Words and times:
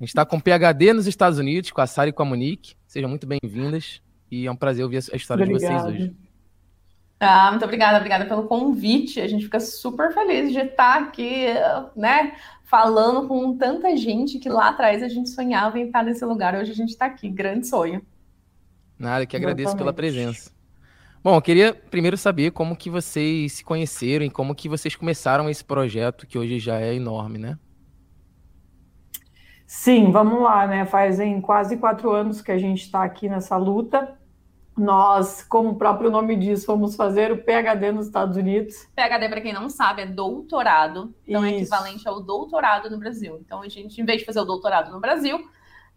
A 0.00 0.02
gente 0.02 0.08
está 0.08 0.26
com 0.26 0.40
PHD 0.40 0.92
nos 0.92 1.06
Estados 1.06 1.38
Unidos, 1.38 1.70
com 1.70 1.80
a 1.80 1.86
Sara 1.86 2.10
e 2.10 2.12
com 2.12 2.22
a 2.22 2.26
Monique. 2.26 2.74
Sejam 2.86 3.08
muito 3.08 3.26
bem-vindas. 3.26 4.02
E 4.30 4.46
é 4.46 4.50
um 4.50 4.56
prazer 4.56 4.84
ouvir 4.84 4.96
a 4.96 5.16
história 5.16 5.44
Obrigada. 5.44 5.76
de 5.76 5.82
vocês 5.82 6.02
hoje. 6.02 6.16
Ah, 7.20 7.50
muito 7.50 7.64
obrigada, 7.64 7.96
obrigada 7.98 8.26
pelo 8.26 8.48
convite. 8.48 9.20
A 9.20 9.28
gente 9.28 9.44
fica 9.44 9.60
super 9.60 10.12
feliz 10.12 10.52
de 10.52 10.58
estar 10.58 11.00
aqui, 11.00 11.46
né, 11.94 12.34
falando 12.64 13.28
com 13.28 13.56
tanta 13.56 13.96
gente 13.96 14.40
que 14.40 14.48
lá 14.48 14.70
atrás 14.70 15.00
a 15.00 15.08
gente 15.08 15.30
sonhava 15.30 15.78
em 15.78 15.86
estar 15.86 16.02
nesse 16.02 16.24
lugar. 16.24 16.56
Hoje 16.56 16.72
a 16.72 16.74
gente 16.74 16.90
está 16.90 17.06
aqui, 17.06 17.28
grande 17.28 17.68
sonho. 17.68 18.04
Nada, 18.98 19.24
que 19.24 19.36
agradeço 19.36 19.68
Exatamente. 19.68 19.78
pela 19.78 19.92
presença. 19.92 20.50
Bom, 21.22 21.36
eu 21.36 21.42
queria 21.42 21.72
primeiro 21.72 22.16
saber 22.16 22.50
como 22.50 22.76
que 22.76 22.90
vocês 22.90 23.52
se 23.52 23.64
conheceram 23.64 24.24
e 24.24 24.30
como 24.30 24.54
que 24.54 24.68
vocês 24.68 24.96
começaram 24.96 25.48
esse 25.48 25.64
projeto 25.64 26.26
que 26.26 26.36
hoje 26.36 26.58
já 26.58 26.80
é 26.80 26.94
enorme, 26.94 27.38
né? 27.38 27.58
Sim, 29.76 30.12
vamos 30.12 30.40
lá, 30.40 30.66
né? 30.68 30.86
Fazem 30.86 31.40
quase 31.40 31.76
quatro 31.76 32.12
anos 32.12 32.40
que 32.40 32.52
a 32.52 32.56
gente 32.56 32.82
está 32.82 33.02
aqui 33.02 33.28
nessa 33.28 33.56
luta. 33.56 34.16
Nós, 34.78 35.42
como 35.42 35.70
o 35.70 35.74
próprio 35.74 36.10
nome 36.10 36.36
diz, 36.36 36.64
fomos 36.64 36.94
fazer 36.94 37.32
o 37.32 37.42
PhD 37.42 37.90
nos 37.90 38.06
Estados 38.06 38.36
Unidos. 38.36 38.88
PhD, 38.94 39.28
para 39.28 39.40
quem 39.40 39.52
não 39.52 39.68
sabe, 39.68 40.02
é 40.02 40.06
doutorado. 40.06 41.12
Então, 41.26 41.44
Isso. 41.44 41.54
é 41.54 41.58
equivalente 41.58 42.08
ao 42.08 42.22
doutorado 42.22 42.88
no 42.88 42.98
Brasil. 42.98 43.36
Então, 43.44 43.62
a 43.62 43.68
gente, 43.68 44.00
em 44.00 44.04
vez 44.04 44.20
de 44.20 44.24
fazer 44.24 44.40
o 44.40 44.44
doutorado 44.44 44.92
no 44.92 45.00
Brasil, 45.00 45.44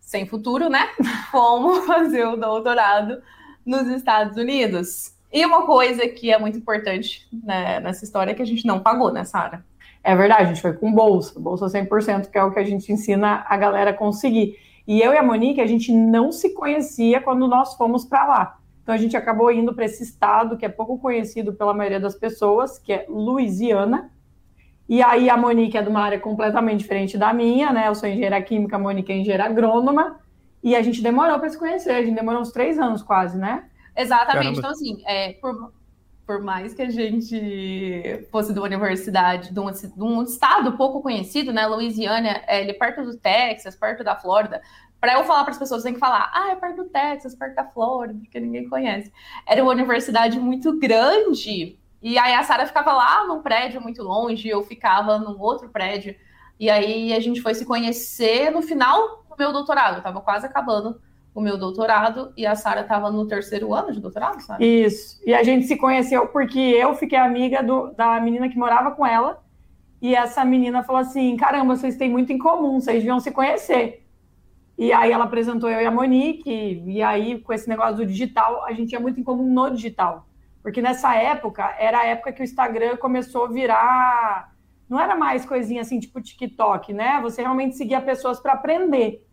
sem 0.02 0.26
futuro, 0.26 0.70
né? 0.70 0.90
Fomos 1.32 1.86
fazer 1.86 2.26
o 2.26 2.36
doutorado 2.36 3.22
nos 3.64 3.88
Estados 3.88 4.36
Unidos. 4.38 5.14
E 5.32 5.46
uma 5.46 5.68
coisa 5.68 6.08
que 6.08 6.34
é 6.34 6.40
muito 6.40 6.58
importante 6.58 7.28
né, 7.32 7.80
nessa 7.80 8.04
história 8.04 8.32
é 8.32 8.34
que 8.34 8.42
a 8.42 8.46
gente 8.46 8.66
não 8.66 8.80
pagou, 8.80 9.14
né, 9.14 9.24
Sara? 9.24 9.64
É 10.08 10.16
verdade, 10.16 10.44
a 10.44 10.46
gente 10.46 10.62
foi 10.62 10.72
com 10.72 10.90
bolsa, 10.90 11.38
bolsa 11.38 11.66
100%, 11.66 12.30
que 12.30 12.38
é 12.38 12.42
o 12.42 12.50
que 12.50 12.60
a 12.60 12.64
gente 12.64 12.90
ensina 12.90 13.46
a 13.46 13.58
galera 13.58 13.90
a 13.90 13.94
conseguir. 13.94 14.58
E 14.88 15.02
eu 15.02 15.14
e 15.14 15.18
a 15.18 15.22
Monique, 15.22 15.60
a 15.60 15.68
gente 15.68 15.92
não 15.92 16.32
se 16.32 16.54
conhecia 16.54 17.20
quando 17.20 17.46
nós 17.46 17.74
fomos 17.74 18.06
para 18.06 18.26
lá. 18.26 18.58
Então 18.82 18.96
a 18.96 18.98
gente 18.98 19.18
acabou 19.18 19.52
indo 19.52 19.74
para 19.74 19.84
esse 19.84 20.02
estado 20.04 20.56
que 20.56 20.66
é 20.66 20.70
pouco 20.70 20.98
conhecido 20.98 21.52
pela 21.52 21.74
maioria 21.74 22.00
das 22.00 22.16
pessoas, 22.16 22.80
que 22.80 22.94
é 22.94 23.06
Louisiana. 23.10 24.10
E 24.88 25.04
aí 25.04 25.30
a 25.30 25.36
Monique 25.36 25.78
é 25.78 25.82
de 25.82 25.90
uma 25.90 26.00
área 26.00 26.18
completamente 26.22 26.80
diferente 26.80 27.18
da 27.18 27.34
minha, 27.34 27.74
né? 27.74 27.90
Eu 27.90 27.94
sou 27.94 28.08
engenheira 28.08 28.42
química, 28.42 28.78
a 28.78 28.80
Monique 28.80 29.12
é 29.12 29.18
engenheira 29.18 29.44
agrônoma. 29.44 30.22
E 30.64 30.74
a 30.74 30.82
gente 30.82 31.02
demorou 31.02 31.38
para 31.38 31.50
se 31.50 31.60
conhecer, 31.60 31.92
a 31.92 32.02
gente 32.02 32.16
demorou 32.16 32.40
uns 32.40 32.54
três 32.54 32.80
anos 32.80 33.04
quase, 33.04 33.38
né? 33.38 33.66
Exatamente. 33.94 34.36
Caramba. 34.36 34.58
Então, 34.58 34.72
assim, 34.72 35.04
é, 35.06 35.34
por, 35.34 35.74
por 36.28 36.42
mais 36.42 36.74
que 36.74 36.82
a 36.82 36.90
gente 36.90 38.28
fosse 38.30 38.52
de 38.52 38.60
uma 38.60 38.66
universidade, 38.66 39.54
de 39.54 39.60
um, 39.62 39.72
de 39.72 40.04
um 40.04 40.22
estado 40.22 40.76
pouco 40.76 41.02
conhecido, 41.02 41.54
né? 41.54 41.66
Louisiana, 41.66 42.44
é 42.46 42.60
ali 42.60 42.74
perto 42.74 43.02
do 43.06 43.18
Texas, 43.18 43.78
perto 43.78 44.04
da 44.04 44.14
Flórida, 44.18 44.62
para 45.00 45.14
eu 45.14 45.24
falar 45.24 45.44
para 45.44 45.54
as 45.54 45.58
pessoas, 45.58 45.84
tem 45.84 45.94
que 45.94 46.00
falar, 46.00 46.30
ah, 46.34 46.52
é 46.52 46.56
perto 46.56 46.84
do 46.84 46.90
Texas, 46.90 47.34
perto 47.34 47.56
da 47.56 47.64
Flórida, 47.64 48.20
porque 48.20 48.42
ninguém 48.42 48.68
conhece. 48.68 49.12
Era 49.46 49.64
uma 49.64 49.72
universidade 49.72 50.38
muito 50.38 50.78
grande, 50.78 51.80
e 52.02 52.18
aí 52.18 52.34
a 52.34 52.44
Sara 52.44 52.66
ficava 52.66 52.92
lá 52.92 53.26
num 53.26 53.42
prédio 53.42 53.80
muito 53.80 54.04
longe, 54.04 54.50
eu 54.50 54.62
ficava 54.64 55.18
num 55.18 55.40
outro 55.40 55.70
prédio, 55.70 56.14
e 56.60 56.70
aí 56.70 57.14
a 57.14 57.22
gente 57.22 57.42
foi 57.42 57.56
se 57.56 57.66
conhecer 57.66 58.52
no 58.52 58.62
final 58.62 59.24
do 59.30 59.36
meu 59.40 59.54
doutorado, 59.54 59.98
eu 59.98 60.04
tava 60.04 60.20
quase 60.20 60.46
acabando 60.46 61.00
o 61.40 61.44
meu 61.44 61.58
doutorado, 61.58 62.34
e 62.36 62.46
a 62.46 62.56
Sara 62.56 62.82
estava 62.82 63.12
no 63.12 63.28
terceiro 63.28 63.74
ano 63.74 63.92
de 63.92 64.00
doutorado, 64.00 64.42
sabe? 64.42 64.66
Isso, 64.66 65.22
e 65.26 65.34
a 65.34 65.44
gente 65.44 65.68
se 65.68 65.76
conheceu 65.76 66.28
porque 66.30 66.60
eu 66.60 66.96
fiquei 66.96 67.18
amiga 67.18 67.62
do, 67.62 67.92
da 67.94 68.20
menina 68.20 68.50
que 68.50 68.58
morava 68.58 68.92
com 68.92 69.06
ela, 69.06 69.44
e 70.02 70.16
essa 70.16 70.44
menina 70.44 70.84
falou 70.84 71.02
assim, 71.02 71.38
caramba, 71.38 71.76
vocês 71.76 71.96
têm 71.96 72.10
muito 72.10 72.34
em 72.34 72.38
comum, 72.40 72.80
vocês 72.80 72.98
deviam 72.98 73.20
se 73.20 73.32
conhecer. 73.32 74.04
E 74.78 74.92
aí 74.92 75.12
ela 75.12 75.26
apresentou 75.26 75.70
eu 75.70 75.82
e 75.82 75.86
a 75.86 75.92
Monique, 75.92 76.84
e 76.86 77.02
aí 77.04 77.40
com 77.40 77.54
esse 77.54 77.70
negócio 77.70 77.98
do 77.98 78.06
digital, 78.06 78.64
a 78.66 78.74
gente 78.74 78.90
tinha 78.90 79.02
muito 79.02 79.20
em 79.20 79.24
comum 79.24 79.52
no 79.52 79.70
digital. 79.70 80.28
Porque 80.64 80.82
nessa 80.82 81.16
época, 81.16 81.76
era 81.80 82.00
a 82.00 82.06
época 82.06 82.32
que 82.32 82.42
o 82.42 82.44
Instagram 82.44 82.98
começou 82.98 83.46
a 83.46 83.48
virar. 83.48 84.54
Não 84.90 85.00
era 85.00 85.16
mais 85.16 85.46
coisinha 85.46 85.82
assim, 85.82 86.00
tipo 86.00 86.20
TikTok, 86.20 86.94
né? 86.94 87.20
Você 87.22 87.42
realmente 87.42 87.76
seguia 87.76 88.02
pessoas 88.02 88.40
para 88.40 88.54
aprender. 88.54 89.27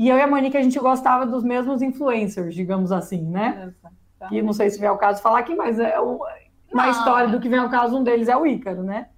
E 0.00 0.08
eu 0.08 0.16
e 0.16 0.22
a 0.22 0.26
Monique, 0.26 0.56
a 0.56 0.62
gente 0.62 0.78
gostava 0.78 1.26
dos 1.26 1.44
mesmos 1.44 1.82
influencers, 1.82 2.54
digamos 2.54 2.90
assim, 2.90 3.20
né? 3.20 3.74
E 4.30 4.40
não 4.40 4.54
sei 4.54 4.70
se 4.70 4.80
vem 4.80 4.88
ao 4.88 4.96
caso 4.96 5.20
falar 5.20 5.40
aqui, 5.40 5.54
mas 5.54 5.78
é 5.78 6.00
uma 6.00 6.88
história 6.88 7.28
do 7.28 7.38
que 7.38 7.50
vem 7.50 7.58
ao 7.58 7.68
caso, 7.68 7.98
um 7.98 8.02
deles 8.02 8.26
é 8.26 8.34
o 8.34 8.46
Ícaro, 8.46 8.82
né? 8.82 9.10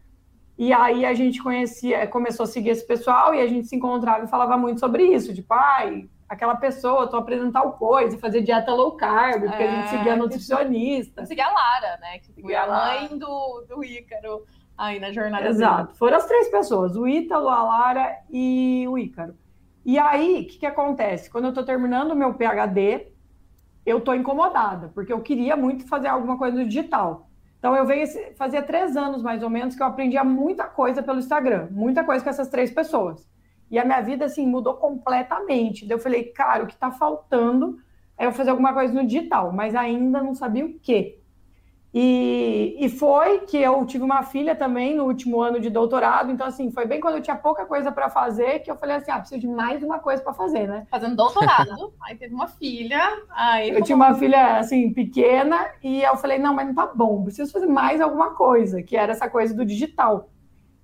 E 0.58 0.72
aí 0.72 1.06
a 1.06 1.14
gente 1.14 1.40
conhecia, 1.40 2.04
começou 2.08 2.42
a 2.42 2.46
seguir 2.48 2.70
esse 2.70 2.84
pessoal 2.84 3.32
e 3.32 3.40
a 3.40 3.46
gente 3.46 3.68
se 3.68 3.76
encontrava 3.76 4.24
e 4.24 4.28
falava 4.28 4.56
muito 4.56 4.80
sobre 4.80 5.04
isso, 5.04 5.32
de 5.32 5.40
pai, 5.40 6.08
aquela 6.28 6.56
pessoa, 6.56 7.06
tô 7.06 7.16
aprendendo 7.16 7.52
tal 7.52 7.74
coisa, 7.74 8.18
fazer 8.18 8.42
dieta 8.42 8.74
low 8.74 8.96
carb, 8.96 9.44
porque 9.44 9.62
é, 9.62 9.68
a 9.68 9.76
gente 9.76 9.88
seguia 9.88 10.14
a 10.14 10.16
nutricionista. 10.16 11.24
Seguia 11.26 11.46
a 11.46 11.52
Lara, 11.52 11.96
né? 12.00 12.18
Que 12.18 12.42
foi 12.42 12.56
a 12.56 12.66
mãe 12.66 13.16
do, 13.16 13.64
do 13.68 13.84
Ícaro 13.84 14.44
aí 14.76 14.98
na 14.98 15.12
jornada. 15.12 15.46
Exato. 15.46 15.84
Dele. 15.84 15.98
Foram 15.98 16.16
as 16.16 16.26
três 16.26 16.48
pessoas, 16.48 16.96
o 16.96 17.06
Ítalo, 17.06 17.48
a 17.48 17.62
Lara 17.62 18.16
e 18.28 18.84
o 18.88 18.98
Ícaro. 18.98 19.40
E 19.84 19.98
aí, 19.98 20.42
o 20.42 20.46
que, 20.46 20.58
que 20.58 20.66
acontece? 20.66 21.30
Quando 21.30 21.46
eu 21.46 21.52
tô 21.54 21.64
terminando 21.64 22.12
o 22.12 22.16
meu 22.16 22.34
PhD, 22.34 23.08
eu 23.84 24.00
tô 24.00 24.14
incomodada, 24.14 24.90
porque 24.94 25.12
eu 25.12 25.20
queria 25.20 25.56
muito 25.56 25.86
fazer 25.88 26.08
alguma 26.08 26.38
coisa 26.38 26.56
no 26.56 26.66
digital. 26.66 27.28
Então 27.58 27.76
eu 27.76 27.84
venho 27.86 28.06
fazia 28.36 28.62
três 28.62 28.96
anos 28.96 29.22
mais 29.22 29.42
ou 29.42 29.50
menos 29.50 29.74
que 29.74 29.82
eu 29.82 29.86
aprendia 29.86 30.24
muita 30.24 30.64
coisa 30.64 31.02
pelo 31.02 31.18
Instagram, 31.18 31.68
muita 31.70 32.04
coisa 32.04 32.22
com 32.22 32.30
essas 32.30 32.48
três 32.48 32.70
pessoas. 32.72 33.28
E 33.70 33.78
a 33.78 33.84
minha 33.84 34.00
vida 34.00 34.24
assim 34.24 34.46
mudou 34.46 34.74
completamente. 34.74 35.86
Daí 35.86 35.96
eu 35.96 36.00
falei, 36.00 36.24
cara, 36.24 36.64
o 36.64 36.66
que 36.66 36.74
está 36.74 36.90
faltando 36.90 37.78
é 38.18 38.26
eu 38.26 38.32
fazer 38.32 38.50
alguma 38.50 38.72
coisa 38.72 38.92
no 38.92 39.06
digital, 39.06 39.52
mas 39.52 39.74
ainda 39.74 40.22
não 40.22 40.34
sabia 40.34 40.66
o 40.66 40.74
quê. 40.80 41.21
E, 41.94 42.74
e 42.80 42.88
foi 42.88 43.40
que 43.40 43.58
eu 43.58 43.84
tive 43.84 44.02
uma 44.02 44.22
filha 44.22 44.56
também 44.56 44.96
no 44.96 45.04
último 45.04 45.42
ano 45.42 45.60
de 45.60 45.68
doutorado, 45.68 46.30
então 46.32 46.46
assim, 46.46 46.70
foi 46.70 46.86
bem 46.86 47.00
quando 47.00 47.16
eu 47.16 47.22
tinha 47.22 47.36
pouca 47.36 47.66
coisa 47.66 47.92
para 47.92 48.08
fazer 48.08 48.60
que 48.60 48.70
eu 48.70 48.76
falei 48.76 48.96
assim, 48.96 49.10
ah, 49.10 49.18
preciso 49.18 49.42
de 49.42 49.46
mais 49.46 49.82
uma 49.82 49.98
coisa 49.98 50.22
para 50.22 50.32
fazer, 50.32 50.66
né? 50.66 50.86
Fazendo 50.90 51.16
doutorado, 51.16 51.92
aí 52.02 52.16
teve 52.16 52.34
uma 52.34 52.48
filha, 52.48 52.98
aí 53.30 53.68
Eu 53.68 53.82
tinha 53.82 53.94
uma 53.94 54.14
filha 54.14 54.58
assim 54.58 54.90
pequena 54.94 55.66
e 55.82 56.02
eu 56.02 56.16
falei, 56.16 56.38
não, 56.38 56.54
mas 56.54 56.66
não 56.66 56.74
tá 56.74 56.86
bom, 56.86 57.24
preciso 57.24 57.52
fazer 57.52 57.66
mais 57.66 58.00
alguma 58.00 58.30
coisa, 58.30 58.82
que 58.82 58.96
era 58.96 59.12
essa 59.12 59.28
coisa 59.28 59.54
do 59.54 59.64
digital. 59.64 60.30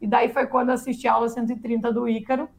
E 0.02 0.06
daí 0.06 0.28
foi 0.28 0.46
quando 0.46 0.68
eu 0.68 0.74
assisti 0.74 1.08
a 1.08 1.14
aula 1.14 1.30
130 1.30 1.90
do 1.90 2.06
Ícaro, 2.06 2.50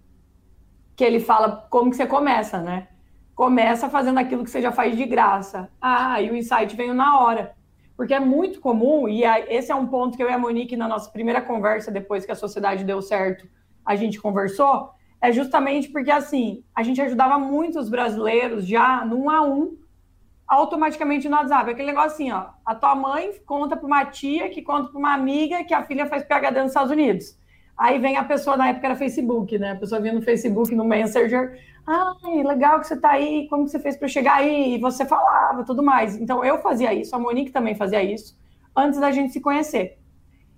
que 0.95 1.03
ele 1.03 1.19
fala 1.19 1.67
como 1.69 1.91
que 1.91 1.97
você 1.97 2.07
começa, 2.07 2.59
né? 2.59 2.87
Começa 3.35 3.89
fazendo 3.89 4.17
aquilo 4.17 4.43
que 4.43 4.49
você 4.49 4.59
já 4.59 4.71
faz 4.71 4.97
de 4.97 5.05
graça. 5.05 5.69
Ah, 5.79 6.19
e 6.19 6.29
o 6.31 6.35
insight 6.35 6.75
veio 6.75 6.93
na 6.93 7.19
hora 7.19 7.58
porque 7.99 8.13
é 8.13 8.19
muito 8.21 8.61
comum, 8.61 9.09
e 9.09 9.25
esse 9.25 9.73
é 9.73 9.75
um 9.75 9.85
ponto 9.85 10.15
que 10.15 10.23
eu 10.23 10.29
e 10.29 10.31
a 10.31 10.37
Monique, 10.37 10.77
na 10.77 10.87
nossa 10.87 11.11
primeira 11.11 11.41
conversa, 11.41 11.91
depois 11.91 12.25
que 12.25 12.31
a 12.31 12.35
sociedade 12.35 12.85
deu 12.85 13.01
certo, 13.01 13.45
a 13.85 13.93
gente 13.93 14.21
conversou, 14.21 14.91
é 15.21 15.33
justamente 15.33 15.89
porque, 15.89 16.09
assim, 16.09 16.63
a 16.73 16.81
gente 16.81 17.01
ajudava 17.01 17.37
muitos 17.37 17.89
brasileiros 17.89 18.65
já 18.65 19.03
no 19.03 19.23
um 19.23 19.29
a 19.29 19.41
um, 19.41 19.77
automaticamente 20.47 21.27
no 21.27 21.35
WhatsApp. 21.35 21.71
Aquele 21.71 21.89
negócio 21.89 22.11
assim, 22.11 22.31
ó, 22.31 22.51
a 22.65 22.73
tua 22.73 22.95
mãe 22.95 23.33
conta 23.45 23.75
para 23.75 23.85
uma 23.85 24.05
tia, 24.05 24.47
que 24.47 24.61
conta 24.61 24.89
para 24.89 24.97
uma 24.97 25.13
amiga 25.13 25.65
que 25.65 25.73
a 25.73 25.83
filha 25.83 26.05
faz 26.05 26.23
PhD 26.23 26.57
nos 26.57 26.69
Estados 26.69 26.93
Unidos. 26.93 27.37
Aí 27.77 27.99
vem 27.99 28.15
a 28.15 28.23
pessoa, 28.23 28.55
na 28.55 28.69
época 28.69 28.87
era 28.87 28.95
Facebook, 28.95 29.59
né? 29.59 29.71
A 29.71 29.75
pessoa 29.75 29.99
vinha 29.99 30.13
no 30.13 30.21
Facebook, 30.21 30.73
no 30.73 30.85
Messenger, 30.85 31.59
Ai, 31.85 32.43
legal 32.43 32.79
que 32.79 32.87
você 32.87 32.93
está 32.93 33.11
aí, 33.11 33.47
como 33.49 33.67
você 33.67 33.79
fez 33.79 33.97
para 33.97 34.07
chegar 34.07 34.35
aí? 34.35 34.75
E 34.75 34.77
você 34.79 35.05
falava, 35.05 35.63
tudo 35.63 35.81
mais. 35.81 36.15
Então, 36.15 36.43
eu 36.43 36.59
fazia 36.59 36.93
isso, 36.93 37.15
a 37.15 37.19
Monique 37.19 37.51
também 37.51 37.75
fazia 37.75 38.03
isso, 38.03 38.37
antes 38.75 38.99
da 38.99 39.11
gente 39.11 39.33
se 39.33 39.41
conhecer. 39.41 39.97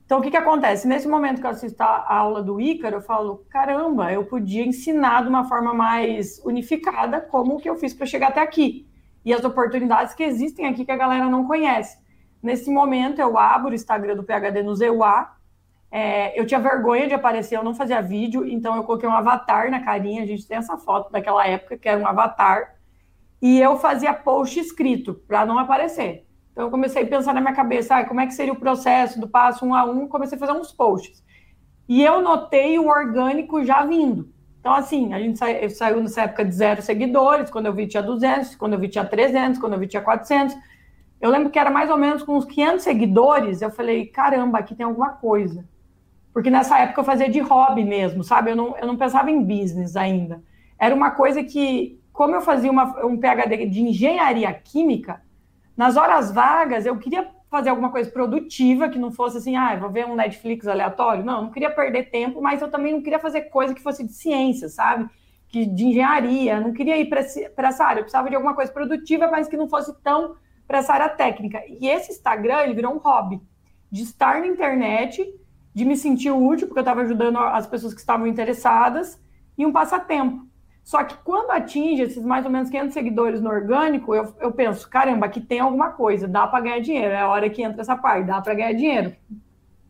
Então, 0.06 0.20
o 0.20 0.22
que, 0.22 0.30
que 0.30 0.38
acontece? 0.38 0.86
Nesse 0.86 1.08
momento 1.08 1.40
que 1.40 1.48
eu 1.48 1.52
assisto 1.52 1.82
a 1.82 2.14
aula 2.14 2.44
do 2.44 2.60
Ícaro, 2.60 2.98
eu 2.98 3.02
falo, 3.02 3.46
caramba, 3.50 4.12
eu 4.12 4.26
podia 4.26 4.66
ensinar 4.66 5.24
de 5.24 5.30
uma 5.30 5.46
forma 5.46 5.74
mais 5.74 6.42
unificada 6.44 7.22
como 7.22 7.58
que 7.62 7.70
eu 7.70 7.78
fiz 7.78 7.94
para 7.94 8.06
chegar 8.06 8.28
até 8.28 8.42
aqui. 8.42 8.86
E 9.24 9.34
as 9.34 9.46
oportunidades 9.46 10.14
que 10.14 10.22
existem 10.24 10.66
aqui 10.66 10.84
que 10.84 10.92
a 10.92 10.98
galera 10.98 11.30
não 11.30 11.48
conhece. 11.48 11.98
Nesse 12.44 12.70
momento, 12.70 13.20
eu 13.20 13.38
abro 13.38 13.72
o 13.72 13.74
Instagram 13.74 14.18
do 14.18 14.24
PHD 14.24 14.62
no 14.64 14.76
ZEUA, 14.76 15.30
é, 15.92 16.40
eu 16.40 16.46
tinha 16.46 16.60
vergonha 16.60 17.06
de 17.06 17.14
aparecer, 17.14 17.58
eu 17.58 17.64
não 17.64 17.76
fazia 17.76 18.02
vídeo, 18.02 18.48
então 18.48 18.78
eu 18.78 18.84
coloquei 18.84 19.10
um 19.10 19.14
avatar 19.14 19.70
na 19.70 19.82
carinha. 19.82 20.24
A 20.24 20.26
gente 20.26 20.48
tem 20.48 20.58
essa 20.58 20.78
foto 20.78 21.12
daquela 21.12 21.46
época, 21.46 21.78
que 21.78 21.90
era 21.90 22.00
um 22.00 22.08
avatar. 22.08 22.76
E 23.42 23.60
eu 23.60 23.78
fazia 23.78 24.14
post 24.14 24.58
escrito, 24.58 25.14
para 25.28 25.46
não 25.46 25.60
aparecer. 25.60 26.26
Então 26.52 26.66
eu 26.66 26.72
comecei 26.72 27.04
a 27.04 27.08
pensar 27.08 27.34
na 27.34 27.42
minha 27.42 27.54
cabeça, 27.54 27.96
ah, 27.96 28.06
como 28.06 28.22
é 28.22 28.26
que 28.26 28.34
seria 28.34 28.54
o 28.54 28.60
processo 28.60 29.20
do 29.20 29.28
passo 29.28 29.66
um 29.66 29.76
a 29.76 29.84
um, 29.84 30.08
comecei 30.08 30.38
a 30.38 30.40
fazer 30.40 30.54
uns 30.54 30.72
posts. 30.72 31.24
E 31.90 32.02
eu 32.02 32.22
notei 32.22 32.80
o 32.80 32.88
orgânico 32.88 33.64
já 33.66 33.86
vindo. 33.86 34.32
Então, 34.62 34.74
assim, 34.74 35.14
a 35.14 35.20
gente 35.20 35.40
sa 35.40 35.48
saiu 35.70 36.02
nessa 36.02 36.22
época 36.22 36.46
de 36.46 36.54
zero 36.54 36.82
seguidores, 36.82 37.50
quando 37.50 37.66
eu 37.66 37.74
vi 37.74 37.88
tinha 37.88 38.04
200, 38.04 38.56
quando 38.56 38.74
eu 38.74 38.80
vi 38.80 38.88
tinha 38.88 39.04
300, 39.04 39.60
quando 39.60 39.74
eu 39.74 39.80
vi 39.80 39.88
tinha 39.88 40.02
400. 40.02 40.56
Eu 41.20 41.30
lembro 41.32 41.50
que 41.50 41.60
era 41.60 41.70
mais 41.70 41.90
ou 41.90 41.98
menos 41.98 42.24
com 42.24 42.38
uns 42.38 42.46
500 42.46 42.84
seguidores, 42.84 43.62
eu 43.62 43.72
falei, 43.72 44.06
caramba, 44.06 44.60
aqui 44.60 44.76
tem 44.76 44.86
alguma 44.86 45.10
coisa. 45.10 45.66
Porque 46.34 46.50
nessa 46.50 46.80
época 46.80 47.02
eu 47.02 47.06
fazia 47.06 47.30
de 47.30 47.40
hobby 47.40 47.84
mesmo, 47.84 48.24
sabe? 48.24 48.52
Eu 48.52 48.56
não, 48.56 48.78
eu 48.78 48.88
não 48.88 48.98
pensava 48.98 49.30
em 49.30 49.44
business 49.44 49.96
ainda. 49.96 50.42
era 50.80 50.96
uma 50.96 51.12
coisa 51.12 51.44
que, 51.44 52.00
como 52.14 52.36
eu 52.36 52.42
fazia 52.42 52.72
uma, 52.72 53.06
um 53.06 53.18
PhD 53.18 53.66
de 53.68 53.82
engenharia 53.82 54.54
química, 54.54 55.22
nas 55.76 55.98
horas 55.98 56.32
vagas 56.32 56.86
eu 56.86 56.98
queria 56.98 57.28
fazer 57.50 57.70
alguma 57.70 57.92
coisa 57.92 58.10
produtiva, 58.10 58.88
que 58.88 58.98
não 58.98 59.12
fosse 59.12 59.38
assim, 59.38 59.58
ah, 59.58 59.76
vou 59.76 59.90
ver 59.90 60.06
um 60.06 60.16
Netflix 60.16 60.66
aleatório. 60.68 61.24
Não, 61.24 61.44
não 61.44 61.52
queria 61.52 61.70
perder 61.70 62.10
tempo, 62.10 62.42
mas 62.42 62.62
eu 62.62 62.72
também 62.72 62.94
não 62.94 63.02
queria 63.02 63.20
fazer 63.20 63.42
coisa 63.42 63.74
que 63.74 63.82
fosse 63.82 64.06
de 64.06 64.14
ciência, 64.14 64.70
sabe? 64.70 65.10
Que, 65.50 65.66
de 65.66 65.84
engenharia, 65.84 66.62
não 66.62 66.72
queria 66.72 66.98
ir 66.98 67.10
para 67.10 67.68
essa 67.68 67.84
área. 67.84 68.00
Eu 68.00 68.04
precisava 68.04 68.30
de 68.30 68.36
alguma 68.36 68.56
coisa 68.56 68.72
produtiva, 68.72 69.30
mas 69.30 69.50
que 69.50 69.58
não 69.58 69.68
fosse 69.68 69.94
tão 70.02 70.36
para 70.66 70.78
essa 70.78 70.94
área 70.94 71.10
técnica. 71.10 71.62
E 71.68 71.90
esse 71.90 72.14
Instagram, 72.14 72.62
ele 72.62 72.74
virou 72.74 72.94
um 72.94 73.00
hobby 73.00 73.42
de 73.92 74.04
estar 74.04 74.40
na 74.40 74.48
internet, 74.48 75.22
de 75.74 75.86
me 75.86 75.96
sentir 75.96 76.32
útil, 76.32 76.68
porque 76.68 76.80
eu 76.80 76.84
estava 76.84 77.02
ajudando 77.02 77.40
as 77.40 77.66
pessoas 77.66 77.94
que 77.94 78.00
estavam 78.00 78.28
interessadas, 78.28 79.20
e 79.58 79.66
um 79.66 79.72
passatempo. 79.72 80.46
Só 80.84 81.04
que 81.04 81.16
quando 81.24 81.52
atinge 81.52 82.02
esses 82.02 82.24
mais 82.24 82.44
ou 82.46 82.52
menos 82.52 82.70
500 82.70 82.94
seguidores 82.94 83.42
no 83.42 83.50
orgânico, 83.50 84.16
eu, 84.16 84.34
eu 84.40 84.52
penso, 84.52 84.90
caramba, 84.90 85.28
aqui 85.28 85.40
tem 85.40 85.60
alguma 85.60 85.92
coisa, 85.92 86.28
dá 86.28 86.48
para 86.48 86.62
ganhar 86.62 86.80
dinheiro. 86.80 87.14
É 87.14 87.22
a 87.22 87.30
hora 87.30 87.50
que 87.50 87.62
entra 87.62 87.82
essa 87.82 87.96
parte, 87.96 88.26
dá 88.26 88.42
para 88.42 88.56
ganhar 88.56 88.74
dinheiro. 88.74 89.16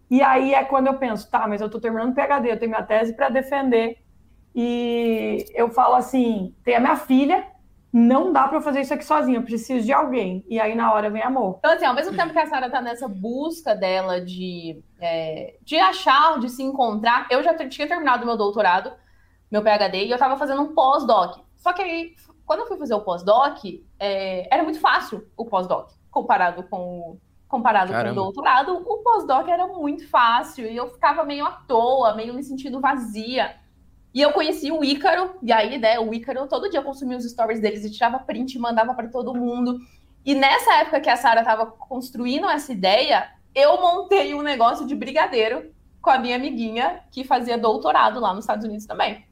E 0.10 0.22
aí 0.22 0.54
é 0.54 0.64
quando 0.64 0.88
eu 0.88 0.96
penso, 0.96 1.30
tá, 1.32 1.48
mas 1.48 1.62
eu 1.62 1.68
estou 1.68 1.80
terminando 1.80 2.12
o 2.12 2.14
PhD, 2.14 2.52
eu 2.52 2.60
tenho 2.60 2.72
minha 2.72 2.84
tese 2.84 3.14
para 3.14 3.30
defender. 3.30 3.98
E 4.54 5.46
eu 5.56 5.70
falo 5.70 5.96
assim: 5.96 6.54
tem 6.64 6.76
a 6.76 6.80
minha 6.82 6.98
filha, 6.98 7.48
não 7.92 8.32
dá 8.32 8.48
para 8.48 8.58
eu 8.58 8.62
fazer 8.62 8.82
isso 8.82 8.94
aqui 8.94 9.04
sozinha, 9.04 9.38
eu 9.38 9.44
preciso 9.44 9.86
de 9.86 9.92
alguém. 9.92 10.46
E 10.48 10.60
aí 10.60 10.76
na 10.76 10.94
hora 10.94 11.10
vem 11.10 11.22
amor. 11.22 11.58
Então, 11.60 11.74
assim, 11.74 11.86
ao 11.86 11.94
mesmo 11.94 12.16
tempo 12.16 12.32
que 12.32 12.40
a 12.40 12.46
Sara 12.46 12.70
tá 12.70 12.82
nessa 12.82 13.08
busca 13.08 13.76
dela 13.76 14.22
de, 14.22 14.82
é, 15.00 15.56
de 15.62 15.78
achar, 15.78 16.40
de 16.40 16.50
se 16.50 16.64
encontrar, 16.64 17.28
eu 17.30 17.44
já 17.44 17.54
tinha 17.68 17.88
terminado 17.88 18.26
meu 18.26 18.38
doutorado 18.38 18.94
meu 19.52 19.62
PhD, 19.62 20.06
e 20.06 20.10
eu 20.10 20.16
estava 20.16 20.38
fazendo 20.38 20.62
um 20.62 20.74
pós-doc. 20.74 21.42
Só 21.58 21.74
que 21.74 21.82
aí, 21.82 22.16
quando 22.46 22.62
eu 22.62 22.68
fui 22.68 22.78
fazer 22.78 22.94
o 22.94 23.02
pós-doc, 23.02 23.60
é, 24.00 24.48
era 24.50 24.64
muito 24.64 24.80
fácil 24.80 25.28
o 25.36 25.46
pós-doc, 25.46 25.92
comparado 26.10 26.64
com 26.64 27.20
comparado 27.50 27.92
com 27.92 28.12
o 28.12 28.14
doutorado. 28.14 28.82
O 28.88 29.00
pós-doc 29.00 29.46
era 29.50 29.68
muito 29.68 30.08
fácil, 30.08 30.66
e 30.66 30.78
eu 30.78 30.90
ficava 30.90 31.26
meio 31.26 31.46
à 31.46 31.52
toa, 31.52 32.16
meio 32.16 32.34
me 32.34 32.42
sentindo 32.42 32.80
vazia. 32.80 33.58
E 34.14 34.22
eu 34.22 34.32
conheci 34.34 34.72
o 34.72 34.84
Ícaro, 34.84 35.36
e 35.42 35.52
aí, 35.54 35.78
né, 35.78 35.98
o 36.00 36.14
Ícaro, 36.14 36.48
todo 36.48 36.70
dia 36.70 36.82
consumia 36.82 37.18
os 37.18 37.30
stories 37.30 37.62
deles 37.62 37.86
e 37.86 37.92
tirava 37.92 38.20
print 38.20 38.56
e 38.56 38.60
mandava 38.60 38.94
para 38.94 39.08
todo 39.08 39.34
mundo. 39.34 39.80
E 40.26 40.36
nessa 40.36 40.74
época 40.76 41.00
que 41.00 41.10
a 41.10 41.16
Sara 41.16 41.42
estava 41.42 41.66
construindo 41.66 42.48
essa 42.50 42.72
ideia, 42.72 43.32
eu 43.56 43.82
montei 43.82 44.34
um 44.34 44.42
negócio 44.42 44.86
de 44.86 44.96
brigadeiro 44.96 45.72
com 46.02 46.10
a 46.10 46.20
minha 46.20 46.36
amiguinha 46.36 47.02
que 47.12 47.24
fazia 47.24 47.58
doutorado 47.58 48.20
lá 48.20 48.34
nos 48.34 48.44
Estados 48.44 48.66
Unidos 48.66 48.86
também. 48.86 49.26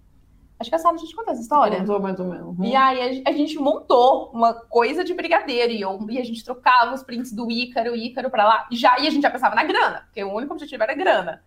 Acho 0.59 0.69
que 0.69 0.75
a 0.75 0.79
Sara 0.79 0.97
já 0.97 1.05
te 1.05 1.15
contou 1.15 1.33
essa 1.33 1.41
história. 1.41 1.79
Contou 1.79 1.99
mais 2.01 2.19
ou 2.19 2.25
menos. 2.25 2.57
Uhum. 2.57 2.65
E 2.65 2.75
aí 2.75 3.23
a, 3.25 3.31
gente 3.31 3.57
montou 3.57 4.29
uma 4.33 4.53
coisa 4.53 5.03
de 5.03 5.13
brigadeiro 5.13 5.71
e, 5.71 5.81
eu, 5.81 6.05
e 6.09 6.19
a 6.19 6.23
gente 6.23 6.43
trocava 6.43 6.93
os 6.93 7.03
prints 7.03 7.31
do 7.31 7.49
Ícaro, 7.49 7.95
Ícaro 7.95 8.29
para 8.29 8.45
lá. 8.45 8.67
E, 8.69 8.75
já, 8.75 8.99
e 8.99 9.07
a 9.07 9.09
gente 9.09 9.21
já 9.21 9.31
pensava 9.31 9.55
na 9.55 9.63
grana, 9.63 10.03
porque 10.05 10.23
o 10.23 10.33
único 10.33 10.53
objetivo 10.53 10.83
era 10.83 10.93
grana. 10.93 11.41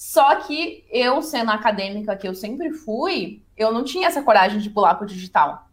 Só 0.00 0.36
que 0.36 0.82
eu, 0.90 1.20
sendo 1.20 1.50
acadêmica 1.50 2.16
que 2.16 2.26
eu 2.26 2.34
sempre 2.34 2.72
fui, 2.72 3.42
eu 3.54 3.70
não 3.70 3.84
tinha 3.84 4.08
essa 4.08 4.22
coragem 4.22 4.58
de 4.58 4.70
pular 4.70 4.94
pro 4.94 5.06
digital. 5.06 5.66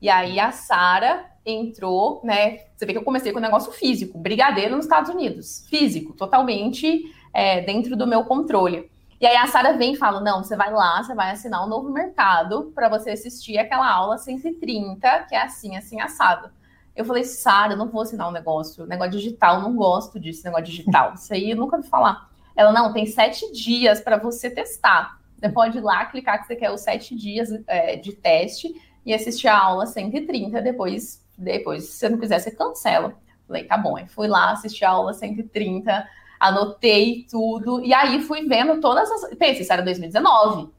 E 0.00 0.08
aí 0.08 0.40
a 0.40 0.50
Sara 0.50 1.26
entrou, 1.44 2.22
né? 2.24 2.60
Você 2.74 2.86
vê 2.86 2.92
que 2.92 2.98
eu 2.98 3.04
comecei 3.04 3.32
com 3.32 3.38
um 3.38 3.42
negócio 3.42 3.70
físico, 3.70 4.16
brigadeiro 4.16 4.74
nos 4.76 4.86
Estados 4.86 5.10
Unidos. 5.10 5.66
Físico, 5.68 6.14
totalmente 6.14 7.02
é, 7.34 7.60
dentro 7.60 7.94
do 7.96 8.06
meu 8.06 8.24
controle. 8.24 8.90
E 9.20 9.26
aí 9.26 9.36
a 9.36 9.46
Sara 9.46 9.76
vem 9.76 9.92
e 9.92 9.96
fala: 9.96 10.22
não, 10.22 10.42
você 10.42 10.56
vai 10.56 10.72
lá, 10.72 11.02
você 11.02 11.14
vai 11.14 11.30
assinar 11.30 11.62
um 11.62 11.68
novo 11.68 11.90
mercado 11.92 12.72
para 12.74 12.88
você 12.88 13.10
assistir 13.10 13.58
aquela 13.58 13.92
aula 13.92 14.16
130, 14.16 15.26
que 15.28 15.34
é 15.34 15.42
assim, 15.42 15.76
assim, 15.76 16.00
assado. 16.00 16.48
Eu 16.96 17.04
falei, 17.04 17.24
Sara, 17.24 17.76
não 17.76 17.88
vou 17.88 18.00
assinar 18.00 18.26
um 18.26 18.32
negócio, 18.32 18.86
negócio 18.86 19.12
digital, 19.12 19.60
não 19.60 19.76
gosto 19.76 20.18
disso, 20.18 20.44
negócio 20.44 20.64
digital. 20.64 21.12
Isso 21.12 21.34
aí 21.34 21.50
eu 21.50 21.58
nunca 21.58 21.78
vi 21.78 21.86
falar. 21.86 22.29
Ela, 22.56 22.72
não, 22.72 22.92
tem 22.92 23.06
sete 23.06 23.50
dias 23.52 24.00
para 24.00 24.16
você 24.16 24.50
testar. 24.50 25.18
Você 25.36 25.48
pode 25.48 25.78
ir 25.78 25.80
lá, 25.80 26.04
clicar 26.06 26.40
que 26.40 26.46
você 26.46 26.56
quer 26.56 26.70
os 26.70 26.80
sete 26.80 27.14
dias 27.14 27.48
é, 27.66 27.96
de 27.96 28.12
teste 28.12 28.68
e 29.04 29.14
assistir 29.14 29.48
a 29.48 29.58
aula 29.58 29.86
130. 29.86 30.60
Depois, 30.60 31.24
depois, 31.36 31.84
se 31.84 31.98
você 31.98 32.08
não 32.08 32.18
quiser, 32.18 32.38
você 32.38 32.50
cancela. 32.50 33.14
Falei, 33.46 33.64
tá 33.64 33.78
bom. 33.78 33.96
Aí 33.96 34.06
fui 34.06 34.28
lá, 34.28 34.52
assisti 34.52 34.84
a 34.84 34.90
aula 34.90 35.14
130 35.14 36.06
anotei 36.40 37.26
tudo, 37.30 37.84
e 37.84 37.92
aí 37.92 38.22
fui 38.22 38.48
vendo 38.48 38.80
todas 38.80 39.10
as. 39.10 39.36
Pensa, 39.36 39.60
isso 39.60 39.72
era 39.72 39.82
2019. 39.82 40.70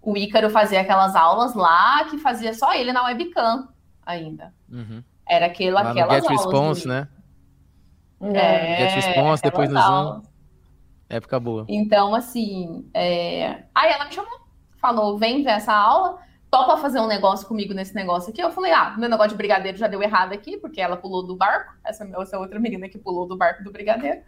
O 0.00 0.16
Ícaro 0.16 0.48
fazia 0.48 0.80
aquelas 0.80 1.16
aulas 1.16 1.54
lá 1.54 2.04
que 2.04 2.18
fazia 2.18 2.54
só 2.54 2.72
ele 2.72 2.92
na 2.92 3.04
webcam 3.04 3.68
ainda. 4.06 4.54
Uhum. 4.70 5.02
Era 5.28 5.46
aquilo, 5.46 5.74
lá 5.74 5.90
aquelas 5.90 6.14
Get 6.14 6.30
aulas. 6.30 6.44
Response, 6.44 6.88
né? 6.88 7.08
É, 8.20 8.76
Get 8.78 8.94
Response, 8.94 9.42
depois 9.42 9.68
no 9.68 9.80
Zoom. 9.80 10.22
Época 11.12 11.38
boa. 11.38 11.64
Então, 11.68 12.14
assim. 12.14 12.88
É... 12.94 13.64
Aí 13.74 13.92
ela 13.92 14.06
me 14.06 14.12
chamou, 14.12 14.40
falou: 14.80 15.18
vem 15.18 15.42
ver 15.42 15.50
essa 15.50 15.72
aula 15.72 16.18
topa 16.52 16.76
fazer 16.76 17.00
um 17.00 17.06
negócio 17.06 17.48
comigo 17.48 17.72
nesse 17.72 17.94
negócio 17.94 18.28
aqui? 18.28 18.42
Eu 18.42 18.50
falei, 18.50 18.72
ah, 18.72 18.94
meu 18.98 19.08
negócio 19.08 19.30
de 19.30 19.36
brigadeiro 19.36 19.78
já 19.78 19.86
deu 19.86 20.02
errado 20.02 20.34
aqui, 20.34 20.58
porque 20.58 20.82
ela 20.82 20.98
pulou 20.98 21.26
do 21.26 21.34
barco, 21.34 21.72
essa, 21.82 22.06
essa 22.20 22.38
outra 22.38 22.60
menina 22.60 22.90
que 22.90 22.98
pulou 22.98 23.26
do 23.26 23.38
barco 23.38 23.64
do 23.64 23.72
brigadeiro. 23.72 24.20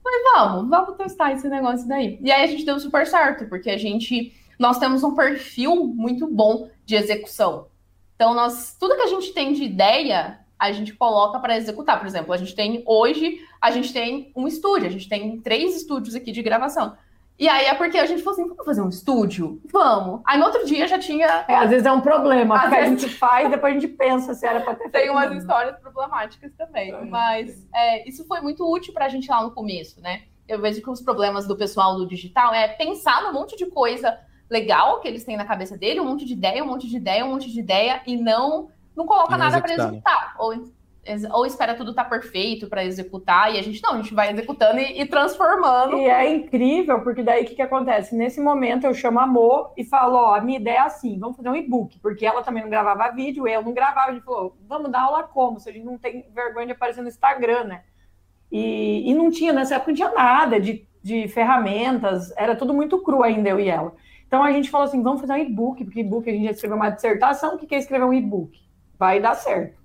Falei, 0.00 0.20
vamos, 0.32 0.70
vamos 0.70 0.96
testar 0.96 1.32
esse 1.32 1.48
negócio 1.48 1.88
daí. 1.88 2.20
E 2.22 2.30
aí 2.30 2.44
a 2.44 2.46
gente 2.46 2.64
deu 2.64 2.78
super 2.78 3.04
certo, 3.04 3.48
porque 3.48 3.68
a 3.68 3.76
gente, 3.76 4.32
nós 4.60 4.78
temos 4.78 5.02
um 5.02 5.16
perfil 5.16 5.74
muito 5.86 6.28
bom 6.28 6.68
de 6.84 6.94
execução. 6.94 7.66
Então, 8.14 8.32
nós, 8.32 8.76
tudo 8.78 8.94
que 8.94 9.02
a 9.02 9.08
gente 9.08 9.32
tem 9.32 9.52
de 9.52 9.64
ideia, 9.64 10.38
a 10.56 10.70
gente 10.70 10.94
coloca 10.94 11.40
para 11.40 11.56
executar. 11.56 11.98
Por 11.98 12.06
exemplo, 12.06 12.32
a 12.32 12.36
gente 12.36 12.54
tem 12.54 12.84
hoje, 12.86 13.40
a 13.62 13.70
gente 13.70 13.92
tem 13.92 14.32
um 14.34 14.48
estúdio, 14.48 14.88
a 14.88 14.90
gente 14.90 15.08
tem 15.08 15.40
três 15.40 15.76
estúdios 15.76 16.16
aqui 16.16 16.32
de 16.32 16.42
gravação. 16.42 16.96
E 17.38 17.48
aí 17.48 17.66
é 17.66 17.74
porque 17.74 17.96
a 17.96 18.06
gente 18.06 18.22
falou 18.22 18.38
assim, 18.38 18.48
vamos 18.48 18.66
fazer 18.66 18.82
um 18.82 18.88
estúdio? 18.88 19.60
Vamos. 19.72 20.20
Aí 20.26 20.38
no 20.38 20.44
outro 20.44 20.66
dia 20.66 20.86
já 20.86 20.98
tinha. 20.98 21.44
É, 21.48 21.54
às 21.54 21.70
vezes 21.70 21.86
é 21.86 21.92
um 21.92 22.00
problema, 22.00 22.56
às 22.56 22.62
porque 22.62 22.76
vezes... 22.76 23.04
a 23.04 23.06
gente 23.06 23.18
faz, 23.18 23.50
depois 23.50 23.76
a 23.76 23.78
gente 23.78 23.92
pensa 23.92 24.34
se 24.34 24.44
era 24.44 24.60
para 24.60 24.74
ter 24.74 24.90
Tem 24.90 25.10
umas 25.10 25.32
histórias 25.36 25.78
problemáticas 25.78 26.52
também. 26.58 26.92
É. 26.92 27.04
Mas 27.04 27.66
é, 27.72 28.08
isso 28.08 28.26
foi 28.26 28.40
muito 28.40 28.68
útil 28.68 28.92
para 28.92 29.06
a 29.06 29.08
gente 29.08 29.30
lá 29.30 29.42
no 29.42 29.52
começo, 29.52 30.00
né? 30.00 30.22
Eu 30.46 30.60
vejo 30.60 30.82
que 30.82 30.90
os 30.90 31.00
problemas 31.00 31.46
do 31.46 31.56
pessoal 31.56 31.96
do 31.96 32.06
digital 32.06 32.52
é 32.52 32.68
pensar 32.68 33.22
num 33.22 33.32
monte 33.32 33.56
de 33.56 33.66
coisa 33.66 34.18
legal 34.50 35.00
que 35.00 35.08
eles 35.08 35.24
têm 35.24 35.36
na 35.36 35.44
cabeça 35.44 35.78
dele, 35.78 36.00
um 36.00 36.04
monte 36.04 36.24
de 36.24 36.34
ideia, 36.34 36.62
um 36.62 36.66
monte 36.66 36.88
de 36.88 36.96
ideia, 36.96 37.24
um 37.24 37.30
monte 37.30 37.50
de 37.50 37.58
ideia, 37.58 38.02
e 38.06 38.16
não, 38.16 38.68
não 38.94 39.06
coloca 39.06 39.36
nada 39.36 39.60
para 39.60 39.72
executar. 39.72 40.34
Ou 40.38 40.52
ou 41.32 41.44
espera 41.44 41.74
tudo 41.74 41.90
estar 41.90 42.04
tá 42.04 42.10
perfeito 42.10 42.68
para 42.68 42.84
executar, 42.84 43.52
e 43.52 43.58
a 43.58 43.62
gente 43.62 43.82
não, 43.82 43.94
a 43.94 43.96
gente 43.96 44.14
vai 44.14 44.30
executando 44.30 44.78
e, 44.78 45.00
e 45.00 45.06
transformando. 45.06 45.96
E 45.96 46.04
é 46.04 46.32
incrível, 46.32 47.00
porque 47.00 47.22
daí 47.22 47.42
o 47.42 47.46
que, 47.46 47.56
que 47.56 47.62
acontece? 47.62 48.14
Nesse 48.14 48.40
momento 48.40 48.84
eu 48.84 48.94
chamo 48.94 49.18
a 49.18 49.26
Mo 49.26 49.72
e 49.76 49.84
falo: 49.84 50.16
Ó, 50.16 50.34
a 50.34 50.40
minha 50.40 50.58
ideia 50.58 50.76
é 50.76 50.80
assim, 50.80 51.18
vamos 51.18 51.36
fazer 51.36 51.48
um 51.48 51.56
e-book, 51.56 51.98
porque 51.98 52.24
ela 52.24 52.42
também 52.42 52.62
não 52.62 52.70
gravava 52.70 53.10
vídeo, 53.10 53.48
eu 53.48 53.62
não 53.62 53.72
gravava. 53.72 54.10
A 54.10 54.14
gente 54.14 54.24
falou: 54.24 54.56
vamos 54.68 54.92
dar 54.92 55.02
aula 55.02 55.24
como? 55.24 55.58
Se 55.58 55.68
a 55.68 55.72
gente 55.72 55.84
não 55.84 55.98
tem 55.98 56.24
vergonha 56.32 56.66
de 56.66 56.72
aparecer 56.72 57.02
no 57.02 57.08
Instagram, 57.08 57.64
né? 57.64 57.82
E, 58.50 59.10
e 59.10 59.14
não 59.14 59.30
tinha, 59.30 59.52
nessa 59.52 59.76
época 59.76 59.90
não 59.90 59.96
tinha 59.96 60.12
nada 60.12 60.60
de, 60.60 60.86
de 61.02 61.26
ferramentas, 61.26 62.32
era 62.36 62.54
tudo 62.54 62.72
muito 62.72 63.02
cru 63.02 63.24
ainda, 63.24 63.48
eu 63.48 63.58
e 63.58 63.68
ela. 63.68 63.92
Então 64.24 64.44
a 64.44 64.52
gente 64.52 64.70
falou 64.70 64.86
assim: 64.86 65.02
vamos 65.02 65.20
fazer 65.20 65.32
um 65.32 65.38
e-book, 65.38 65.84
porque 65.84 66.00
e-book 66.00 66.30
a 66.30 66.32
gente 66.32 66.44
já 66.44 66.52
escreveu 66.52 66.76
uma 66.76 66.90
dissertação, 66.90 67.56
o 67.56 67.58
que 67.58 67.74
é 67.74 67.78
escrever 67.78 68.04
um 68.04 68.14
e-book? 68.14 68.56
Vai 68.96 69.18
dar 69.18 69.34
certo. 69.34 69.81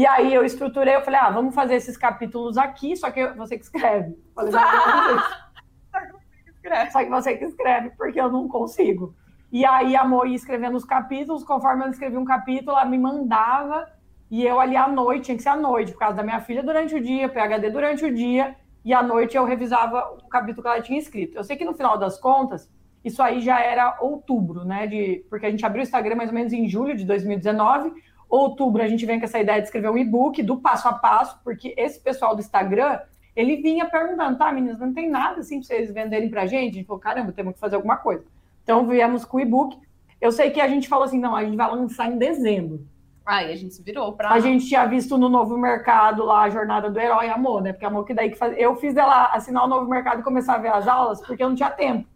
E 0.00 0.06
aí 0.06 0.32
eu 0.32 0.42
estruturei, 0.42 0.96
eu 0.96 1.02
falei, 1.02 1.20
ah, 1.20 1.28
vamos 1.28 1.54
fazer 1.54 1.74
esses 1.74 1.94
capítulos 1.94 2.56
aqui, 2.56 2.96
só 2.96 3.10
que 3.10 3.34
você 3.34 3.58
que 3.58 3.64
escreve. 3.64 4.16
Falei, 4.34 4.50
só 6.90 7.04
que 7.04 7.10
você 7.10 7.36
que 7.36 7.44
escreve, 7.44 7.90
porque 7.98 8.18
eu 8.18 8.32
não 8.32 8.48
consigo. 8.48 9.14
E 9.52 9.62
aí 9.62 9.94
a 9.94 10.02
Mo 10.02 10.24
ia 10.24 10.34
escrevendo 10.34 10.78
os 10.78 10.86
capítulos, 10.86 11.44
conforme 11.44 11.84
eu 11.84 11.90
escrevia 11.90 12.18
um 12.18 12.24
capítulo, 12.24 12.78
ela 12.78 12.86
me 12.86 12.96
mandava, 12.96 13.86
e 14.30 14.42
eu 14.42 14.58
ali 14.58 14.74
à 14.74 14.88
noite, 14.88 15.26
tinha 15.26 15.36
que 15.36 15.42
ser 15.42 15.50
à 15.50 15.56
noite, 15.56 15.92
por 15.92 15.98
causa 15.98 16.16
da 16.16 16.22
minha 16.22 16.40
filha 16.40 16.62
durante 16.62 16.94
o 16.94 17.02
dia, 17.02 17.28
PHD 17.28 17.68
durante 17.68 18.02
o 18.02 18.14
dia, 18.14 18.56
e 18.82 18.94
à 18.94 19.02
noite 19.02 19.36
eu 19.36 19.44
revisava 19.44 20.16
o 20.24 20.28
capítulo 20.30 20.62
que 20.62 20.68
ela 20.68 20.80
tinha 20.80 20.98
escrito. 20.98 21.36
Eu 21.36 21.44
sei 21.44 21.58
que 21.58 21.64
no 21.66 21.74
final 21.74 21.98
das 21.98 22.18
contas, 22.18 22.72
isso 23.04 23.22
aí 23.22 23.42
já 23.42 23.60
era 23.60 23.98
outubro, 24.00 24.64
né? 24.64 24.86
De, 24.86 25.26
porque 25.28 25.44
a 25.44 25.50
gente 25.50 25.66
abriu 25.66 25.80
o 25.80 25.82
Instagram 25.82 26.16
mais 26.16 26.30
ou 26.30 26.34
menos 26.34 26.54
em 26.54 26.66
julho 26.66 26.96
de 26.96 27.04
2019, 27.04 27.92
Outubro 28.30 28.80
a 28.80 28.86
gente 28.86 29.04
vem 29.04 29.18
com 29.18 29.24
essa 29.24 29.40
ideia 29.40 29.60
de 29.60 29.66
escrever 29.66 29.90
um 29.90 29.98
e-book 29.98 30.40
do 30.40 30.56
passo 30.58 30.86
a 30.86 30.92
passo, 30.92 31.40
porque 31.42 31.74
esse 31.76 31.98
pessoal 32.00 32.36
do 32.36 32.40
Instagram, 32.40 33.00
ele 33.34 33.56
vinha 33.56 33.86
perguntando, 33.86 34.38
tá, 34.38 34.52
meninas, 34.52 34.78
não 34.78 34.94
tem 34.94 35.10
nada 35.10 35.40
assim 35.40 35.58
para 35.58 35.66
vocês 35.66 35.92
venderem 35.92 36.30
pra 36.30 36.46
gente? 36.46 36.70
A 36.70 36.74
gente 36.76 36.86
falou, 36.86 37.00
caramba, 37.00 37.32
temos 37.32 37.54
que 37.54 37.60
fazer 37.60 37.74
alguma 37.74 37.96
coisa. 37.96 38.24
Então 38.62 38.86
viemos 38.86 39.24
com 39.24 39.38
o 39.38 39.40
e-book. 39.40 39.76
Eu 40.20 40.30
sei 40.30 40.50
que 40.50 40.60
a 40.60 40.68
gente 40.68 40.88
falou 40.88 41.04
assim, 41.04 41.18
não, 41.18 41.34
a 41.34 41.44
gente 41.44 41.56
vai 41.56 41.68
lançar 41.68 42.06
em 42.06 42.18
dezembro. 42.18 42.86
Aí 43.26 43.52
a 43.52 43.56
gente 43.56 43.74
se 43.74 43.82
virou 43.82 44.12
para. 44.12 44.30
A 44.30 44.40
gente 44.40 44.66
tinha 44.66 44.86
visto 44.86 45.18
no 45.18 45.28
novo 45.28 45.56
mercado 45.58 46.24
lá 46.24 46.42
a 46.42 46.50
jornada 46.50 46.90
do 46.90 46.98
herói, 46.98 47.28
amor, 47.28 47.62
né? 47.62 47.72
Porque 47.72 47.84
amor 47.84 48.04
que 48.04 48.14
daí 48.14 48.30
que 48.30 48.36
faz... 48.36 48.54
eu 48.58 48.76
fiz 48.76 48.96
ela 48.96 49.26
assinar 49.26 49.64
o 49.64 49.68
novo 49.68 49.88
mercado 49.88 50.20
e 50.20 50.24
começar 50.24 50.54
a 50.54 50.58
ver 50.58 50.72
as 50.72 50.88
aulas, 50.88 51.20
porque 51.20 51.42
eu 51.42 51.48
não 51.48 51.56
tinha 51.56 51.70
tempo. 51.70 52.08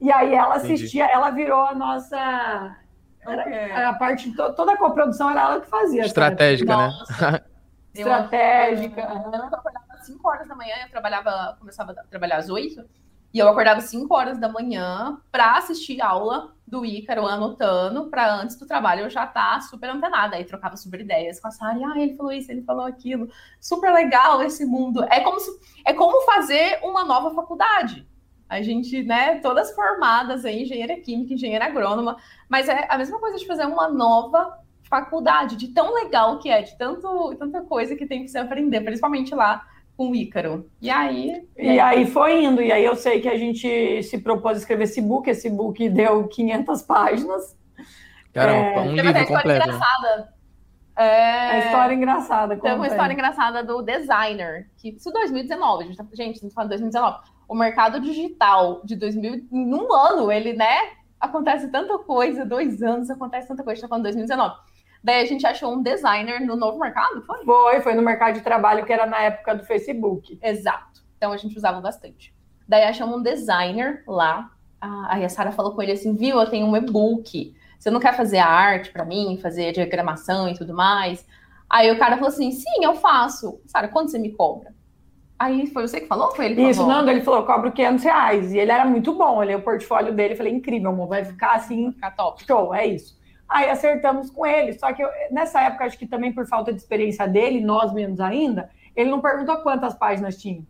E 0.00 0.10
aí 0.10 0.34
ela 0.34 0.56
assistia, 0.56 1.04
Entendi. 1.04 1.16
ela 1.16 1.30
virou 1.30 1.66
a 1.66 1.74
nossa 1.74 2.76
Era, 3.26 3.90
a 3.90 3.94
parte, 3.94 4.32
toda 4.34 4.72
a 4.72 4.76
coprodução 4.76 5.30
era 5.30 5.42
ela 5.42 5.60
que 5.60 5.66
fazia. 5.66 6.02
Estratégica, 6.02 6.76
né? 6.76 6.92
Estratégica. 7.94 9.00
Eu, 9.00 9.32
eu 9.32 9.44
acordava 9.44 9.86
às 9.90 10.06
5 10.06 10.28
horas 10.28 10.48
da 10.48 10.54
manhã, 10.54 10.74
eu 10.82 10.90
trabalhava, 10.90 11.56
começava 11.58 11.92
a 11.92 12.04
trabalhar 12.04 12.38
às 12.38 12.48
8, 12.48 12.84
e 13.32 13.38
eu 13.38 13.48
acordava 13.48 13.80
5 13.80 14.12
horas 14.14 14.38
da 14.38 14.48
manhã 14.48 15.18
para 15.30 15.56
assistir 15.56 16.00
aula 16.00 16.52
do 16.66 16.84
Ícaro 16.84 17.26
anotando, 17.26 18.08
para 18.08 18.34
antes 18.34 18.56
do 18.56 18.66
trabalho 18.66 19.02
eu 19.02 19.10
já 19.10 19.24
estar 19.24 19.54
tá 19.54 19.60
super 19.60 19.90
antenada. 19.90 20.36
Aí 20.36 20.44
trocava 20.44 20.76
super 20.76 21.00
ideias 21.00 21.40
com 21.40 21.48
a 21.48 21.50
Sara, 21.50 21.78
ah, 21.92 22.00
ele 22.00 22.16
falou 22.16 22.32
isso, 22.32 22.50
ele 22.50 22.62
falou 22.62 22.86
aquilo. 22.86 23.28
Super 23.60 23.92
legal 23.92 24.42
esse 24.42 24.64
mundo. 24.64 25.04
É 25.04 25.20
como, 25.20 25.38
se, 25.40 25.50
é 25.84 25.92
como 25.92 26.24
fazer 26.24 26.78
uma 26.82 27.04
nova 27.04 27.34
faculdade. 27.34 28.08
A 28.50 28.60
gente, 28.62 29.04
né, 29.04 29.36
todas 29.36 29.72
formadas 29.72 30.44
em 30.44 30.62
engenharia 30.62 31.00
química, 31.00 31.34
engenheira 31.34 31.66
agrônoma, 31.66 32.16
mas 32.48 32.68
é 32.68 32.84
a 32.88 32.98
mesma 32.98 33.20
coisa 33.20 33.38
de 33.38 33.46
fazer 33.46 33.64
uma 33.64 33.88
nova 33.88 34.58
faculdade, 34.88 35.54
de 35.54 35.68
tão 35.68 35.94
legal 35.94 36.40
que 36.40 36.50
é, 36.50 36.60
de 36.62 36.76
tanto, 36.76 37.36
tanta 37.38 37.60
coisa 37.62 37.94
que 37.94 38.04
tem 38.04 38.22
que 38.22 38.28
se 38.28 38.36
aprender, 38.36 38.80
principalmente 38.80 39.32
lá 39.36 39.64
com 39.96 40.10
o 40.10 40.16
Ícaro. 40.16 40.68
E 40.80 40.90
aí. 40.90 41.46
E 41.56 41.78
aí 41.78 42.06
foi 42.06 42.42
indo. 42.42 42.60
E 42.60 42.72
aí 42.72 42.84
eu 42.84 42.96
sei 42.96 43.20
que 43.20 43.28
a 43.28 43.36
gente 43.36 44.02
se 44.02 44.18
propôs 44.18 44.56
a 44.56 44.60
escrever 44.60 44.84
esse 44.84 45.00
book. 45.00 45.28
Esse 45.30 45.48
book 45.48 45.88
deu 45.90 46.26
500 46.26 46.82
páginas. 46.82 47.56
Caramba, 48.32 48.80
é... 48.80 48.80
um 48.80 48.92
livro 48.94 49.26
completo. 49.26 49.46
Né? 49.46 49.56
Engraçada. 49.56 50.34
É... 50.96 51.50
A 51.50 51.58
história 51.58 51.94
engraçada. 51.94 52.56
Tem 52.56 52.74
uma 52.74 52.86
história 52.86 53.12
engraçada 53.12 53.62
do 53.62 53.82
designer. 53.82 54.70
Que, 54.76 54.90
isso 54.90 55.12
2019, 55.12 55.84
a 55.84 55.86
gente 55.86 55.96
tá, 55.96 56.04
gente, 56.14 56.34
estamos 56.34 56.54
falando 56.54 56.70
de 56.70 56.78
2019. 56.78 57.18
O 57.50 57.54
mercado 57.56 57.98
digital 57.98 58.80
de 58.84 58.94
2000, 58.94 59.48
em 59.50 59.74
um 59.74 59.92
ano, 59.92 60.30
ele, 60.30 60.52
né? 60.52 60.92
Acontece 61.18 61.66
tanta 61.66 61.98
coisa, 61.98 62.46
dois 62.46 62.80
anos 62.80 63.10
acontece 63.10 63.48
tanta 63.48 63.64
coisa, 63.64 63.72
a 63.72 63.74
gente 63.74 63.82
tá 63.82 63.88
falando 63.88 64.04
de 64.04 64.12
2019. 64.12 64.54
Daí 65.02 65.20
a 65.20 65.26
gente 65.26 65.44
achou 65.44 65.74
um 65.74 65.82
designer 65.82 66.40
no 66.46 66.54
novo 66.54 66.78
mercado, 66.78 67.20
foi? 67.22 67.44
Foi, 67.44 67.80
foi 67.80 67.94
no 67.94 68.02
mercado 68.02 68.34
de 68.34 68.42
trabalho 68.42 68.86
que 68.86 68.92
era 68.92 69.04
na 69.04 69.20
época 69.22 69.56
do 69.56 69.64
Facebook. 69.64 70.38
Exato. 70.40 71.02
Então 71.16 71.32
a 71.32 71.36
gente 71.36 71.56
usava 71.56 71.80
bastante. 71.80 72.32
Daí 72.68 72.84
achamos 72.84 73.18
um 73.18 73.22
designer 73.22 74.04
lá. 74.06 74.52
Aí 75.08 75.24
a 75.24 75.28
Sara 75.28 75.50
falou 75.50 75.74
com 75.74 75.82
ele 75.82 75.90
assim: 75.90 76.14
viu, 76.14 76.38
eu 76.38 76.48
tenho 76.48 76.68
um 76.68 76.76
e-book. 76.76 77.52
Você 77.80 77.90
não 77.90 77.98
quer 77.98 78.16
fazer 78.16 78.38
a 78.38 78.46
arte 78.46 78.92
para 78.92 79.04
mim, 79.04 79.40
fazer 79.42 79.72
diagramação 79.72 80.48
e 80.48 80.54
tudo 80.54 80.72
mais? 80.72 81.26
Aí 81.68 81.90
o 81.90 81.98
cara 81.98 82.14
falou 82.14 82.28
assim: 82.28 82.52
sim, 82.52 82.84
eu 82.84 82.94
faço. 82.94 83.60
Sara, 83.66 83.88
quanto 83.88 84.12
você 84.12 84.20
me 84.20 84.30
cobra? 84.30 84.72
Aí 85.40 85.66
foi 85.68 85.88
você 85.88 86.02
que 86.02 86.06
falou? 86.06 86.36
Foi 86.36 86.44
ele 86.44 86.56
que 86.56 86.60
Isso, 86.68 86.80
falou? 86.80 87.02
não, 87.02 87.10
ele 87.10 87.22
falou, 87.22 87.46
cobro 87.46 87.72
500 87.72 88.04
reais. 88.04 88.52
E 88.52 88.58
ele 88.58 88.70
era 88.70 88.84
muito 88.84 89.14
bom, 89.14 89.36
olhei 89.36 89.56
o 89.56 89.62
portfólio 89.62 90.12
dele, 90.12 90.36
falei, 90.36 90.52
incrível, 90.52 90.90
amor, 90.90 91.08
vai 91.08 91.24
ficar 91.24 91.52
assim, 91.52 91.90
ficar 91.92 92.10
top. 92.10 92.44
show, 92.44 92.74
é 92.74 92.86
isso. 92.86 93.18
Aí 93.48 93.70
acertamos 93.70 94.30
com 94.30 94.44
ele. 94.44 94.74
Só 94.74 94.92
que 94.92 95.02
eu, 95.02 95.08
nessa 95.30 95.62
época, 95.62 95.86
acho 95.86 95.98
que 95.98 96.06
também 96.06 96.30
por 96.30 96.46
falta 96.46 96.74
de 96.74 96.78
experiência 96.78 97.26
dele, 97.26 97.62
nós 97.62 97.90
menos 97.94 98.20
ainda, 98.20 98.68
ele 98.94 99.08
não 99.08 99.22
perguntou 99.22 99.56
quantas 99.62 99.94
páginas 99.94 100.36
tinha. 100.36 100.62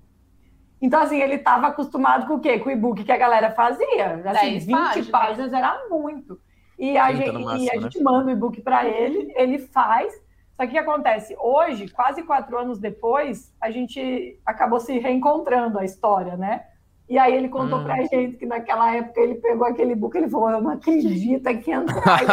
Então, 0.81 1.03
assim, 1.03 1.21
ele 1.21 1.35
estava 1.35 1.67
acostumado 1.67 2.29
com 2.29 2.35
o 2.35 2.41
quê? 2.41 2.61
Com 2.61 2.69
o 2.69 2.73
e-book 2.73 3.03
que 3.03 3.11
a 3.11 3.19
galera 3.19 3.51
fazia. 3.51 4.23
Assim, 4.25 4.61
20 4.61 4.71
páginas. 4.71 5.09
páginas 5.09 5.53
era 5.53 5.89
muito. 5.91 6.41
E 6.79 6.97
a, 6.97 7.13
gente, 7.13 7.33
máximo, 7.33 7.65
e 7.65 7.71
a 7.71 7.75
né? 7.75 7.83
gente 7.83 8.01
manda 8.01 8.29
o 8.29 8.31
e-book 8.31 8.61
para 8.61 8.87
ele, 8.89 9.33
ele 9.35 9.59
faz. 9.59 10.15
Só 10.61 10.67
que 10.67 10.73
o 10.73 10.73
que 10.73 10.79
acontece? 10.79 11.35
Hoje, 11.41 11.89
quase 11.89 12.23
quatro 12.23 12.59
anos 12.59 12.79
depois, 12.79 13.51
a 13.59 13.71
gente 13.71 14.39
acabou 14.45 14.79
se 14.79 14.99
reencontrando 14.99 15.79
a 15.79 15.87
história, 15.87 16.37
né? 16.37 16.65
E 17.09 17.17
aí 17.17 17.35
ele 17.35 17.49
contou 17.49 17.79
hum. 17.79 17.85
pra 17.85 18.03
gente 18.03 18.37
que 18.37 18.45
naquela 18.45 18.95
época 18.95 19.19
ele 19.23 19.37
pegou 19.37 19.67
aquele 19.67 19.95
book, 19.95 20.15
ele 20.15 20.29
falou, 20.29 20.51
eu 20.51 20.61
não 20.61 20.73
acredito, 20.73 21.47
é 21.47 21.55
500 21.55 21.95
reais, 21.95 22.29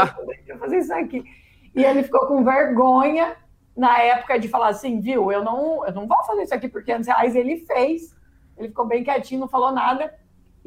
eu 0.46 0.58
fazer 0.58 0.80
isso 0.80 0.94
aqui. 0.94 1.24
E 1.74 1.86
ele 1.86 2.04
ficou 2.04 2.28
com 2.28 2.44
vergonha 2.44 3.34
na 3.78 3.98
época 4.02 4.38
de 4.38 4.50
falar 4.50 4.68
assim, 4.68 5.00
viu, 5.00 5.32
eu 5.32 5.42
não, 5.42 5.86
eu 5.86 5.94
não 5.94 6.06
vou 6.06 6.22
fazer 6.26 6.44
isso 6.44 6.54
aqui 6.54 6.68
por 6.68 6.84
500 6.84 7.08
reais. 7.08 7.34
Ele 7.34 7.60
fez, 7.66 8.14
ele 8.58 8.68
ficou 8.68 8.86
bem 8.86 9.06
quietinho, 9.06 9.40
não 9.40 9.48
falou 9.48 9.72
nada. 9.72 10.14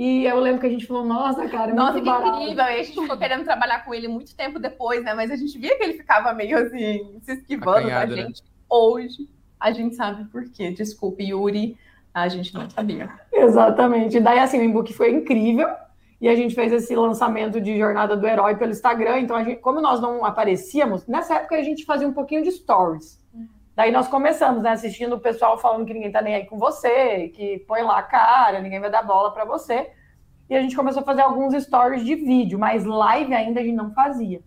E 0.00 0.24
eu 0.24 0.40
lembro 0.40 0.62
que 0.62 0.66
a 0.66 0.70
gente 0.70 0.86
falou, 0.86 1.04
nossa, 1.04 1.46
cara, 1.46 1.72
é 1.72 1.74
Nossa, 1.74 1.98
que 1.98 2.06
barato. 2.06 2.40
incrível. 2.40 2.64
E 2.64 2.80
a 2.80 2.82
gente 2.82 2.98
ficou 2.98 3.18
querendo 3.18 3.44
trabalhar 3.44 3.84
com 3.84 3.92
ele 3.92 4.08
muito 4.08 4.34
tempo 4.34 4.58
depois, 4.58 5.04
né? 5.04 5.12
Mas 5.12 5.30
a 5.30 5.36
gente 5.36 5.58
via 5.58 5.76
que 5.76 5.82
ele 5.82 5.92
ficava 5.92 6.32
meio 6.32 6.56
assim, 6.56 7.20
se 7.20 7.32
esquivando 7.32 7.80
Acanhado, 7.80 8.12
da 8.12 8.16
né? 8.16 8.22
gente. 8.28 8.42
Né? 8.42 8.48
Hoje, 8.66 9.28
a 9.60 9.70
gente 9.72 9.94
sabe 9.94 10.24
por 10.30 10.48
quê. 10.48 10.70
Desculpe, 10.70 11.22
Yuri. 11.22 11.76
A 12.14 12.28
gente 12.28 12.54
não 12.54 12.70
sabia. 12.70 13.10
Exatamente. 13.30 14.16
E 14.16 14.20
daí, 14.20 14.38
assim, 14.38 14.58
o 14.58 14.64
e-book 14.64 14.90
foi 14.94 15.10
incrível. 15.10 15.68
E 16.18 16.30
a 16.30 16.34
gente 16.34 16.54
fez 16.54 16.72
esse 16.72 16.96
lançamento 16.96 17.60
de 17.60 17.76
Jornada 17.76 18.16
do 18.16 18.26
Herói 18.26 18.56
pelo 18.56 18.70
Instagram. 18.70 19.18
Então, 19.18 19.44
gente, 19.44 19.60
como 19.60 19.82
nós 19.82 20.00
não 20.00 20.24
aparecíamos, 20.24 21.06
nessa 21.06 21.34
época 21.34 21.56
a 21.56 21.62
gente 21.62 21.84
fazia 21.84 22.08
um 22.08 22.12
pouquinho 22.14 22.42
de 22.42 22.50
stories. 22.52 23.20
Daí 23.80 23.90
nós 23.90 24.08
começamos, 24.08 24.62
né, 24.62 24.72
assistindo 24.72 25.14
o 25.14 25.18
pessoal 25.18 25.56
falando 25.56 25.86
que 25.86 25.94
ninguém 25.94 26.12
tá 26.12 26.20
nem 26.20 26.34
aí 26.34 26.44
com 26.44 26.58
você, 26.58 27.28
que 27.28 27.60
põe 27.60 27.80
lá 27.80 28.00
a 28.00 28.02
cara, 28.02 28.60
ninguém 28.60 28.78
vai 28.78 28.90
dar 28.90 29.02
bola 29.02 29.32
para 29.32 29.46
você. 29.46 29.88
E 30.50 30.54
a 30.54 30.60
gente 30.60 30.76
começou 30.76 31.00
a 31.00 31.04
fazer 31.06 31.22
alguns 31.22 31.54
stories 31.64 32.04
de 32.04 32.14
vídeo, 32.14 32.58
mas 32.58 32.84
live 32.84 33.32
ainda 33.32 33.58
a 33.58 33.62
gente 33.62 33.74
não 33.74 33.90
fazia. 33.94 34.42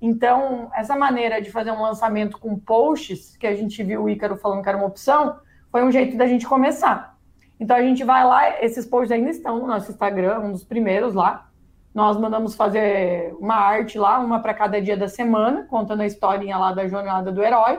Então, 0.00 0.70
essa 0.74 0.96
maneira 0.96 1.38
de 1.42 1.50
fazer 1.50 1.70
um 1.70 1.82
lançamento 1.82 2.38
com 2.38 2.58
posts, 2.58 3.36
que 3.36 3.46
a 3.46 3.54
gente 3.54 3.82
viu 3.82 4.04
o 4.04 4.08
Ícaro 4.08 4.38
falando 4.38 4.62
que 4.62 4.70
era 4.70 4.78
uma 4.78 4.86
opção, 4.86 5.38
foi 5.70 5.84
um 5.84 5.92
jeito 5.92 6.16
da 6.16 6.26
gente 6.26 6.46
começar. 6.46 7.18
Então 7.60 7.76
a 7.76 7.82
gente 7.82 8.02
vai 8.02 8.24
lá, 8.24 8.64
esses 8.64 8.86
posts 8.86 9.12
ainda 9.12 9.28
estão 9.28 9.58
no 9.58 9.66
nosso 9.66 9.90
Instagram, 9.90 10.38
um 10.38 10.52
dos 10.52 10.64
primeiros 10.64 11.12
lá. 11.12 11.46
Nós 11.94 12.16
mandamos 12.16 12.54
fazer 12.54 13.36
uma 13.38 13.56
arte 13.56 13.98
lá, 13.98 14.18
uma 14.18 14.40
para 14.40 14.54
cada 14.54 14.80
dia 14.80 14.96
da 14.96 15.08
semana, 15.08 15.66
contando 15.68 16.00
a 16.00 16.06
historinha 16.06 16.56
lá 16.56 16.72
da 16.72 16.88
jornada 16.88 17.30
do 17.30 17.42
herói. 17.42 17.78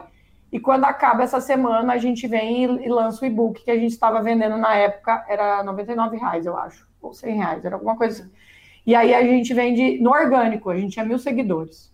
E 0.54 0.60
quando 0.60 0.84
acaba 0.86 1.24
essa 1.24 1.42
semana, 1.42 1.94
a 1.94 1.98
gente 1.98 2.28
vem 2.28 2.64
e, 2.64 2.86
e 2.86 2.88
lança 2.88 3.26
o 3.26 3.28
e-book 3.28 3.64
que 3.64 3.72
a 3.72 3.76
gente 3.76 3.92
estava 3.92 4.22
vendendo 4.22 4.56
na 4.56 4.76
época, 4.76 5.26
era 5.28 5.64
99 5.64 6.16
reais, 6.16 6.46
eu 6.46 6.56
acho, 6.56 6.88
ou 7.02 7.12
100 7.12 7.36
reais, 7.36 7.66
era 7.66 7.76
alguma 7.76 7.98
coisa 7.98 8.22
assim. 8.22 8.32
E 8.86 8.94
aí 8.94 9.16
a 9.16 9.24
gente 9.24 9.52
vende 9.52 9.98
no 10.00 10.12
orgânico, 10.12 10.70
a 10.70 10.78
gente 10.78 10.94
tinha 10.94 11.04
mil 11.04 11.18
seguidores. 11.18 11.92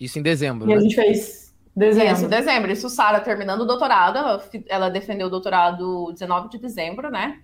Isso 0.00 0.18
em 0.18 0.22
dezembro. 0.22 0.66
E 0.66 0.70
né? 0.70 0.76
a 0.76 0.80
gente 0.80 0.94
fez 0.94 1.50
Dezembro. 1.76 2.12
Isso, 2.12 2.28
dezembro. 2.28 2.72
Isso, 2.72 2.88
Sara 2.88 3.20
terminando 3.20 3.60
o 3.60 3.66
doutorado, 3.66 4.16
ela, 4.16 4.42
ela, 4.66 4.90
defendeu 4.90 5.26
o 5.26 5.30
doutorado 5.30 6.12
19 6.12 6.48
de 6.48 6.58
dezembro, 6.58 7.10
né? 7.10 7.40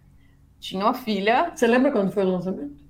Tinha 0.59 0.83
uma 0.83 0.95
filha. 0.95 1.53
Você 1.55 1.67
lembra 1.67 1.93
quando 1.93 2.11
foi 2.11 2.25
o 2.25 2.31
lançamento? 2.31 2.86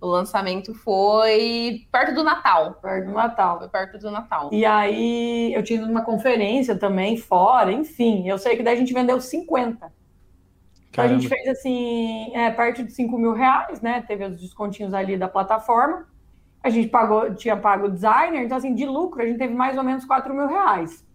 O 0.00 0.06
lançamento 0.06 0.74
foi 0.74 1.86
perto 1.90 2.14
do 2.14 2.22
Natal. 2.22 2.74
Perto 2.74 3.06
do 3.06 3.12
Natal. 3.12 3.58
Foi 3.58 3.68
perto 3.68 3.98
do 3.98 4.10
Natal. 4.10 4.50
E 4.52 4.64
aí 4.64 5.52
eu 5.54 5.62
tinha 5.62 5.84
uma 5.84 6.02
conferência 6.02 6.76
também 6.76 7.16
fora, 7.16 7.72
enfim. 7.72 8.28
Eu 8.28 8.38
sei 8.38 8.56
que 8.56 8.62
daí 8.62 8.74
a 8.74 8.78
gente 8.78 8.94
vendeu 8.94 9.20
50. 9.20 9.92
Então 10.90 11.04
a 11.04 11.08
gente 11.08 11.28
fez 11.28 11.46
assim, 11.48 12.34
é, 12.34 12.50
perto 12.50 12.82
de 12.82 12.92
5 12.92 13.18
mil 13.18 13.32
reais, 13.32 13.80
né? 13.80 14.02
Teve 14.06 14.24
os 14.24 14.40
descontinhos 14.40 14.94
ali 14.94 15.16
da 15.16 15.28
plataforma 15.28 16.06
a 16.62 16.70
gente 16.70 16.88
pagou, 16.88 17.34
tinha 17.34 17.56
pago 17.56 17.86
o 17.86 17.90
designer, 17.90 18.42
então 18.42 18.56
assim, 18.56 18.74
de 18.74 18.84
lucro 18.86 19.22
a 19.22 19.26
gente 19.26 19.38
teve 19.38 19.54
mais 19.54 19.76
ou 19.76 19.84
menos 19.84 20.04
4 20.04 20.34
mil 20.34 20.46
reais. 20.46 21.06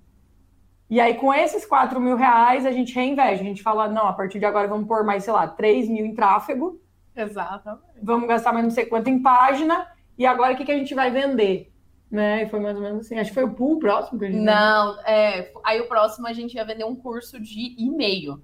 E 0.89 0.99
aí, 0.99 1.15
com 1.15 1.33
esses 1.33 1.65
4 1.65 1.99
mil 1.99 2.15
reais, 2.15 2.65
a 2.65 2.71
gente 2.71 2.93
reinveste. 2.93 3.43
A 3.43 3.47
gente 3.47 3.63
fala, 3.63 3.87
não, 3.87 4.07
a 4.07 4.13
partir 4.13 4.37
de 4.37 4.45
agora 4.45 4.67
vamos 4.67 4.87
pôr 4.87 5.03
mais, 5.03 5.23
sei 5.23 5.33
lá, 5.33 5.47
3 5.47 5.89
mil 5.89 6.05
em 6.05 6.13
tráfego. 6.13 6.79
Exato. 7.15 7.79
Vamos 8.01 8.27
gastar 8.27 8.51
mais 8.53 8.65
não 8.65 8.71
sei 8.71 8.85
quanto 8.85 9.09
em 9.09 9.21
página. 9.21 9.87
E 10.17 10.25
agora 10.25 10.53
o 10.53 10.57
que, 10.57 10.65
que 10.65 10.71
a 10.71 10.77
gente 10.77 10.93
vai 10.93 11.11
vender? 11.11 11.71
Né? 12.09 12.43
E 12.43 12.49
foi 12.49 12.59
mais 12.59 12.75
ou 12.75 12.81
menos 12.81 13.05
assim. 13.05 13.17
Acho 13.17 13.29
que 13.29 13.35
foi 13.35 13.43
o 13.43 13.53
pool 13.53 13.79
próximo 13.79 14.19
que 14.19 14.25
a 14.25 14.31
gente 14.31 14.41
Não, 14.41 14.99
é, 15.01 15.51
aí 15.63 15.81
o 15.81 15.87
próximo 15.87 16.27
a 16.27 16.33
gente 16.33 16.55
ia 16.55 16.65
vender 16.65 16.85
um 16.85 16.95
curso 16.95 17.39
de 17.39 17.75
e-mail. 17.77 18.41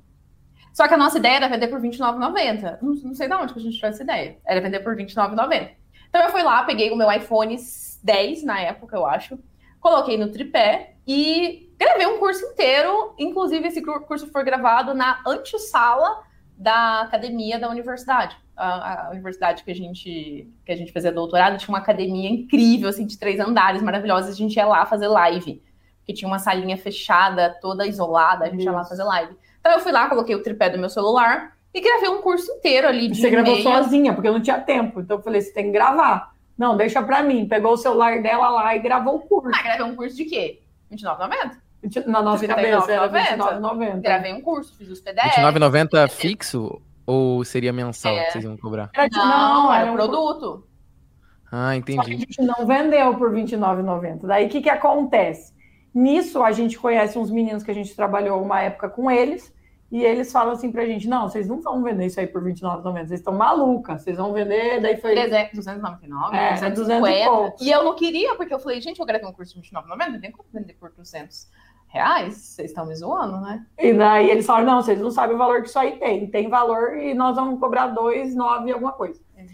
Só 0.73 0.87
que 0.87 0.93
a 0.93 0.97
nossa 0.97 1.17
ideia 1.17 1.35
era 1.35 1.49
vender 1.49 1.67
por 1.67 1.79
R$29,90. 1.79 2.79
Não, 2.81 2.93
não 2.93 3.13
sei 3.13 3.27
de 3.27 3.33
onde 3.33 3.53
que 3.53 3.59
a 3.59 3.61
gente 3.61 3.75
tirou 3.75 3.89
essa 3.89 4.03
ideia. 4.03 4.37
Era 4.45 4.61
vender 4.61 4.79
por 4.79 4.95
R$29,90. 4.95 5.71
Então 6.09 6.21
eu 6.21 6.29
fui 6.29 6.41
lá, 6.41 6.63
peguei 6.63 6.91
o 6.91 6.95
meu 6.95 7.11
iPhone 7.11 7.55
10 8.03 8.43
na 8.43 8.59
época, 8.61 8.95
eu 8.95 9.05
acho, 9.05 9.37
coloquei 9.79 10.17
no 10.17 10.31
tripé 10.31 10.95
e 11.05 11.71
gravei 11.77 12.07
um 12.07 12.17
curso 12.17 12.43
inteiro. 12.45 13.13
Inclusive, 13.17 13.67
esse 13.67 13.81
curso 13.81 14.27
foi 14.27 14.43
gravado 14.43 14.93
na 14.93 15.21
antessala 15.25 16.23
da 16.59 17.01
academia 17.01 17.57
da 17.57 17.69
universidade. 17.69 18.35
A, 18.55 19.07
a, 19.07 19.11
universidade 19.11 19.63
que 19.63 19.71
a 19.71 19.75
gente 19.75 20.51
que 20.65 20.71
a 20.73 20.75
gente 20.75 20.91
fazia 20.91 21.13
doutorado 21.13 21.57
tinha 21.57 21.69
uma 21.69 21.77
academia 21.77 22.29
incrível, 22.29 22.89
assim, 22.89 23.05
de 23.05 23.17
três 23.17 23.39
andares, 23.39 23.81
maravilhosa. 23.81 24.29
A 24.29 24.35
gente 24.35 24.57
ia 24.57 24.65
lá 24.65 24.85
fazer 24.85 25.07
live, 25.07 25.63
que 26.05 26.13
tinha 26.13 26.27
uma 26.27 26.37
salinha 26.37 26.75
fechada, 26.75 27.57
toda 27.61 27.87
isolada. 27.87 28.43
A 28.43 28.49
gente 28.49 28.59
Isso. 28.59 28.67
ia 28.67 28.73
lá 28.73 28.83
fazer 28.83 29.05
live. 29.05 29.33
Então 29.61 29.71
eu 29.71 29.79
fui 29.79 29.93
lá, 29.93 30.09
coloquei 30.09 30.35
o 30.35 30.43
tripé 30.43 30.69
do 30.69 30.77
meu 30.77 30.89
celular 30.89 31.55
e 31.73 31.79
gravei 31.79 32.09
um 32.09 32.21
curso 32.21 32.51
inteiro 32.51 32.87
ali 32.87 33.07
de 33.07 33.21
Você 33.21 33.29
gravou 33.29 33.55
sozinha, 33.61 34.13
porque 34.13 34.27
eu 34.27 34.33
não 34.33 34.41
tinha 34.41 34.59
tempo. 34.59 34.99
Então 34.99 35.17
eu 35.17 35.23
falei, 35.23 35.39
você 35.39 35.53
tem 35.53 35.65
que 35.65 35.71
gravar. 35.71 36.33
Não, 36.57 36.75
deixa 36.75 37.01
pra 37.01 37.23
mim. 37.23 37.47
Pegou 37.47 37.71
o 37.71 37.77
celular 37.77 38.21
dela 38.21 38.49
lá 38.49 38.75
e 38.75 38.79
gravou 38.79 39.15
o 39.15 39.19
curso. 39.21 39.57
Ah, 39.57 39.63
gravei 39.63 39.85
um 39.85 39.95
curso 39.95 40.17
de 40.17 40.25
quê? 40.25 40.61
R$29,90? 40.91 41.68
Na 42.07 42.21
nossa 42.21 42.45
cabeça 42.45 42.91
era 42.91 43.07
R$29,90. 43.07 44.01
Gravei 44.01 44.33
um 44.33 44.41
curso, 44.41 44.75
fiz 44.77 44.89
os 44.89 44.99
PDFs. 44.99 45.35
R$29,90 45.37 46.09
fixo 46.09 46.81
ou 47.05 47.43
seria 47.43 47.73
mensal 47.73 48.13
é. 48.13 48.25
que 48.25 48.33
vocês 48.33 48.43
iam 48.43 48.57
cobrar? 48.57 48.89
Era, 48.93 49.07
não, 49.11 49.63
não, 49.63 49.73
era, 49.73 49.91
um 49.91 49.95
produto. 49.95 50.67
Ah, 51.51 51.75
entendi. 51.75 51.99
a 51.99 52.17
gente 52.17 52.41
não 52.41 52.67
vendeu 52.67 53.15
por 53.17 53.33
R$29,90. 53.33 54.27
Daí 54.27 54.45
o 54.45 54.49
que, 54.49 54.61
que 54.61 54.69
acontece? 54.69 55.53
Nisso, 55.93 56.43
a 56.43 56.51
gente 56.51 56.77
conhece 56.77 57.17
uns 57.17 57.31
meninos 57.31 57.63
que 57.63 57.71
a 57.71 57.73
gente 57.73 57.95
trabalhou 57.95 58.41
uma 58.41 58.61
época 58.61 58.89
com 58.89 59.09
eles, 59.09 59.51
e 59.91 60.03
eles 60.03 60.31
falam 60.31 60.53
assim 60.53 60.71
pra 60.71 60.85
gente: 60.85 61.07
não, 61.07 61.27
vocês 61.27 61.47
não 61.47 61.59
vão 61.61 61.81
vender 61.81 62.05
isso 62.05 62.19
aí 62.19 62.27
por 62.27 62.43
R$29,90, 62.43 63.07
vocês 63.07 63.11
estão 63.11 63.33
malucas, 63.33 64.03
vocês 64.03 64.17
vão 64.17 64.31
vender. 64.31 64.79
Daí 64.79 64.97
foi. 64.97 65.15
300, 65.15 65.55
299, 65.55 66.37
É, 66.37 66.49
250. 66.69 67.29
200 67.29 67.61
e. 67.61 67.65
E 67.65 67.71
eu 67.71 67.83
não 67.83 67.95
queria, 67.95 68.35
porque 68.35 68.53
eu 68.53 68.59
falei, 68.59 68.79
gente, 68.81 68.99
eu 68.99 69.05
gravei 69.05 69.27
um 69.27 69.33
curso 69.33 69.59
de 69.59 69.67
29,90, 69.67 70.11
não 70.11 70.19
tem 70.19 70.31
como 70.31 70.47
vender 70.53 70.73
por 70.73 70.91
200 70.91 71.49
reais. 71.89 72.35
Vocês 72.35 72.69
estão 72.71 72.85
me 72.85 72.95
zoando, 72.95 73.41
né? 73.41 73.65
E 73.77 73.93
daí 73.93 74.29
eles 74.29 74.45
falam: 74.45 74.65
não, 74.65 74.81
vocês 74.81 74.99
não 75.01 75.11
sabem 75.11 75.35
o 75.35 75.39
valor 75.39 75.61
que 75.61 75.67
isso 75.69 75.77
aí 75.77 75.97
tem. 75.97 76.27
Tem 76.27 76.47
valor 76.49 76.95
e 76.97 77.13
nós 77.13 77.35
vamos 77.35 77.59
cobrar 77.59 77.87
dois, 77.87 78.33
nove, 78.35 78.71
alguma 78.71 78.93
coisa. 78.93 79.19
É. 79.35 79.45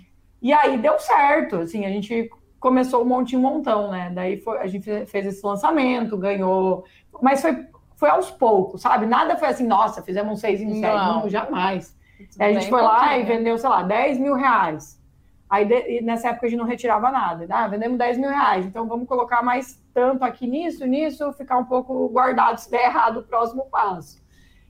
E 0.42 0.54
aí 0.54 0.77
deu 0.77 1.00
certo, 1.00 1.56
assim, 1.58 1.86
a 1.86 1.89
gente 1.89 2.30
começou 2.60 3.01
um 3.01 3.06
monte 3.06 3.36
um 3.36 3.42
montão, 3.42 3.89
né? 3.92 4.12
Daí 4.13 4.39
foi- 4.42 4.60
a 4.60 4.68
gente 4.68 4.84
fe- 4.84 5.06
fez 5.06 5.25
esse 5.25 5.46
lançamento, 5.46 6.18
ganhou. 6.18 6.84
Mas 7.22 7.42
foi, 7.42 7.65
foi 7.96 8.10
aos 8.10 8.30
poucos, 8.32 8.82
sabe? 8.82 9.06
Nada 9.06 9.36
foi 9.38 9.48
assim, 9.48 9.65
nossa, 9.65 10.01
fizemos 10.01 10.34
um 10.34 10.36
seis 10.36 10.62
em 10.62 10.80
sete. 10.80 10.96
Não. 10.96 11.22
Não, 11.22 11.30
jamais. 11.30 11.96
A 12.39 12.51
gente 12.51 12.70
foi 12.70 12.82
lá 12.82 13.18
e 13.18 13.24
vendeu, 13.24 13.58
sei 13.58 13.70
lá, 13.70 13.84
10 13.84 14.18
mil 14.18 14.36
reais. 14.36 15.01
Aí 15.50 15.65
de- 15.65 16.01
nessa 16.01 16.30
época 16.30 16.48
a 16.48 16.50
gente 16.50 16.58
não 16.60 16.65
retirava 16.65 17.12
nada. 17.12 17.46
Ah, 17.50 17.68
vendemos 17.68 17.98
10 17.98 18.18
mil 18.18 18.30
reais, 18.30 18.65
então 18.65 18.88
vamos 18.88 19.08
colocar 19.08 19.44
mais 19.44 19.80
tanto 19.96 20.24
aqui 20.25 20.46
nisso, 20.46 20.86
nisso, 20.86 21.32
ficar 21.34 21.58
um 21.58 21.64
pouco 21.64 22.10
guardado 22.10 22.58
se 22.60 22.70
der 22.70 22.84
errado 22.84 23.22
o 23.22 23.24
próximo 23.24 23.66
passo. 23.72 24.22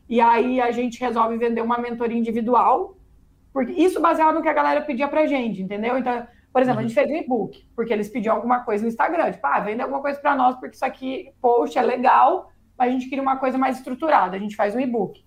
E 0.07 0.21
aí 0.21 0.61
a 0.61 0.69
gente 0.69 0.99
resolve 0.99 1.35
vender 1.35 1.61
uma 1.61 1.79
mentoria 1.79 2.15
individual, 2.17 2.95
porque 3.51 3.71
isso 3.71 3.99
baseado 3.99 4.35
no 4.35 4.43
que 4.43 4.47
a 4.47 4.53
galera 4.53 4.81
pedia 4.81 5.07
pra 5.07 5.25
gente, 5.25 5.63
entendeu? 5.63 5.97
Então, 5.97 6.27
por 6.53 6.61
exemplo, 6.61 6.79
a 6.79 6.83
gente 6.83 6.93
fez 6.93 7.09
um 7.09 7.15
e-book, 7.15 7.67
porque 7.75 7.91
eles 7.91 8.07
pediam 8.07 8.35
alguma 8.35 8.59
coisa 8.59 8.83
no 8.83 8.87
Instagram, 8.87 9.31
tipo, 9.31 9.47
ah, 9.47 9.59
vende 9.59 9.81
alguma 9.81 9.99
coisa 9.99 10.19
pra 10.19 10.35
nós, 10.35 10.55
porque 10.57 10.75
isso 10.75 10.85
aqui, 10.85 11.33
post, 11.41 11.75
é 11.77 11.81
legal, 11.81 12.51
mas 12.77 12.89
a 12.89 12.91
gente 12.91 13.09
queria 13.09 13.23
uma 13.23 13.37
coisa 13.37 13.57
mais 13.57 13.77
estruturada, 13.77 14.37
a 14.37 14.39
gente 14.39 14.55
faz 14.55 14.75
um 14.75 14.79
e-book. 14.79 15.25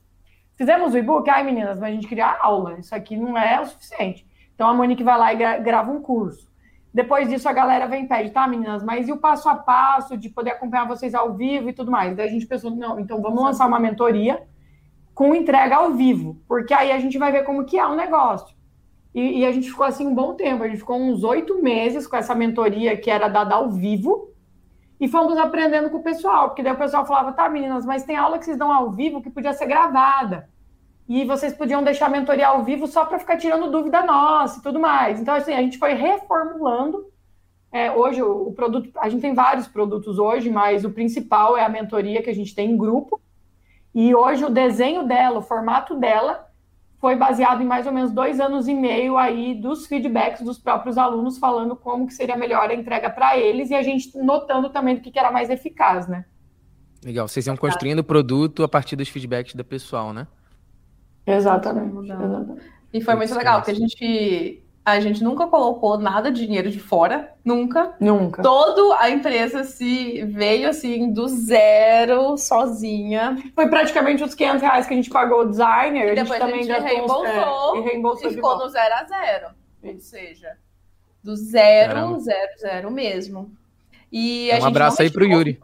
Fizemos 0.55 0.95
o 0.95 0.99
e-book, 0.99 1.28
ai 1.28 1.43
meninas, 1.43 1.81
mas 1.81 1.90
a 1.90 1.93
gente 1.93 2.07
queria 2.07 2.38
aula, 2.40 2.78
isso 2.78 2.95
aqui 2.95 3.17
não 3.17 3.37
é 3.37 3.61
o 3.61 3.67
suficiente. 3.67 4.25
Então 4.55 4.69
a 4.69 4.75
Monique 4.75 5.02
vai 5.02 5.19
lá 5.19 5.33
e 5.33 5.37
gra- 5.37 5.59
grava 5.59 5.90
um 5.90 6.00
curso. 6.00 6.49
Depois 6.92 7.28
disso 7.28 7.49
a 7.49 7.52
galera 7.52 7.87
vem 7.87 8.04
e 8.04 8.09
pede, 8.09 8.30
tá 8.30 8.47
meninas, 8.47 8.83
mas 8.83 9.09
e 9.09 9.12
o 9.12 9.18
passo 9.18 9.49
a 9.49 9.54
passo 9.54 10.16
de 10.16 10.28
poder 10.28 10.52
acompanhar 10.52 10.87
vocês 10.87 11.14
ao 11.14 11.35
vivo 11.35 11.68
e 11.68 11.73
tudo 11.73 11.90
mais? 11.90 12.16
Daí 12.16 12.28
a 12.28 12.30
gente 12.30 12.47
pensou, 12.47 12.71
não, 12.71 12.99
então 12.99 13.21
vamos 13.21 13.42
lançar 13.42 13.66
uma 13.66 13.78
mentoria 13.78 14.42
com 15.14 15.35
entrega 15.35 15.76
ao 15.76 15.92
vivo, 15.92 16.40
porque 16.47 16.73
aí 16.73 16.90
a 16.92 16.99
gente 16.99 17.18
vai 17.18 17.30
ver 17.30 17.45
como 17.45 17.64
que 17.64 17.78
é 17.78 17.87
o 17.87 17.95
negócio. 17.95 18.57
E, 19.14 19.40
e 19.40 19.45
a 19.45 19.52
gente 19.52 19.68
ficou 19.68 19.85
assim 19.85 20.07
um 20.07 20.14
bom 20.14 20.35
tempo, 20.35 20.62
a 20.62 20.68
gente 20.68 20.78
ficou 20.78 20.97
uns 20.97 21.25
oito 21.25 21.62
meses 21.62 22.07
com 22.07 22.16
essa 22.16 22.35
mentoria 22.35 22.97
que 22.97 23.11
era 23.11 23.28
dada 23.28 23.54
ao 23.54 23.71
vivo, 23.71 24.33
e 25.00 25.07
fomos 25.07 25.37
aprendendo 25.37 25.90
com 25.90 25.99
o 25.99 26.02
pessoal, 26.02 26.49
porque 26.49 26.62
daí 26.62 26.73
o 26.73 26.78
pessoal 26.78 27.07
falava, 27.07 27.33
tá, 27.33 27.49
meninas, 27.49 27.87
mas 27.87 28.02
tem 28.02 28.16
aula 28.16 28.38
que 28.38 28.45
vocês 28.45 28.57
dão 28.57 28.73
ao 28.73 28.90
vivo 28.90 29.23
que 29.23 29.30
podia 29.30 29.52
ser 29.52 29.66
gravada. 29.66 30.49
E 31.09 31.25
vocês 31.25 31.55
podiam 31.55 31.83
deixar 31.83 32.07
a 32.07 32.11
mentoria 32.11 32.49
ao 32.49 32.62
vivo 32.62 32.87
só 32.87 33.05
para 33.07 33.19
ficar 33.19 33.38
tirando 33.38 33.71
dúvida 33.71 34.05
nossa 34.05 34.59
e 34.59 34.62
tudo 34.62 34.79
mais. 34.79 35.19
Então, 35.19 35.35
assim, 35.35 35.55
a 35.55 35.62
gente 35.62 35.79
foi 35.79 35.95
reformulando. 35.95 37.07
É, 37.73 37.91
hoje, 37.91 38.23
o, 38.23 38.49
o 38.49 38.53
produto, 38.53 38.91
a 38.99 39.09
gente 39.09 39.23
tem 39.23 39.35
vários 39.35 39.67
produtos 39.67 40.19
hoje, 40.19 40.50
mas 40.50 40.85
o 40.85 40.91
principal 40.91 41.57
é 41.57 41.65
a 41.65 41.69
mentoria 41.69 42.23
que 42.23 42.29
a 42.29 42.35
gente 42.35 42.55
tem 42.55 42.73
em 42.73 42.77
grupo. 42.77 43.21
E 43.95 44.15
hoje 44.15 44.45
o 44.45 44.50
desenho 44.50 45.05
dela, 45.05 45.38
o 45.38 45.43
formato 45.43 45.95
dela, 45.95 46.47
foi 46.99 47.17
baseado 47.17 47.62
em 47.62 47.67
mais 47.67 47.87
ou 47.87 47.93
menos 47.93 48.12
dois 48.12 48.38
anos 48.38 48.69
e 48.69 48.75
meio 48.75 49.17
aí 49.17 49.55
dos 49.55 49.87
feedbacks 49.87 50.43
dos 50.43 50.59
próprios 50.59 50.99
alunos 50.99 51.38
falando 51.38 51.75
como 51.75 52.07
que 52.07 52.15
seria 52.15 52.37
melhor 52.37 52.71
a 52.71 52.75
entrega 52.75 53.09
para 53.09 53.38
eles 53.38 53.71
e 53.71 53.75
a 53.75 53.83
gente 53.83 54.17
notando 54.19 54.69
também 54.69 54.97
do 54.97 55.00
que, 55.00 55.11
que 55.11 55.19
era 55.19 55.31
mais 55.31 55.49
eficaz, 55.49 56.07
né? 56.07 56.25
Legal. 57.05 57.29
Vocês 57.29 57.47
iam 57.47 57.56
construindo 57.56 58.00
o 58.00 58.04
produto 58.04 58.63
a 58.65 58.69
partir 58.69 58.97
dos 58.97 59.09
feedbacks 59.09 59.54
do 59.54 59.65
pessoal, 59.65 60.13
né? 60.13 60.26
Exatamente. 61.32 61.95
E 62.93 63.00
foi 63.00 63.14
muito 63.14 63.34
legal, 63.34 63.58
porque 63.60 63.71
a 63.73 63.75
gente, 63.75 64.62
a 64.84 64.99
gente 65.00 65.23
nunca 65.23 65.47
colocou 65.47 65.99
nada 65.99 66.30
de 66.32 66.47
dinheiro 66.47 66.71
de 66.71 66.80
fora, 66.80 67.32
nunca. 67.45 67.95
Nunca. 68.00 68.43
Toda 68.43 68.97
a 68.99 69.10
empresa 69.10 69.62
se 69.64 70.25
veio 70.25 70.69
assim 70.71 71.12
do 71.12 71.28
zero, 71.28 72.36
sozinha. 72.38 73.36
Foi 73.54 73.69
praticamente 73.69 74.25
os 74.25 74.34
500 74.34 74.62
reais 74.62 74.86
que 74.86 74.95
a 74.95 74.97
gente 74.97 75.10
pagou 75.10 75.43
o 75.43 75.49
designer. 75.50 76.06
E 76.06 76.10
a 76.10 76.14
gente 76.14 76.23
depois 76.23 76.41
a 76.41 76.45
também 76.47 76.62
gente 76.62 76.69
gastou 76.69 76.86
uns- 76.86 76.93
reembolsou, 77.26 77.76
é, 77.76 77.78
e 77.78 77.82
reembolsou 77.82 78.30
E 78.30 78.34
ficou 78.34 78.58
no 78.58 78.69
zero 78.71 78.95
a 78.95 79.04
zero. 79.04 79.47
Ou 79.84 80.00
seja, 80.00 80.56
do 81.23 81.36
zero, 81.36 81.93
Caramba. 81.95 82.19
zero, 82.21 82.50
zero 82.58 82.91
mesmo. 82.91 83.52
E 84.10 84.50
a 84.50 84.54
Um 84.54 84.60
gente 84.60 84.69
abraço 84.69 85.02
aí 85.02 85.10
pro 85.10 85.26
Yuri. 85.26 85.60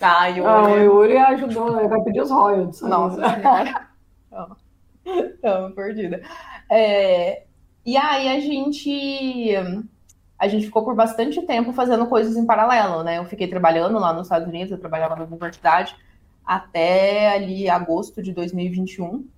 Ah, 0.00 0.26
Yuri. 0.28 0.48
Ah, 0.48 0.62
o 0.62 0.78
Yuri 0.78 1.16
ajudou, 1.18 1.78
ele 1.78 1.88
vai 1.88 2.00
pedir 2.02 2.22
os 2.22 2.30
royalties. 2.30 2.80
Nossa 2.80 3.16
senhora. 3.16 3.89
Tamo 4.30 4.56
perdida. 5.74 6.22
É, 6.70 7.44
e 7.84 7.96
aí 7.96 8.28
a 8.28 8.40
gente 8.40 9.54
a 10.38 10.48
gente 10.48 10.66
ficou 10.66 10.82
por 10.82 10.94
bastante 10.94 11.42
tempo 11.42 11.72
fazendo 11.72 12.06
coisas 12.06 12.36
em 12.36 12.46
paralelo, 12.46 13.02
né? 13.02 13.18
Eu 13.18 13.26
fiquei 13.26 13.46
trabalhando 13.46 13.98
lá 13.98 14.12
nos 14.12 14.26
Estados 14.26 14.48
Unidos, 14.48 14.72
eu 14.72 14.78
trabalhava 14.78 15.14
na 15.14 15.24
universidade 15.24 15.94
até 16.44 17.34
ali 17.34 17.68
agosto 17.68 18.22
de 18.22 18.32
2021. 18.32 19.28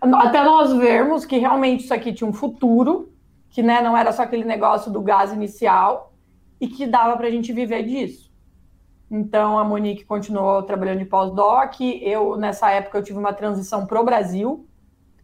Até 0.00 0.44
nós 0.44 0.72
vermos 0.74 1.24
que 1.24 1.38
realmente 1.38 1.84
isso 1.84 1.94
aqui 1.94 2.12
tinha 2.12 2.28
um 2.28 2.32
futuro, 2.32 3.10
que 3.48 3.62
né, 3.62 3.80
não 3.80 3.96
era 3.96 4.12
só 4.12 4.22
aquele 4.22 4.44
negócio 4.44 4.92
do 4.92 5.00
gás 5.00 5.32
inicial 5.32 6.12
e 6.60 6.68
que 6.68 6.86
dava 6.86 7.16
para 7.16 7.28
a 7.28 7.30
gente 7.30 7.52
viver 7.52 7.82
disso. 7.82 8.30
Então 9.10 9.58
a 9.58 9.64
Monique 9.64 10.04
continuou 10.04 10.62
trabalhando 10.62 10.98
de 10.98 11.04
pós-doc. 11.04 11.80
Eu 11.80 12.36
nessa 12.36 12.70
época 12.70 12.98
eu 12.98 13.02
tive 13.02 13.18
uma 13.18 13.32
transição 13.32 13.86
pro 13.86 14.04
Brasil, 14.04 14.66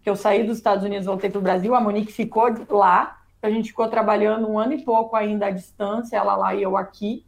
que 0.02 0.08
eu 0.08 0.16
saí 0.16 0.44
dos 0.44 0.58
Estados 0.58 0.84
Unidos, 0.84 1.06
voltei 1.06 1.30
para 1.30 1.38
o 1.38 1.42
Brasil. 1.42 1.74
A 1.74 1.80
Monique 1.80 2.12
ficou 2.12 2.48
lá. 2.70 3.18
A 3.42 3.50
gente 3.50 3.70
ficou 3.70 3.88
trabalhando 3.88 4.48
um 4.48 4.56
ano 4.56 4.72
e 4.72 4.84
pouco 4.84 5.16
ainda 5.16 5.46
à 5.46 5.50
distância, 5.50 6.16
ela 6.16 6.36
lá 6.36 6.54
e 6.54 6.62
eu 6.62 6.76
aqui. 6.76 7.26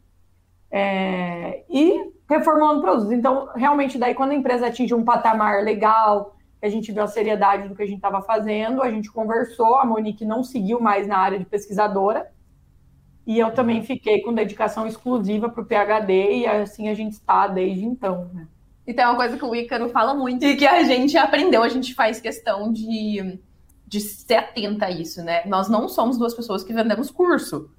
É, 0.71 1.65
e 1.69 2.11
reformulando 2.29 2.81
produtos. 2.81 3.11
Então, 3.11 3.49
realmente, 3.53 3.97
daí 3.97 4.15
quando 4.15 4.31
a 4.31 4.35
empresa 4.35 4.67
atinge 4.67 4.93
um 4.93 5.03
patamar 5.03 5.61
legal, 5.61 6.35
a 6.61 6.69
gente 6.69 6.91
viu 6.91 7.03
a 7.03 7.07
seriedade 7.07 7.67
do 7.67 7.75
que 7.75 7.83
a 7.83 7.85
gente 7.85 7.97
estava 7.97 8.21
fazendo, 8.21 8.81
a 8.81 8.89
gente 8.89 9.11
conversou, 9.11 9.75
a 9.75 9.85
Monique 9.85 10.25
não 10.25 10.43
seguiu 10.43 10.79
mais 10.79 11.07
na 11.07 11.17
área 11.17 11.37
de 11.37 11.45
pesquisadora, 11.45 12.31
e 13.25 13.39
eu 13.39 13.51
também 13.53 13.83
fiquei 13.83 14.21
com 14.21 14.33
dedicação 14.33 14.87
exclusiva 14.87 15.49
para 15.49 15.61
o 15.61 15.65
PhD, 15.65 16.39
e 16.39 16.47
assim 16.47 16.89
a 16.89 16.93
gente 16.93 17.13
está 17.13 17.47
desde 17.47 17.83
então. 17.85 18.29
Né? 18.33 18.47
E 18.87 18.93
tem 18.93 19.05
uma 19.05 19.15
coisa 19.15 19.37
que 19.37 19.45
o 19.45 19.55
Ícaro 19.55 19.89
fala 19.89 20.13
muito 20.13 20.45
e 20.45 20.55
que 20.55 20.67
a 20.67 20.83
gente 20.83 21.17
aprendeu, 21.17 21.63
a 21.63 21.69
gente 21.69 21.93
faz 21.95 22.19
questão 22.19 22.71
de, 22.71 23.39
de 23.87 23.99
ser 23.99 24.35
atenta 24.35 24.85
a 24.87 24.91
isso, 24.91 25.23
né? 25.23 25.43
Nós 25.45 25.67
não 25.69 25.89
somos 25.89 26.17
duas 26.17 26.35
pessoas 26.35 26.63
que 26.63 26.73
vendemos 26.73 27.09
curso. 27.11 27.71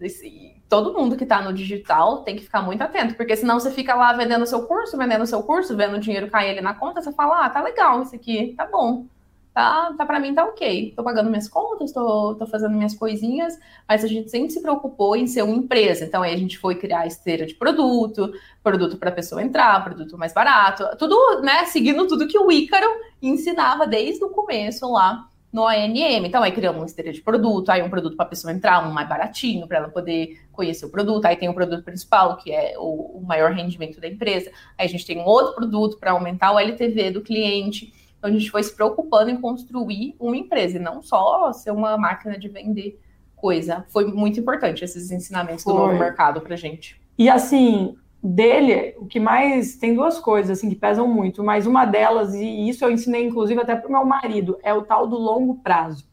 Esse- 0.00 0.60
todo 0.68 0.92
mundo 0.92 1.16
que 1.16 1.24
tá 1.26 1.40
no 1.42 1.52
digital 1.52 2.22
tem 2.24 2.36
que 2.36 2.42
ficar 2.44 2.62
muito 2.62 2.82
atento, 2.82 3.14
porque 3.16 3.36
senão 3.36 3.60
você 3.60 3.70
fica 3.70 3.94
lá 3.94 4.12
vendendo 4.12 4.46
seu 4.46 4.66
curso, 4.66 4.96
vendendo 4.98 5.26
seu 5.26 5.42
curso, 5.42 5.76
vendo 5.76 5.96
o 5.96 6.00
dinheiro 6.00 6.30
cair 6.30 6.50
ali 6.50 6.60
na 6.60 6.74
conta, 6.74 7.00
você 7.00 7.12
fala, 7.12 7.46
ah, 7.46 7.50
tá 7.50 7.62
legal 7.62 8.02
isso 8.02 8.14
aqui, 8.14 8.54
tá 8.56 8.66
bom. 8.66 9.06
Tá, 9.54 9.94
tá 9.96 10.04
para 10.04 10.18
mim 10.18 10.34
tá 10.34 10.44
ok. 10.44 10.92
Tô 10.96 11.04
pagando 11.04 11.30
minhas 11.30 11.48
contas, 11.48 11.92
tô, 11.92 12.36
fazendo 12.50 12.74
minhas 12.74 12.92
coisinhas, 12.96 13.56
mas 13.88 14.02
a 14.02 14.08
gente 14.08 14.28
sempre 14.28 14.50
se 14.50 14.60
preocupou 14.60 15.14
em 15.14 15.28
ser 15.28 15.42
uma 15.42 15.54
empresa. 15.54 16.04
Então 16.04 16.22
aí 16.22 16.34
a 16.34 16.36
gente 16.36 16.58
foi 16.58 16.74
criar 16.74 17.06
esteira 17.06 17.46
de 17.46 17.54
produto, 17.54 18.32
produto 18.64 18.96
para 18.96 19.10
a 19.10 19.12
pessoa 19.12 19.40
entrar, 19.40 19.84
produto 19.84 20.18
mais 20.18 20.34
barato, 20.34 20.84
tudo, 20.98 21.40
né, 21.40 21.66
seguindo 21.66 22.04
tudo 22.08 22.26
que 22.26 22.36
o 22.36 22.50
Ícaro 22.50 22.88
ensinava 23.22 23.86
desde 23.86 24.24
o 24.24 24.28
começo 24.30 24.90
lá 24.90 25.28
no 25.52 25.68
ANM. 25.68 26.26
Então, 26.26 26.42
aí 26.42 26.50
criamos 26.50 26.80
uma 26.80 26.86
esteira 26.86 27.12
de 27.12 27.20
produto, 27.20 27.70
aí 27.70 27.80
um 27.80 27.88
produto 27.88 28.16
para 28.16 28.26
a 28.26 28.28
pessoa 28.28 28.52
entrar, 28.52 28.84
um 28.84 28.92
mais 28.92 29.08
baratinho, 29.08 29.68
para 29.68 29.78
ela 29.78 29.88
poder 29.88 30.40
conhecer 30.50 30.84
o 30.84 30.90
produto. 30.90 31.26
Aí 31.26 31.36
tem 31.36 31.48
o 31.48 31.54
produto 31.54 31.84
principal, 31.84 32.36
que 32.38 32.50
é 32.50 32.74
o, 32.76 33.18
o 33.18 33.24
maior 33.24 33.52
rendimento 33.52 34.00
da 34.00 34.08
empresa. 34.08 34.50
Aí 34.76 34.86
a 34.86 34.88
gente 34.88 35.06
tem 35.06 35.16
um 35.16 35.24
outro 35.24 35.54
produto 35.54 35.96
para 35.96 36.10
aumentar 36.10 36.50
o 36.50 36.58
LTV 36.58 37.12
do 37.12 37.20
cliente. 37.20 37.92
Então, 38.24 38.34
a 38.34 38.38
gente 38.38 38.50
foi 38.50 38.62
se 38.62 38.74
preocupando 38.74 39.28
em 39.28 39.38
construir 39.38 40.16
uma 40.18 40.34
empresa, 40.34 40.78
e 40.78 40.80
não 40.80 41.02
só 41.02 41.52
ser 41.52 41.70
uma 41.72 41.98
máquina 41.98 42.38
de 42.38 42.48
vender 42.48 42.98
coisa. 43.36 43.84
Foi 43.90 44.06
muito 44.06 44.40
importante 44.40 44.82
esses 44.82 45.10
ensinamentos 45.10 45.62
do 45.62 45.72
Foi. 45.72 45.78
novo 45.78 45.98
mercado 45.98 46.40
para 46.40 46.56
gente. 46.56 46.98
E 47.18 47.28
assim, 47.28 47.94
dele, 48.22 48.94
o 48.96 49.04
que 49.04 49.20
mais 49.20 49.76
tem 49.76 49.94
duas 49.94 50.18
coisas 50.18 50.56
assim 50.56 50.70
que 50.70 50.74
pesam 50.74 51.06
muito, 51.06 51.44
mas 51.44 51.66
uma 51.66 51.84
delas, 51.84 52.34
e 52.34 52.66
isso 52.66 52.82
eu 52.82 52.90
ensinei 52.90 53.26
inclusive 53.26 53.60
até 53.60 53.76
para 53.76 53.88
o 53.90 53.92
meu 53.92 54.06
marido, 54.06 54.56
é 54.62 54.72
o 54.72 54.80
tal 54.80 55.06
do 55.06 55.18
longo 55.18 55.56
prazo. 55.56 56.08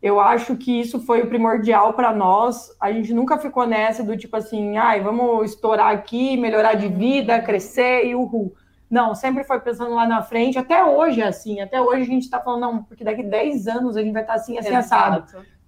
Eu 0.00 0.20
acho 0.20 0.56
que 0.56 0.78
isso 0.80 1.00
foi 1.00 1.22
o 1.22 1.26
primordial 1.26 1.92
para 1.94 2.14
nós. 2.14 2.70
A 2.80 2.92
gente 2.92 3.12
nunca 3.12 3.36
ficou 3.36 3.66
nessa 3.66 4.04
do 4.04 4.16
tipo 4.16 4.36
assim, 4.36 4.76
ai, 4.76 5.00
vamos 5.00 5.50
estourar 5.50 5.92
aqui, 5.92 6.36
melhorar 6.36 6.74
de 6.74 6.86
vida, 6.86 7.42
crescer 7.42 8.06
e 8.06 8.14
uhul. 8.14 8.54
Não, 8.92 9.14
sempre 9.14 9.42
foi 9.42 9.58
pensando 9.58 9.94
lá 9.94 10.06
na 10.06 10.20
frente. 10.20 10.58
Até 10.58 10.84
hoje 10.84 11.22
é 11.22 11.26
assim. 11.26 11.60
Até 11.62 11.80
hoje 11.80 12.02
a 12.02 12.04
gente 12.04 12.24
está 12.24 12.38
falando, 12.38 12.60
não, 12.60 12.82
porque 12.82 13.02
daqui 13.02 13.22
10 13.22 13.66
anos 13.66 13.96
a 13.96 14.02
gente 14.02 14.12
vai 14.12 14.20
estar 14.20 14.34
assim, 14.34 14.58
assim, 14.58 14.74
assado. 14.74 15.24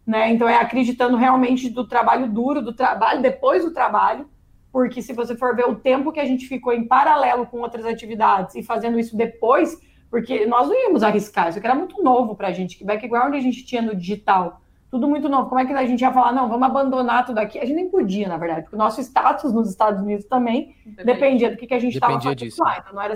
né? 0.07 0.31
Então 0.31 0.47
é 0.47 0.57
acreditando 0.57 1.17
realmente 1.17 1.71
do 1.71 1.89
trabalho 1.89 2.29
duro, 2.29 2.61
do 2.61 2.75
trabalho 2.75 3.23
depois 3.23 3.65
do 3.65 3.73
trabalho, 3.73 4.29
porque 4.71 5.01
se 5.01 5.15
você 5.15 5.35
for 5.35 5.57
ver 5.57 5.67
o 5.67 5.77
tempo 5.77 6.13
que 6.13 6.21
a 6.21 6.27
gente 6.27 6.47
ficou 6.47 6.75
em 6.75 6.87
paralelo 6.87 7.47
com 7.47 7.61
outras 7.61 7.87
atividades 7.87 8.57
e 8.57 8.63
fazendo 8.63 8.99
isso 8.99 9.17
depois, 9.17 9.81
porque 10.11 10.45
nós 10.45 10.69
não 10.69 10.75
íamos 10.75 11.03
arriscar, 11.03 11.49
isso 11.49 11.57
aqui 11.57 11.67
era 11.67 11.75
muito 11.75 12.03
novo 12.03 12.37
para 12.37 12.49
a 12.49 12.53
gente, 12.53 12.77
que 12.77 12.85
background 12.85 13.35
a 13.35 13.41
gente 13.41 13.65
tinha 13.65 13.81
no 13.81 13.97
digital, 13.97 14.61
tudo 14.95 15.09
muito 15.09 15.29
novo. 15.29 15.49
Como 15.49 15.61
é 15.61 15.67
que 15.67 15.73
a 15.73 15.85
gente 15.85 16.03
ia 16.03 16.13
falar, 16.13 16.33
não, 16.33 16.49
vamos 16.49 16.69
abandonar 16.69 17.27
tudo 17.27 17.39
aqui? 17.39 17.59
A 17.59 17.65
gente 17.65 17.75
nem 17.75 17.89
podia, 17.89 18.29
na 18.29 18.37
verdade, 18.37 18.63
porque 18.63 18.77
o 18.77 18.79
nosso 18.79 19.01
status 19.01 19.53
nos 19.53 19.69
Estados 19.69 20.01
Unidos 20.01 20.25
também 20.27 20.77
dependia 21.05 21.51
do 21.51 21.57
que, 21.57 21.67
que 21.67 21.75
a 21.75 21.81
gente 21.81 21.95
estava 21.95 22.13
fazendo 22.15 22.37
disso. 22.37 22.63
lá. 22.63 22.79
Então, 22.79 22.95
não 22.95 23.03
era... 23.03 23.15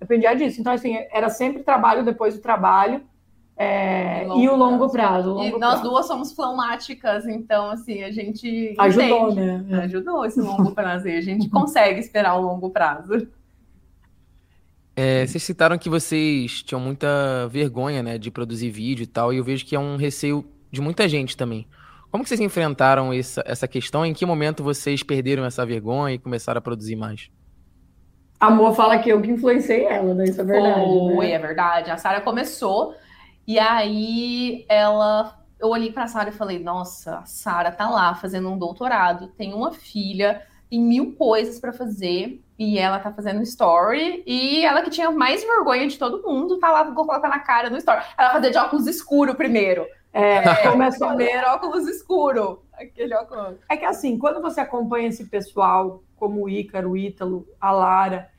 Dependia 0.00 0.34
disso. 0.34 0.60
Então, 0.60 0.72
assim, 0.72 0.96
era 1.12 1.28
sempre 1.28 1.62
trabalho 1.62 2.04
depois 2.04 2.34
do 2.34 2.40
trabalho. 2.40 3.00
É, 3.56 4.26
e 4.26 4.48
o 4.48 4.56
longo 4.56 4.90
prazo. 4.90 5.30
O 5.30 5.34
longo 5.34 5.56
e 5.56 5.60
nós 5.60 5.80
duas 5.82 6.06
somos 6.06 6.32
fleumáticas, 6.32 7.26
então, 7.26 7.70
assim, 7.70 8.02
a 8.02 8.10
gente. 8.10 8.74
Ajudou, 8.76 9.30
entende, 9.30 9.70
né? 9.70 9.84
Ajudou 9.84 10.24
esse 10.24 10.40
longo 10.40 10.72
prazo 10.72 11.08
e 11.08 11.16
a 11.16 11.20
gente 11.20 11.48
consegue 11.50 12.00
esperar 12.00 12.34
o 12.36 12.40
longo 12.40 12.70
prazo. 12.70 13.28
É, 14.96 15.24
vocês 15.24 15.44
citaram 15.44 15.78
que 15.78 15.88
vocês 15.88 16.60
tinham 16.64 16.80
muita 16.80 17.46
vergonha, 17.48 18.02
né, 18.02 18.18
de 18.18 18.32
produzir 18.32 18.70
vídeo 18.70 19.04
e 19.04 19.06
tal, 19.06 19.32
e 19.32 19.36
eu 19.36 19.44
vejo 19.44 19.64
que 19.64 19.76
é 19.76 19.78
um 19.78 19.96
receio 19.96 20.44
de 20.70 20.80
muita 20.80 21.08
gente 21.08 21.36
também. 21.36 21.66
Como 22.10 22.22
que 22.22 22.28
vocês 22.28 22.40
enfrentaram 22.40 23.12
essa, 23.12 23.42
essa 23.44 23.68
questão? 23.68 24.04
Em 24.04 24.14
que 24.14 24.24
momento 24.24 24.64
vocês 24.64 25.02
perderam 25.02 25.44
essa 25.44 25.64
vergonha 25.66 26.14
e 26.14 26.18
começaram 26.18 26.58
a 26.58 26.62
produzir 26.62 26.96
mais? 26.96 27.30
A 28.40 28.46
Amor 28.46 28.74
fala 28.74 28.98
que 28.98 29.10
eu 29.10 29.20
que 29.20 29.30
influenciei 29.30 29.84
ela, 29.84 30.14
né? 30.14 30.24
Isso 30.24 30.40
é 30.40 30.44
verdade. 30.44 30.86
Foi, 30.86 31.26
né? 31.26 31.32
é 31.32 31.38
verdade. 31.38 31.90
A 31.90 31.96
Sara 31.96 32.20
começou 32.20 32.94
e 33.46 33.58
aí 33.58 34.64
ela. 34.68 35.36
Eu 35.58 35.68
olhei 35.68 35.92
pra 35.92 36.06
Sara 36.06 36.28
e 36.28 36.32
falei: 36.32 36.58
Nossa, 36.60 37.18
a 37.18 37.26
Sara 37.26 37.72
tá 37.72 37.90
lá 37.90 38.14
fazendo 38.14 38.48
um 38.48 38.56
doutorado, 38.56 39.28
tem 39.28 39.52
uma 39.52 39.72
filha, 39.72 40.42
tem 40.70 40.80
mil 40.80 41.14
coisas 41.16 41.58
para 41.58 41.72
fazer. 41.72 42.40
E 42.56 42.78
ela 42.78 42.98
tá 42.98 43.12
fazendo 43.12 43.42
story. 43.42 44.22
E 44.26 44.64
ela 44.64 44.82
que 44.82 44.90
tinha 44.90 45.10
mais 45.10 45.42
vergonha 45.42 45.86
de 45.86 45.98
todo 45.98 46.22
mundo, 46.22 46.58
tá 46.58 46.70
lá 46.70 46.84
colocando 46.92 47.32
a 47.32 47.38
cara 47.38 47.70
no 47.70 47.76
story. 47.76 48.02
Ela 48.16 48.30
fazia 48.30 48.50
de 48.50 48.58
óculos 48.58 48.86
escuro 48.86 49.34
primeiro. 49.34 49.84
É, 50.12 50.36
é 50.36 50.56
começou 50.70 51.08
a 51.08 51.14
ver 51.14 51.44
óculos 51.44 51.86
escuro. 51.86 52.62
Aquele 52.72 53.14
óculos. 53.14 53.56
É 53.68 53.76
que 53.76 53.84
assim, 53.84 54.18
quando 54.18 54.40
você 54.40 54.60
acompanha 54.60 55.08
esse 55.08 55.24
pessoal, 55.26 56.02
como 56.16 56.44
o 56.44 56.48
Ícaro, 56.48 56.90
o 56.90 56.96
Ítalo, 56.96 57.46
a 57.60 57.70
Lara, 57.70 58.30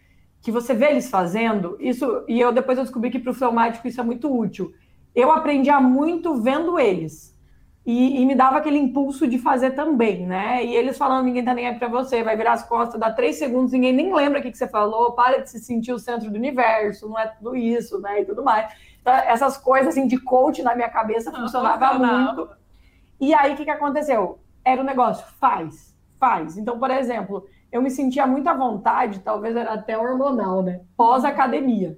que 0.41 0.51
você 0.51 0.73
vê 0.73 0.87
eles 0.89 1.09
fazendo, 1.09 1.77
isso, 1.79 2.23
e 2.27 2.39
eu 2.39 2.51
depois 2.51 2.77
eu 2.77 2.83
descobri 2.83 3.09
que 3.09 3.19
para 3.19 3.31
o 3.31 3.35
fleumático 3.35 3.87
isso 3.87 3.99
é 3.99 4.03
muito 4.03 4.33
útil 4.33 4.73
eu 5.15 5.31
aprendia 5.31 5.79
muito 5.79 6.35
vendo 6.41 6.79
eles. 6.79 7.37
E, 7.85 8.21
e, 8.21 8.25
me 8.25 8.35
dava 8.35 8.57
aquele 8.57 8.77
impulso 8.77 9.27
de 9.27 9.39
fazer 9.39 9.71
também, 9.71 10.27
né? 10.27 10.63
E 10.63 10.75
eles 10.75 10.97
falando, 10.97 11.25
ninguém 11.25 11.43
tá 11.43 11.53
nem 11.53 11.67
aí 11.67 11.79
pra 11.79 11.87
você, 11.87 12.21
vai 12.21 12.37
virar 12.37 12.53
as 12.53 12.63
costas, 12.63 12.99
dá 12.99 13.11
três 13.11 13.37
segundos, 13.37 13.71
ninguém 13.71 13.93
nem 13.93 14.13
lembra 14.13 14.39
o 14.39 14.41
que, 14.41 14.51
que 14.51 14.57
você 14.57 14.67
falou, 14.67 15.13
para 15.13 15.39
de 15.39 15.49
se 15.49 15.59
sentir 15.59 15.91
o 15.91 15.97
centro 15.97 16.29
do 16.29 16.35
universo, 16.35 17.09
não 17.09 17.17
é 17.17 17.27
tudo 17.27 17.55
isso, 17.55 17.99
né? 17.99 18.21
E 18.21 18.25
tudo 18.25 18.43
mais. 18.43 18.71
Então, 19.01 19.13
essas 19.13 19.57
coisas 19.57 19.89
assim 19.89 20.07
de 20.07 20.17
coach 20.19 20.61
na 20.61 20.75
minha 20.75 20.89
cabeça 20.89 21.31
funcionava 21.31 21.93
muito. 21.97 22.49
E 23.19 23.33
aí, 23.33 23.53
o 23.53 23.57
que, 23.57 23.65
que 23.65 23.71
aconteceu? 23.71 24.39
Era 24.63 24.81
o 24.81 24.83
um 24.83 24.87
negócio, 24.87 25.25
faz, 25.39 25.97
faz. 26.19 26.57
Então, 26.57 26.77
por 26.77 26.91
exemplo, 26.91 27.47
eu 27.71 27.81
me 27.81 27.89
sentia 27.89 28.27
muito 28.27 28.47
à 28.47 28.53
vontade, 28.53 29.19
talvez 29.19 29.55
era 29.55 29.73
até 29.73 29.97
hormonal, 29.97 30.61
né? 30.61 30.81
Pós-academia. 30.95 31.97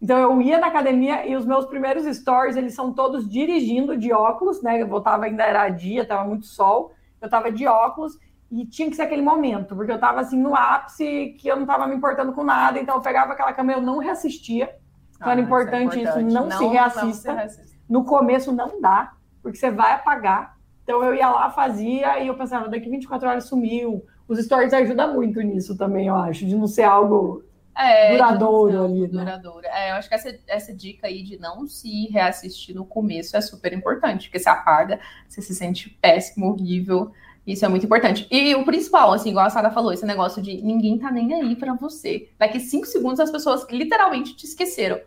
Então 0.00 0.18
eu 0.18 0.40
ia 0.42 0.58
na 0.58 0.66
academia 0.66 1.26
e 1.26 1.36
os 1.36 1.46
meus 1.46 1.66
primeiros 1.66 2.04
stories, 2.16 2.56
eles 2.56 2.74
são 2.74 2.92
todos 2.92 3.28
dirigindo 3.28 3.96
de 3.96 4.12
óculos, 4.12 4.62
né? 4.62 4.82
Eu 4.82 4.88
voltava 4.88 5.24
ainda 5.24 5.44
era 5.44 5.68
dia, 5.68 6.06
tava 6.06 6.24
muito 6.28 6.46
sol, 6.46 6.92
eu 7.20 7.28
tava 7.28 7.50
de 7.50 7.66
óculos 7.66 8.18
e 8.50 8.66
tinha 8.66 8.88
que 8.88 8.96
ser 8.96 9.02
aquele 9.02 9.22
momento, 9.22 9.74
porque 9.74 9.90
eu 9.90 9.98
tava 9.98 10.20
assim 10.20 10.38
no 10.38 10.54
ápice 10.54 11.34
que 11.40 11.48
eu 11.48 11.56
não 11.56 11.66
tava 11.66 11.86
me 11.86 11.96
importando 11.96 12.32
com 12.32 12.44
nada, 12.44 12.78
então 12.78 12.96
eu 12.96 13.00
pegava 13.00 13.32
aquela 13.32 13.52
câmera, 13.52 13.80
eu 13.80 13.82
não 13.82 13.98
reassistia. 13.98 14.76
Então 15.16 15.28
ah, 15.28 15.32
era 15.32 15.40
importante, 15.40 15.98
isso, 15.98 15.98
é 15.98 16.02
importante. 16.02 16.26
isso 16.26 16.34
não, 16.34 16.48
não, 16.48 16.58
se 16.58 16.66
reassista. 16.66 17.04
não, 17.04 17.38
se 17.48 17.56
reassista. 17.56 17.78
No 17.88 18.04
começo 18.04 18.52
não 18.52 18.80
dá, 18.80 19.12
porque 19.42 19.58
você 19.58 19.70
vai 19.70 19.92
apagar. 19.92 20.56
Então 20.82 21.02
eu 21.02 21.14
ia 21.14 21.28
lá, 21.30 21.50
fazia 21.50 22.20
e 22.20 22.28
eu 22.28 22.36
pensava, 22.36 22.68
daqui 22.68 22.88
24 22.88 23.28
horas 23.28 23.44
sumiu. 23.44 24.04
Os 24.28 24.38
stories 24.38 24.72
ajudam 24.72 25.14
muito 25.14 25.40
nisso 25.40 25.76
também, 25.76 26.06
eu 26.06 26.14
acho, 26.14 26.46
de 26.46 26.54
não 26.54 26.66
ser 26.66 26.84
algo 26.84 27.42
é, 27.76 28.12
duradouro 28.12 28.84
ali, 28.84 29.00
né? 29.02 29.24
Duradouro. 29.24 29.66
É, 29.66 29.90
eu 29.90 29.94
acho 29.94 30.08
que 30.08 30.14
essa, 30.14 30.38
essa 30.46 30.72
dica 30.72 31.06
aí 31.06 31.22
de 31.22 31.38
não 31.38 31.66
se 31.66 32.08
reassistir 32.08 32.74
no 32.74 32.84
começo 32.84 33.36
é 33.36 33.40
super 33.40 33.72
importante, 33.72 34.28
porque 34.28 34.38
você 34.38 34.48
apaga, 34.48 35.00
você 35.28 35.42
se 35.42 35.54
sente 35.54 35.90
péssimo, 36.00 36.46
horrível. 36.46 37.10
Isso 37.46 37.64
é 37.64 37.68
muito 37.68 37.84
importante. 37.84 38.26
E 38.30 38.54
o 38.54 38.64
principal, 38.64 39.12
assim, 39.12 39.30
igual 39.30 39.46
a 39.46 39.50
Sara 39.50 39.70
falou, 39.70 39.92
esse 39.92 40.06
negócio 40.06 40.40
de 40.40 40.62
ninguém 40.62 40.98
tá 40.98 41.10
nem 41.10 41.34
aí 41.34 41.56
para 41.56 41.74
você. 41.74 42.30
Daqui 42.38 42.58
cinco 42.58 42.86
segundos 42.86 43.20
as 43.20 43.30
pessoas 43.30 43.66
literalmente 43.70 44.34
te 44.34 44.46
esqueceram. 44.46 45.00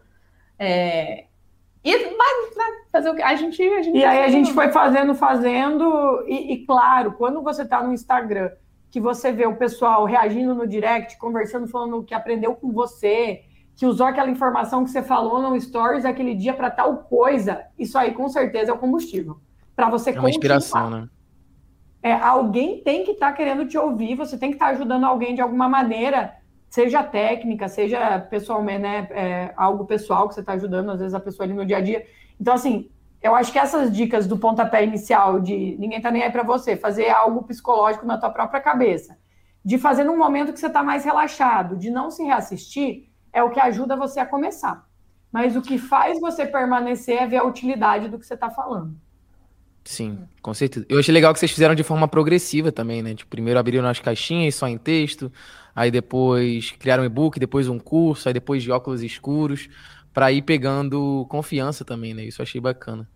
É... 0.59 1.25
E 1.83 2.15
mas, 2.15 2.55
né, 2.55 2.65
fazer 2.91 3.09
o 3.09 3.15
que? 3.15 3.21
A 3.21 3.35
gente, 3.35 3.61
a 3.61 3.81
gente. 3.81 3.97
E 3.97 4.03
aí 4.03 4.23
a 4.23 4.27
gente 4.27 4.51
foi 4.53 4.69
fazendo, 4.71 5.15
fazendo, 5.15 6.23
e, 6.27 6.53
e 6.53 6.65
claro, 6.65 7.13
quando 7.13 7.41
você 7.41 7.65
tá 7.65 7.81
no 7.81 7.93
Instagram 7.93 8.51
que 8.97 9.01
você 9.01 9.31
vê 9.31 9.45
o 9.45 9.55
pessoal 9.55 10.05
reagindo 10.05 10.55
no 10.55 10.65
direct, 10.65 11.19
conversando, 11.19 11.67
falando 11.67 12.03
que 12.03 12.15
aprendeu 12.15 12.55
com 12.55 12.71
você, 12.71 13.43
que 13.75 13.85
usou 13.85 14.07
aquela 14.07 14.31
informação 14.31 14.83
que 14.83 14.89
você 14.89 15.03
falou 15.03 15.39
no 15.39 15.61
Stories 15.61 16.03
aquele 16.03 16.33
dia 16.33 16.51
para 16.51 16.71
tal 16.71 16.97
coisa, 17.03 17.63
isso 17.77 17.95
aí 17.95 18.11
com 18.11 18.27
certeza 18.27 18.71
é 18.71 18.73
o 18.73 18.77
combustível. 18.79 19.39
Para 19.75 19.87
você 19.87 20.09
É 20.09 20.19
uma 20.19 20.31
inspiração, 20.31 20.89
né? 20.89 21.07
É, 22.01 22.11
alguém 22.11 22.81
tem 22.81 23.03
que 23.03 23.11
estar 23.11 23.27
tá 23.27 23.33
querendo 23.33 23.67
te 23.67 23.77
ouvir, 23.77 24.15
você 24.15 24.35
tem 24.35 24.49
que 24.49 24.55
estar 24.55 24.69
tá 24.69 24.71
ajudando 24.71 25.03
alguém 25.03 25.35
de 25.35 25.41
alguma 25.41 25.69
maneira, 25.69 26.33
seja 26.67 27.03
técnica, 27.03 27.67
seja 27.67 28.19
pessoalmente, 28.19 28.79
né? 28.79 29.07
É, 29.11 29.53
algo 29.55 29.85
pessoal 29.85 30.27
que 30.27 30.33
você 30.33 30.39
está 30.39 30.53
ajudando, 30.53 30.89
às 30.89 30.99
vezes 30.99 31.13
a 31.13 31.19
pessoa 31.19 31.45
ali 31.45 31.53
no 31.53 31.67
dia 31.67 31.77
a 31.77 31.81
dia. 31.81 32.03
Então, 32.41 32.55
assim, 32.55 32.89
eu 33.21 33.35
acho 33.35 33.51
que 33.51 33.59
essas 33.59 33.91
dicas 33.91 34.27
do 34.27 34.37
pontapé 34.37 34.83
inicial 34.83 35.39
de 35.39 35.75
ninguém 35.79 36.01
tá 36.01 36.11
nem 36.11 36.23
aí 36.23 36.31
para 36.31 36.43
você, 36.43 36.75
fazer 36.75 37.09
algo 37.09 37.43
psicológico 37.43 38.05
na 38.05 38.17
tua 38.17 38.29
própria 38.29 38.61
cabeça, 38.61 39.17
de 39.63 39.77
fazer 39.77 40.03
num 40.03 40.17
momento 40.17 40.53
que 40.53 40.59
você 40.59 40.67
está 40.67 40.83
mais 40.83 41.03
relaxado, 41.03 41.75
de 41.77 41.89
não 41.89 42.11
se 42.11 42.23
reassistir, 42.23 43.09
é 43.33 43.43
o 43.43 43.49
que 43.49 43.59
ajuda 43.59 43.95
você 43.95 44.19
a 44.19 44.25
começar. 44.25 44.85
Mas 45.31 45.55
o 45.55 45.61
que 45.61 45.77
faz 45.77 46.19
você 46.19 46.45
permanecer 46.45 47.21
é 47.21 47.27
ver 47.27 47.37
a 47.37 47.43
utilidade 47.43 48.07
do 48.07 48.17
que 48.17 48.25
você 48.25 48.33
está 48.33 48.49
falando. 48.49 48.95
Sim, 49.83 50.19
com 50.41 50.53
certeza. 50.53 50.85
Eu 50.89 50.99
achei 50.99 51.13
legal 51.13 51.33
que 51.33 51.39
vocês 51.39 51.51
fizeram 51.51 51.73
de 51.73 51.83
forma 51.83 52.07
progressiva 52.07 52.71
também, 52.71 53.01
né? 53.01 53.15
Tipo, 53.15 53.29
primeiro 53.29 53.59
abriram 53.59 53.87
as 53.87 53.99
caixinhas 53.99 54.55
só 54.55 54.67
em 54.67 54.77
texto, 54.77 55.31
aí 55.73 55.89
depois 55.89 56.71
criaram 56.71 57.03
um 57.03 57.05
e-book, 57.05 57.39
depois 57.39 57.69
um 57.69 57.79
curso, 57.79 58.27
aí 58.27 58.33
depois 58.33 58.63
de 58.63 58.71
óculos 58.71 59.01
escuros 59.01 59.69
para 60.17 60.31
ir 60.31 60.41
pegando 60.41 61.27
confiança 61.29 61.85
também, 61.85 62.11
né? 62.11 62.23
Isso 62.23 62.41
eu 62.41 62.43
achei 62.43 62.59
bacana. 62.59 63.07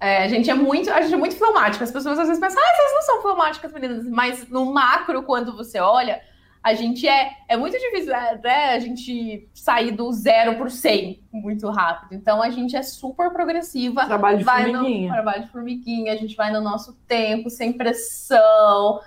É, 0.00 0.24
a 0.24 0.28
gente 0.28 0.48
é 0.48 0.54
muito, 0.54 0.90
a 0.90 1.02
gente 1.02 1.12
é 1.12 1.16
muito 1.18 1.36
fleumática. 1.36 1.84
As 1.84 1.90
pessoas 1.90 2.18
às 2.18 2.26
vezes 2.26 2.40
pensam, 2.40 2.58
ah, 2.58 2.74
vocês 2.74 2.92
não 2.94 3.02
são 3.02 3.20
fleumáticas, 3.20 3.70
meninas. 3.70 4.08
Mas 4.08 4.48
no 4.48 4.72
macro, 4.72 5.22
quando 5.24 5.54
você 5.54 5.78
olha, 5.78 6.22
a 6.62 6.72
gente 6.72 7.06
é. 7.06 7.32
É 7.50 7.58
muito 7.58 7.78
difícil 7.78 8.14
é, 8.14 8.40
né, 8.42 8.72
a 8.72 8.78
gente 8.78 9.46
sair 9.52 9.90
do 9.90 10.10
zero 10.10 10.56
por 10.56 10.70
cem 10.70 11.22
muito 11.30 11.68
rápido. 11.68 12.14
Então 12.14 12.42
a 12.42 12.48
gente 12.48 12.74
é 12.74 12.82
super 12.82 13.30
progressiva. 13.30 14.06
Trabalho 14.06 14.38
de 14.38 14.44
vai 14.44 14.64
formiguinha. 14.64 15.08
No, 15.08 15.14
trabalho 15.14 15.42
de 15.42 15.50
formiguinha, 15.50 16.12
a 16.14 16.16
gente 16.16 16.34
vai 16.34 16.50
no 16.50 16.62
nosso 16.62 16.94
tempo, 17.06 17.50
sem 17.50 17.74
pressão. 17.74 19.00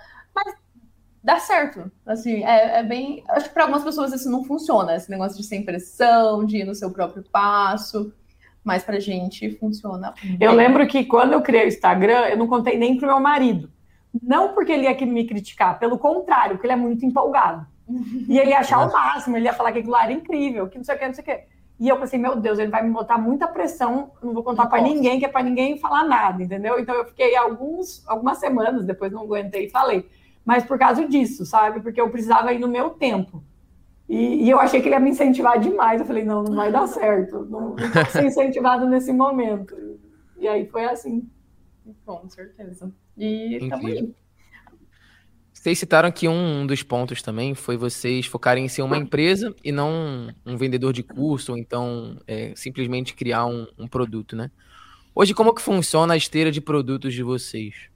Dá 1.22 1.38
certo. 1.38 1.90
Assim, 2.06 2.44
é, 2.44 2.78
é 2.78 2.82
bem. 2.82 3.24
Acho 3.28 3.48
que 3.48 3.54
para 3.54 3.64
algumas 3.64 3.84
pessoas 3.84 4.12
isso 4.12 4.30
não 4.30 4.44
funciona, 4.44 4.94
esse 4.94 5.10
negócio 5.10 5.36
de 5.36 5.44
sem 5.44 5.64
pressão, 5.64 6.44
de 6.44 6.58
ir 6.58 6.64
no 6.64 6.74
seu 6.74 6.90
próprio 6.90 7.22
passo. 7.30 8.12
Mas 8.62 8.82
pra 8.82 9.00
gente 9.00 9.50
funciona. 9.52 10.12
Eu 10.38 10.52
lembro 10.52 10.86
que 10.86 11.04
quando 11.04 11.32
eu 11.32 11.40
criei 11.40 11.64
o 11.64 11.68
Instagram, 11.68 12.26
eu 12.28 12.36
não 12.36 12.46
contei 12.46 12.76
nem 12.76 12.96
pro 12.96 13.06
meu 13.06 13.20
marido. 13.20 13.70
Não 14.22 14.52
porque 14.52 14.72
ele 14.72 14.84
ia 14.84 15.06
me 15.06 15.26
criticar, 15.26 15.78
pelo 15.78 15.98
contrário, 15.98 16.56
porque 16.56 16.66
ele 16.66 16.74
é 16.74 16.76
muito 16.76 17.04
empolgado. 17.04 17.66
E 18.28 18.38
ele 18.38 18.50
ia 18.50 18.58
achar 18.58 18.86
o 18.86 18.92
máximo, 18.92 19.36
ele 19.36 19.46
ia 19.46 19.52
falar 19.54 19.72
que 19.72 19.78
aquilo 19.78 19.96
era 19.96 20.12
incrível, 20.12 20.68
que 20.68 20.76
não 20.76 20.84
sei 20.84 20.94
o 20.94 20.98
que, 20.98 21.06
não 21.06 21.14
sei 21.14 21.22
o 21.22 21.24
que. 21.24 21.44
E 21.80 21.88
eu 21.88 21.98
pensei, 21.98 22.18
meu 22.18 22.36
Deus, 22.36 22.58
ele 22.58 22.70
vai 22.70 22.82
me 22.82 22.90
botar 22.90 23.16
muita 23.16 23.46
pressão, 23.46 24.10
não 24.22 24.34
vou 24.34 24.42
contar 24.42 24.66
para 24.66 24.82
ninguém, 24.82 25.18
que 25.18 25.24
é 25.24 25.28
para 25.28 25.44
ninguém 25.44 25.78
falar 25.78 26.04
nada, 26.04 26.42
entendeu? 26.42 26.78
Então 26.78 26.94
eu 26.94 27.06
fiquei 27.06 27.36
alguns, 27.36 28.02
algumas 28.06 28.38
semanas, 28.38 28.84
depois 28.84 29.12
não 29.12 29.22
aguentei 29.22 29.66
e 29.66 29.70
falei 29.70 30.04
mas 30.48 30.64
por 30.64 30.78
causa 30.78 31.06
disso, 31.06 31.44
sabe? 31.44 31.78
Porque 31.80 32.00
eu 32.00 32.08
precisava 32.08 32.54
ir 32.54 32.58
no 32.58 32.68
meu 32.68 32.88
tempo. 32.88 33.44
E, 34.08 34.46
e, 34.46 34.48
eu 34.48 34.58
achei 34.58 34.80
que 34.80 34.88
ele 34.88 34.94
ia 34.94 35.00
me 35.00 35.10
incentivar 35.10 35.60
demais. 35.60 36.00
Eu 36.00 36.06
falei, 36.06 36.24
não, 36.24 36.42
não 36.42 36.56
vai 36.56 36.72
dar 36.72 36.86
certo. 36.88 37.44
Não, 37.50 37.76
não 37.76 37.76
vou 37.76 38.06
ser 38.06 38.24
incentivado 38.24 38.88
nesse 38.88 39.12
momento. 39.12 39.76
E 40.38 40.48
aí 40.48 40.66
foi 40.66 40.86
assim. 40.86 41.28
Com 42.06 42.26
certeza. 42.30 42.90
E 43.14 43.56
estamos 43.56 43.84
aí. 43.84 44.14
Vocês 45.52 45.78
citaram 45.78 46.10
que 46.10 46.26
um 46.26 46.66
dos 46.66 46.82
pontos 46.82 47.20
também 47.20 47.54
foi 47.54 47.76
vocês 47.76 48.24
focarem 48.24 48.64
em 48.64 48.68
ser 48.68 48.80
uma 48.80 48.96
empresa 48.96 49.54
e 49.62 49.70
não 49.70 50.28
um 50.46 50.56
vendedor 50.56 50.94
de 50.94 51.02
curso, 51.02 51.52
ou 51.52 51.58
então 51.58 52.16
é, 52.26 52.54
simplesmente 52.56 53.12
criar 53.12 53.44
um, 53.44 53.66
um 53.78 53.86
produto, 53.86 54.34
né? 54.34 54.50
Hoje, 55.14 55.34
como 55.34 55.54
que 55.54 55.60
funciona 55.60 56.14
a 56.14 56.16
esteira 56.16 56.50
de 56.50 56.62
produtos 56.62 57.12
de 57.12 57.22
vocês? 57.22 57.90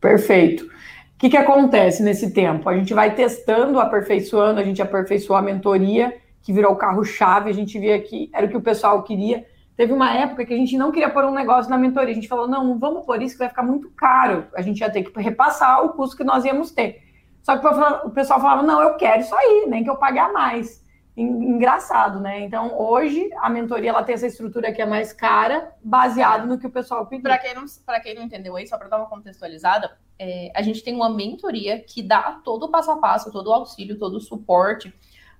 Perfeito. 0.00 0.79
Que, 1.20 1.28
que 1.28 1.36
acontece 1.36 2.02
nesse 2.02 2.32
tempo? 2.32 2.66
A 2.66 2.74
gente 2.74 2.94
vai 2.94 3.14
testando, 3.14 3.78
aperfeiçoando, 3.78 4.58
a 4.58 4.64
gente 4.64 4.80
aperfeiçoou 4.80 5.36
a 5.36 5.42
mentoria, 5.42 6.16
que 6.40 6.50
virou 6.50 6.72
o 6.72 6.76
carro-chave, 6.76 7.50
a 7.50 7.52
gente 7.52 7.78
via 7.78 8.00
que 8.00 8.30
era 8.32 8.46
o 8.46 8.48
que 8.48 8.56
o 8.56 8.62
pessoal 8.62 9.02
queria. 9.02 9.46
Teve 9.76 9.92
uma 9.92 10.14
época 10.14 10.46
que 10.46 10.54
a 10.54 10.56
gente 10.56 10.78
não 10.78 10.90
queria 10.90 11.10
pôr 11.10 11.26
um 11.26 11.34
negócio 11.34 11.70
na 11.70 11.76
mentoria, 11.76 12.12
a 12.12 12.14
gente 12.14 12.26
falou, 12.26 12.48
não, 12.48 12.64
não 12.64 12.78
vamos 12.78 13.04
pôr 13.04 13.20
isso 13.20 13.34
que 13.34 13.40
vai 13.40 13.50
ficar 13.50 13.62
muito 13.62 13.90
caro, 13.90 14.46
a 14.54 14.62
gente 14.62 14.80
ia 14.80 14.88
ter 14.88 15.02
que 15.02 15.20
repassar 15.20 15.84
o 15.84 15.90
custo 15.90 16.16
que 16.16 16.24
nós 16.24 16.42
íamos 16.46 16.70
ter. 16.70 17.02
Só 17.42 17.58
que 17.58 17.66
o 17.66 18.10
pessoal 18.10 18.40
falava, 18.40 18.62
não, 18.62 18.80
eu 18.80 18.94
quero 18.94 19.20
isso 19.20 19.34
aí, 19.34 19.66
nem 19.68 19.84
que 19.84 19.90
eu 19.90 19.96
pague 19.96 20.18
a 20.18 20.32
mais. 20.32 20.82
Engraçado, 21.20 22.18
né? 22.18 22.40
Então, 22.40 22.80
hoje, 22.80 23.28
a 23.36 23.50
mentoria 23.50 23.90
ela 23.90 24.02
tem 24.02 24.14
essa 24.14 24.26
estrutura 24.26 24.72
que 24.72 24.80
é 24.80 24.86
mais 24.86 25.12
cara, 25.12 25.74
baseado 25.84 26.46
no 26.46 26.58
que 26.58 26.66
o 26.66 26.70
pessoal 26.70 27.06
pediu. 27.06 27.24
Para 27.24 27.36
quem, 27.36 27.54
não, 27.54 27.66
quem 28.02 28.14
não 28.14 28.22
entendeu 28.22 28.56
aí, 28.56 28.66
só 28.66 28.78
para 28.78 28.88
dar 28.88 28.96
uma 28.96 29.06
contextualizada, 29.06 29.98
é, 30.18 30.50
a 30.54 30.62
gente 30.62 30.82
tem 30.82 30.94
uma 30.94 31.10
mentoria 31.10 31.78
que 31.78 32.02
dá 32.02 32.40
todo 32.42 32.64
o 32.64 32.68
passo 32.70 32.90
a 32.90 32.96
passo, 32.96 33.30
todo 33.30 33.48
o 33.48 33.52
auxílio, 33.52 33.98
todo 33.98 34.14
o 34.14 34.20
suporte 34.20 34.94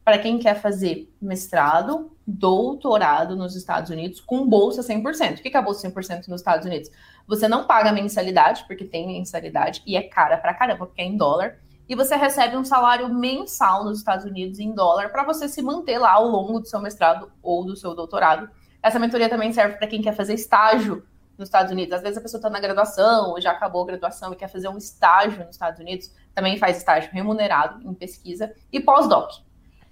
para 0.05 0.19
quem 0.19 0.39
quer 0.39 0.61
fazer 0.61 1.11
mestrado, 1.21 2.11
doutorado 2.27 3.37
nos 3.37 3.55
Estados 3.55 3.91
Unidos 3.91 4.21
com 4.21 4.47
bolsa 4.47 4.83
100%. 4.83 5.39
O 5.39 5.43
que 5.43 5.49
é 5.49 5.57
a 5.57 5.63
bolsa 5.63 5.89
100% 5.89 6.29
nos 6.29 6.41
Estados 6.41 6.67
Unidos? 6.67 6.91
Você 7.27 7.47
não 7.47 7.67
paga 7.67 7.93
mensalidade, 7.93 8.65
porque 8.67 8.85
tem 8.85 9.07
mensalidade, 9.07 9.83
e 9.87 9.97
é 9.97 10.03
cara 10.03 10.37
pra 10.37 10.53
caramba, 10.53 10.87
porque 10.87 11.01
é 11.01 11.05
em 11.05 11.17
dólar 11.17 11.59
e 11.91 11.95
você 11.97 12.15
recebe 12.15 12.57
um 12.57 12.65
salário 12.65 13.13
mensal 13.13 13.83
nos 13.83 13.99
Estados 13.99 14.25
Unidos 14.25 14.61
em 14.61 14.71
dólar 14.71 15.11
para 15.11 15.25
você 15.25 15.49
se 15.49 15.61
manter 15.61 15.99
lá 15.99 16.13
ao 16.13 16.29
longo 16.29 16.61
do 16.61 16.69
seu 16.69 16.81
mestrado 16.81 17.29
ou 17.43 17.65
do 17.65 17.75
seu 17.75 17.97
doutorado. 17.97 18.49
Essa 18.81 19.01
mentoria 19.01 19.29
também 19.29 19.53
serve 19.53 19.75
para 19.77 19.89
quem 19.89 20.01
quer 20.01 20.15
fazer 20.15 20.35
estágio 20.35 21.05
nos 21.37 21.49
Estados 21.49 21.73
Unidos. 21.73 21.93
Às 21.93 22.01
vezes 22.01 22.17
a 22.17 22.21
pessoa 22.21 22.39
está 22.39 22.49
na 22.49 22.61
graduação 22.61 23.31
ou 23.31 23.41
já 23.41 23.51
acabou 23.51 23.83
a 23.83 23.87
graduação 23.87 24.33
e 24.33 24.37
quer 24.37 24.47
fazer 24.47 24.69
um 24.69 24.79
estágio 24.79 25.45
nos 25.45 25.57
Estados 25.57 25.81
Unidos, 25.81 26.15
também 26.33 26.57
faz 26.59 26.77
estágio 26.77 27.11
remunerado 27.13 27.85
em 27.85 27.93
pesquisa 27.93 28.55
e 28.73 28.79
pós-doc. 28.79 29.33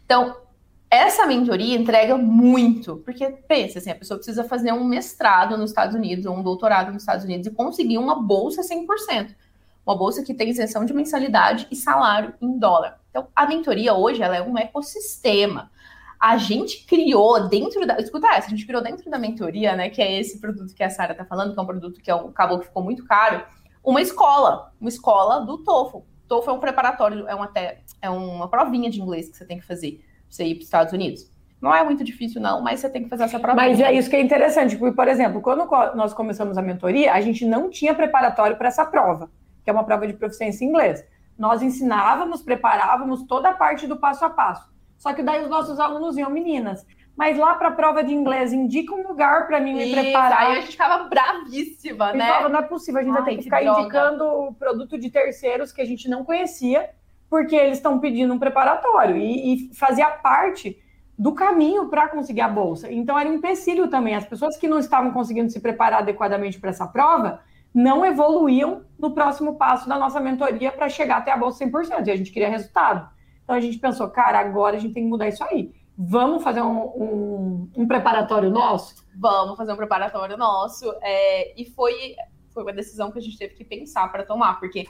Então, 0.05 0.37
essa 0.89 1.27
mentoria 1.27 1.77
entrega 1.77 2.17
muito, 2.17 2.99
porque 2.99 3.29
pensa 3.29 3.81
assim, 3.81 3.91
a 3.91 3.97
pessoa 3.97 4.19
precisa 4.19 4.45
fazer 4.45 4.73
um 4.73 4.85
mestrado 4.85 5.59
nos 5.59 5.73
Estados 5.73 5.97
Unidos 5.97 6.27
ou 6.27 6.37
um 6.37 6.45
doutorado 6.45 6.93
nos 6.93 7.03
Estados 7.03 7.25
Unidos 7.25 7.49
e 7.49 7.51
conseguir 7.51 7.99
uma 7.99 8.15
bolsa 8.23 8.63
100% 8.63 9.35
uma 9.89 9.97
bolsa 9.97 10.23
que 10.23 10.35
tem 10.35 10.51
isenção 10.51 10.85
de 10.85 10.93
mensalidade 10.93 11.67
e 11.71 11.77
salário 11.77 12.35
em 12.43 12.59
dólar. 12.59 13.01
Então, 13.09 13.27
a 13.35 13.47
mentoria 13.47 13.95
hoje 13.95 14.23
ela 14.23 14.37
é 14.37 14.43
um 14.43 14.59
ecossistema. 14.59 15.71
A 16.21 16.37
gente 16.37 16.85
criou 16.85 17.49
dentro 17.49 17.87
da. 17.87 17.99
Escuta 17.99 18.27
essa, 18.35 18.49
a 18.49 18.51
gente 18.51 18.67
criou 18.67 18.83
dentro 18.83 19.11
da 19.11 19.19
mentoria, 19.19 19.75
né? 19.75 19.89
Que 19.89 20.03
é 20.03 20.21
esse 20.21 20.41
produto 20.41 20.75
que 20.75 20.83
a 20.83 20.91
Sara 20.91 21.13
está 21.13 21.25
falando, 21.25 21.55
que 21.55 21.59
é 21.59 21.63
um 21.63 21.67
produto 21.67 22.03
que 22.03 22.11
é 22.11 22.15
um, 22.15 22.29
acabou 22.29 22.59
que 22.59 22.67
ficou 22.67 22.83
muito 22.83 23.07
caro, 23.07 23.43
uma 23.83 24.03
escola, 24.03 24.73
uma 24.79 24.91
escola 24.91 25.41
do 25.47 25.57
TOEFL. 25.57 26.01
TOEFL 26.27 26.51
é 26.51 26.53
um 26.53 26.61
preparatório, 26.61 27.27
é 27.27 27.35
uma, 27.35 27.51
é 28.03 28.11
uma 28.11 28.49
provinha 28.49 28.91
de 28.91 29.01
inglês 29.01 29.31
que 29.31 29.39
você 29.39 29.47
tem 29.47 29.59
que 29.59 29.65
fazer 29.65 29.93
para 29.93 30.05
você 30.29 30.45
ir 30.45 30.55
para 30.57 30.61
os 30.61 30.67
Estados 30.67 30.93
Unidos. 30.93 31.33
Não 31.63 31.75
é 31.75 31.83
muito 31.83 32.05
difícil, 32.05 32.43
não, 32.43 32.61
mas 32.61 32.81
você 32.81 32.91
tem 32.91 33.05
que 33.05 33.09
fazer 33.09 33.25
essa 33.25 33.41
prova. 33.41 33.57
Mas 33.57 33.81
é 33.81 33.93
isso 33.93 34.11
que 34.11 34.17
é 34.17 34.21
interessante, 34.21 34.77
porque, 34.77 34.95
por 34.95 35.09
exemplo, 35.09 35.41
quando 35.41 35.67
nós 35.95 36.13
começamos 36.13 36.59
a 36.59 36.63
mentoria, 36.63 37.15
a 37.15 37.21
gente 37.23 37.47
não 37.47 37.71
tinha 37.71 37.95
preparatório 37.95 38.57
para 38.57 38.69
essa 38.69 38.85
prova 38.85 39.31
que 39.69 39.71
é 39.71 39.75
uma 39.75 39.85
prova 39.85 40.07
de 40.07 40.15
proficiência 40.15 40.65
em 40.65 40.69
inglês. 40.69 41.05
Nós 41.39 41.61
ensinávamos, 41.61 42.41
preparávamos 42.41 43.25
toda 43.25 43.51
a 43.51 43.53
parte 43.53 43.87
do 43.87 43.99
passo 43.99 44.25
a 44.25 44.31
passo. 44.31 44.67
Só 44.97 45.13
que 45.13 45.23
daí 45.23 45.43
os 45.43 45.51
nossos 45.51 45.79
alunos 45.79 46.17
iam, 46.17 46.31
meninas, 46.31 46.87
mas 47.15 47.37
lá 47.37 47.55
para 47.55 47.69
a 47.69 47.73
prova 47.73 48.03
de 48.03 48.15
inglês, 48.15 48.51
indica 48.51 48.95
um 48.95 49.07
lugar 49.07 49.47
para 49.47 49.61
mim 49.61 49.75
me 49.75 49.93
preparar. 49.93 50.47
Aí 50.47 50.53
a 50.53 50.61
gente 50.63 50.71
ficava 50.71 51.05
bravíssima, 51.05 52.15
né? 52.15 52.29
Falava, 52.29 52.49
não 52.49 52.61
é 52.61 52.63
possível, 52.63 53.01
a 53.03 53.05
gente 53.05 53.19
Ai, 53.19 53.25
ter 53.25 53.37
que 53.37 53.43
ficar 53.43 53.61
droga. 53.61 53.81
indicando 53.83 54.57
produto 54.59 54.99
de 54.99 55.11
terceiros 55.11 55.71
que 55.71 55.83
a 55.83 55.85
gente 55.85 56.09
não 56.09 56.25
conhecia, 56.25 56.89
porque 57.29 57.55
eles 57.55 57.77
estão 57.77 57.99
pedindo 57.99 58.33
um 58.33 58.39
preparatório. 58.39 59.19
E, 59.19 59.69
e 59.69 59.75
fazia 59.75 60.07
parte 60.07 60.83
do 61.19 61.35
caminho 61.35 61.91
para 61.91 62.09
conseguir 62.09 62.41
a 62.41 62.49
bolsa. 62.49 62.91
Então 62.91 63.19
era 63.19 63.29
um 63.29 63.35
empecilho 63.35 63.89
também. 63.89 64.15
As 64.15 64.25
pessoas 64.25 64.57
que 64.57 64.67
não 64.67 64.79
estavam 64.79 65.13
conseguindo 65.13 65.51
se 65.51 65.61
preparar 65.61 66.01
adequadamente 66.01 66.59
para 66.59 66.71
essa 66.71 66.87
prova 66.87 67.41
não 67.79 68.05
evoluíam 68.05 68.83
no 68.99 69.13
próximo 69.13 69.55
passo 69.57 69.89
da 69.89 69.97
nossa 69.97 70.19
mentoria 70.19 70.73
para 70.73 70.89
chegar 70.89 71.19
até 71.19 71.31
a 71.31 71.37
bolsa 71.37 71.65
100%. 71.65 72.09
E 72.09 72.11
a 72.11 72.17
gente 72.17 72.33
queria 72.33 72.49
resultado. 72.49 73.09
Então 73.45 73.55
a 73.55 73.61
gente 73.61 73.79
pensou, 73.79 74.09
cara, 74.11 74.41
agora 74.41 74.77
a 74.77 74.81
gente 74.81 74.95
tem 74.95 75.05
que 75.05 75.09
mudar 75.09 75.29
isso 75.29 75.45
aí. 75.45 75.73
Vamos 75.97 76.43
fazer 76.43 76.61
um, 76.61 76.81
um, 76.81 77.71
um 77.77 77.87
preparatório 77.87 78.51
nosso? 78.51 78.97
Vamos 79.17 79.57
fazer 79.57 79.73
um 79.73 79.77
preparatório 79.77 80.37
nosso. 80.37 80.93
É, 81.01 81.61
e 81.61 81.65
foi, 81.67 82.17
foi 82.53 82.65
uma 82.65 82.73
decisão 82.73 83.13
que 83.13 83.19
a 83.19 83.23
gente 83.23 83.39
teve 83.39 83.55
que 83.55 83.65
pensar 83.65 84.11
para 84.11 84.25
tomar, 84.25 84.59
porque 84.59 84.89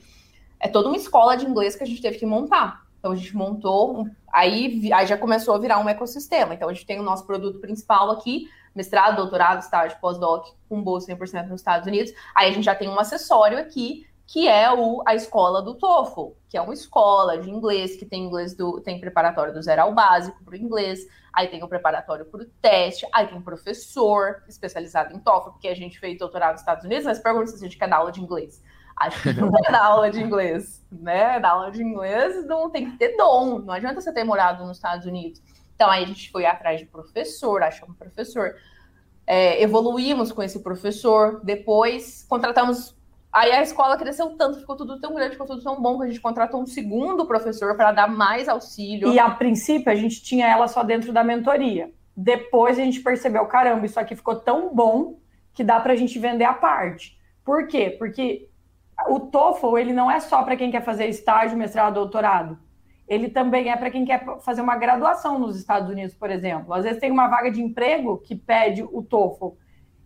é 0.59 0.67
toda 0.67 0.89
uma 0.89 0.97
escola 0.97 1.37
de 1.37 1.45
inglês 1.45 1.77
que 1.77 1.85
a 1.85 1.87
gente 1.87 2.01
teve 2.01 2.19
que 2.19 2.27
montar. 2.27 2.87
Então 2.99 3.13
a 3.13 3.17
gente 3.17 3.37
montou, 3.37 4.07
aí, 4.33 4.91
aí 4.93 5.07
já 5.07 5.17
começou 5.19 5.55
a 5.55 5.59
virar 5.59 5.79
um 5.79 5.89
ecossistema. 5.89 6.55
Então 6.55 6.71
a 6.71 6.73
gente 6.73 6.87
tem 6.87 6.99
o 6.99 7.03
nosso 7.03 7.27
produto 7.27 7.61
principal 7.61 8.11
aqui, 8.11 8.49
mestrado, 8.75 9.17
doutorado, 9.17 9.61
estágio, 9.61 9.99
pós-doc, 10.01 10.47
com 10.69 10.83
bolsa 10.83 11.15
100% 11.15 11.49
nos 11.49 11.61
Estados 11.61 11.87
Unidos. 11.87 12.13
Aí 12.35 12.51
a 12.51 12.53
gente 12.53 12.65
já 12.65 12.75
tem 12.75 12.89
um 12.89 12.99
acessório 12.99 13.59
aqui, 13.59 14.07
que 14.27 14.47
é 14.47 14.71
o, 14.71 15.03
a 15.07 15.15
escola 15.15 15.63
do 15.63 15.75
TOEFL, 15.75 16.33
que 16.51 16.57
é 16.59 16.61
uma 16.61 16.75
escola 16.75 17.39
de 17.39 17.51
inglês, 17.51 17.97
que 17.97 18.05
tem 18.05 18.25
inglês 18.25 18.55
do 18.55 18.79
tem 18.81 19.01
preparatório 19.01 19.55
do 19.55 19.63
zero 19.63 19.83
ao 19.83 19.95
básico 19.95 20.45
para 20.45 20.53
o 20.53 20.57
inglês, 20.57 21.01
aí 21.33 21.49
tem 21.49 21.65
o 21.65 21.69
preparatório 21.69 22.27
para 22.27 22.43
o 22.43 22.45
teste, 22.61 23.07
aí 23.13 23.27
tem 23.27 23.41
professor 23.41 24.43
especializado 24.47 25.17
em 25.17 25.19
TOEFL, 25.19 25.51
porque 25.53 25.69
a 25.69 25.75
gente 25.75 25.99
fez 25.99 26.19
doutorado 26.19 26.53
nos 26.53 26.61
Estados 26.61 26.85
Unidos, 26.85 27.07
mas 27.07 27.19
pergunta 27.19 27.47
se 27.47 27.57
a 27.57 27.59
gente 27.59 27.79
quer 27.79 27.89
dar 27.89 27.97
aula 27.97 28.13
de 28.13 28.21
inglês. 28.21 28.63
A 28.99 29.09
gente 29.09 29.41
não 29.41 29.51
quer 29.51 29.71
dar 29.73 29.85
aula 29.85 30.11
de 30.11 30.21
inglês, 30.21 30.85
né? 30.93 31.41
Dar 31.41 31.51
aula 31.53 31.71
de 31.71 31.83
inglês 31.83 32.47
não 32.47 32.69
tem 32.69 32.91
que 32.91 32.99
ter 32.99 33.17
dom, 33.17 33.61
não 33.61 33.73
adianta 33.73 33.99
você 34.01 34.13
ter 34.13 34.25
morado 34.25 34.65
nos 34.67 34.77
Estados 34.77 35.07
Unidos. 35.07 35.41
Então 35.79 35.89
aí 35.89 36.03
a 36.03 36.07
gente 36.09 36.29
foi 36.33 36.45
atrás 36.45 36.81
de 36.81 36.87
professor, 36.87 37.63
achamos 37.63 37.97
professor, 37.97 38.57
é, 39.25 39.63
evoluímos 39.63 40.33
com 40.33 40.43
esse 40.43 40.59
professor, 40.61 41.41
depois 41.45 42.27
contratamos. 42.29 42.97
Aí 43.33 43.53
a 43.53 43.63
escola 43.63 43.97
cresceu 43.97 44.31
tanto, 44.31 44.59
ficou 44.59 44.75
tudo 44.75 45.01
tão 45.01 45.15
grande, 45.15 45.35
ficou 45.35 45.47
tudo 45.47 45.63
tão 45.63 45.81
bom 45.81 45.97
que 45.97 46.05
a 46.05 46.09
gente 46.09 46.21
contratou 46.21 46.61
um 46.61 46.67
segundo 46.67 47.25
professor 47.27 47.77
para 47.77 47.93
dar 47.93 48.09
mais 48.09 48.49
auxílio. 48.49 49.13
E 49.15 49.21
a 49.21 49.31
princípio 49.31 49.93
a 49.93 49.95
gente 49.95 50.21
tinha 50.21 50.49
ela 50.49 50.67
só 50.67 50.83
dentro 50.83 51.13
da 51.13 51.23
mentoria. 51.23 51.93
Depois 52.17 52.77
a 52.77 52.83
gente 52.83 52.99
percebeu, 52.99 53.47
caramba, 53.47 53.87
isso 53.87 54.01
aqui 54.01 54.17
ficou 54.17 54.35
tão 54.35 54.75
bom 54.75 55.21
que 55.55 55.63
dá 55.63 55.79
para 55.79 55.93
a 55.93 55.97
gente 55.97 56.19
vender 56.19 56.45
a 56.45 56.55
parte. 56.55 57.17
Por 57.45 57.69
quê? 57.69 57.95
Porque 57.97 58.51
o 59.07 59.21
TOEFL 59.21 59.79
ele 59.79 59.93
não 59.93 60.11
é 60.11 60.19
só 60.19 60.43
para 60.43 60.57
quem 60.57 60.73
quer 60.73 60.83
fazer 60.83 61.07
estágio, 61.07 61.57
mestrado, 61.57 61.95
doutorado 61.95 62.59
ele 63.09 63.31
também 63.31 63.71
é 63.71 63.77
para 63.77 63.91
quem 63.91 64.05
quer 64.05 64.23
fazer 64.41 64.61
uma 64.61 64.77
graduação 64.77 65.39
nos 65.39 65.57
Estados 65.57 65.89
Unidos, 65.89 66.15
por 66.15 66.31
exemplo. 66.31 66.75
Às 66.75 66.85
vezes 66.85 67.01
tem 67.01 67.11
uma 67.11 67.27
vaga 67.27 67.51
de 67.51 67.63
emprego 67.63 68.19
que 68.19 68.37
pede 68.37 68.83
o 68.83 69.03
TOEFL. 69.03 69.57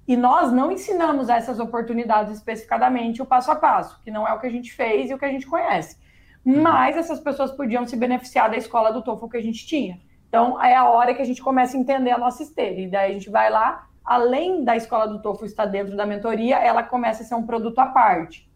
E 0.07 0.17
nós 0.17 0.53
não 0.53 0.71
ensinamos 0.71 1.29
essas 1.29 1.59
oportunidades 1.59 2.33
especificadamente 2.33 3.21
o 3.21 3.27
passo 3.27 3.51
a 3.51 3.57
passo, 3.57 4.01
que 4.03 4.11
não 4.11 4.27
é 4.27 4.33
o 4.33 4.38
que 4.38 4.47
a 4.47 4.51
gente 4.51 4.73
fez 4.73 5.11
e 5.11 5.15
o 5.15 5.19
que 5.19 5.25
a 5.25 5.31
gente 5.31 5.47
conhece. 5.47 5.97
Uhum. 6.45 6.62
Mas 6.62 6.97
essas 6.97 7.19
pessoas 7.19 7.51
podiam 7.51 7.87
se 7.87 7.97
beneficiar 7.97 8.51
da 8.51 8.57
escola 8.57 8.93
do 8.93 9.03
TOEFL 9.03 9.29
que 9.29 9.37
a 9.37 9.43
gente 9.43 9.67
tinha. 9.67 10.01
Então 10.29 10.62
é 10.62 10.75
a 10.75 10.88
hora 10.88 11.15
que 11.15 11.23
a 11.23 11.25
gente 11.25 11.43
começa 11.43 11.77
a 11.77 11.81
entender 11.81 12.11
a 12.11 12.19
nossa 12.19 12.43
esteira. 12.43 12.81
E 12.81 12.88
daí 12.88 13.11
a 13.11 13.15
gente 13.15 13.31
vai 13.31 13.51
lá, 13.51 13.87
além 14.05 14.65
da 14.65 14.77
escola 14.77 15.09
do 15.09 15.21
TOEFL 15.21 15.45
estar 15.45 15.67
dentro 15.67 15.97
da 15.97 16.07
mentoria, 16.07 16.57
ela 16.57 16.83
começa 16.83 17.23
a 17.23 17.27
ser 17.27 17.35
um 17.35 17.47
produto 17.47 17.79
à 17.81 17.87
parte. 17.87 18.49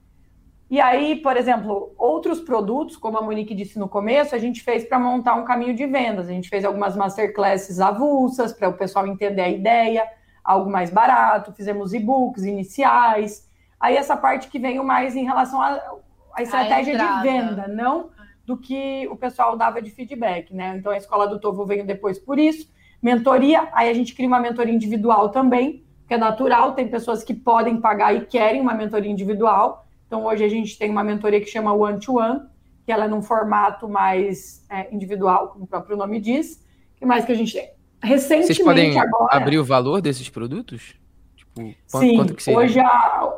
E 0.69 0.81
aí, 0.81 1.17
por 1.17 1.37
exemplo, 1.37 1.95
outros 1.97 2.41
produtos, 2.41 2.97
como 2.97 3.17
a 3.19 3.23
Monique 3.23 3.55
disse 3.55 3.79
no 3.79 3.89
começo, 3.89 4.35
a 4.35 4.39
gente 4.39 4.63
fez 4.63 4.85
para 4.85 4.99
montar 4.99 5.35
um 5.35 5.45
caminho 5.45 5.75
de 5.75 5.87
vendas. 5.87 6.29
A 6.29 6.33
gente 6.33 6.49
fez 6.49 6.65
algumas 6.65 6.97
masterclasses 6.97 7.79
avulsas 7.79 8.53
para 8.53 8.69
o 8.69 8.73
pessoal 8.73 9.07
entender 9.07 9.43
a 9.43 9.49
ideia, 9.49 10.09
algo 10.45 10.69
mais 10.69 10.91
barato, 10.91 11.53
fizemos 11.53 11.95
e-books 11.95 12.45
iniciais. 12.45 13.49
Aí 13.79 13.97
essa 13.97 14.17
parte 14.17 14.49
que 14.49 14.59
veio 14.59 14.83
mais 14.83 15.15
em 15.15 15.25
relação 15.25 15.61
à 15.63 16.43
estratégia 16.43 16.99
de 16.99 17.23
venda, 17.23 17.69
não 17.69 18.11
do 18.45 18.57
que 18.57 19.07
o 19.09 19.17
pessoal 19.17 19.57
dava 19.57 19.83
de 19.83 19.91
feedback, 19.91 20.55
né? 20.55 20.77
Então 20.77 20.93
a 20.93 20.97
escola 20.97 21.27
do 21.27 21.41
Tovo 21.41 21.67
veio 21.67 21.85
depois 21.85 22.19
por 22.19 22.39
isso. 22.39 22.73
Mentoria, 23.03 23.69
aí 23.73 23.89
a 23.89 23.95
gente 23.95 24.15
cria 24.15 24.29
uma 24.29 24.41
mentoria 24.41 24.73
individual 24.73 25.29
também, 25.31 25.85
que 26.07 26.15
é 26.15 26.17
natural, 26.17 26.73
tem 26.73 26.89
pessoas 26.89 27.25
que 27.25 27.35
podem 27.35 27.81
pagar 27.81 28.15
e 28.15 28.25
querem 28.25 28.61
uma 28.61 28.73
mentoria 28.73 29.11
individual. 29.11 29.86
Então, 30.07 30.25
hoje 30.25 30.45
a 30.45 30.49
gente 30.49 30.79
tem 30.79 30.91
uma 30.91 31.03
mentoria 31.03 31.41
que 31.41 31.47
chama 31.47 31.73
One 31.73 31.99
to 31.99 32.19
One, 32.19 32.43
que 32.85 32.93
ela 32.93 33.07
é 33.07 33.09
num 33.09 33.23
formato 33.23 33.89
mais 33.89 34.65
é, 34.71 34.95
individual, 34.95 35.49
como 35.49 35.65
o 35.65 35.67
próprio 35.67 35.97
nome 35.97 36.21
diz. 36.21 36.65
O 36.95 36.99
que 36.99 37.07
mais 37.07 37.25
que 37.25 37.33
a 37.33 37.35
gente 37.35 37.53
tem? 37.53 37.71
Recentemente, 38.03 38.47
Vocês 38.47 38.65
podem 38.65 38.99
agora... 38.99 39.37
abrir 39.37 39.59
o 39.59 39.65
valor 39.65 40.01
desses 40.01 40.29
produtos? 40.29 40.95
Tipo, 41.35 41.75
quanto, 41.91 42.07
Sim, 42.07 42.17
quanto 42.17 42.35
que 42.35 42.51
hoje 42.51 42.79
a, 42.79 43.33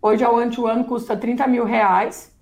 hoje 0.00 0.24
a 0.24 0.30
One 0.30 0.50
to 0.50 0.64
One 0.66 0.84
custa 0.84 1.16
30 1.16 1.46
mil 1.46 1.64
reais. 1.64 2.34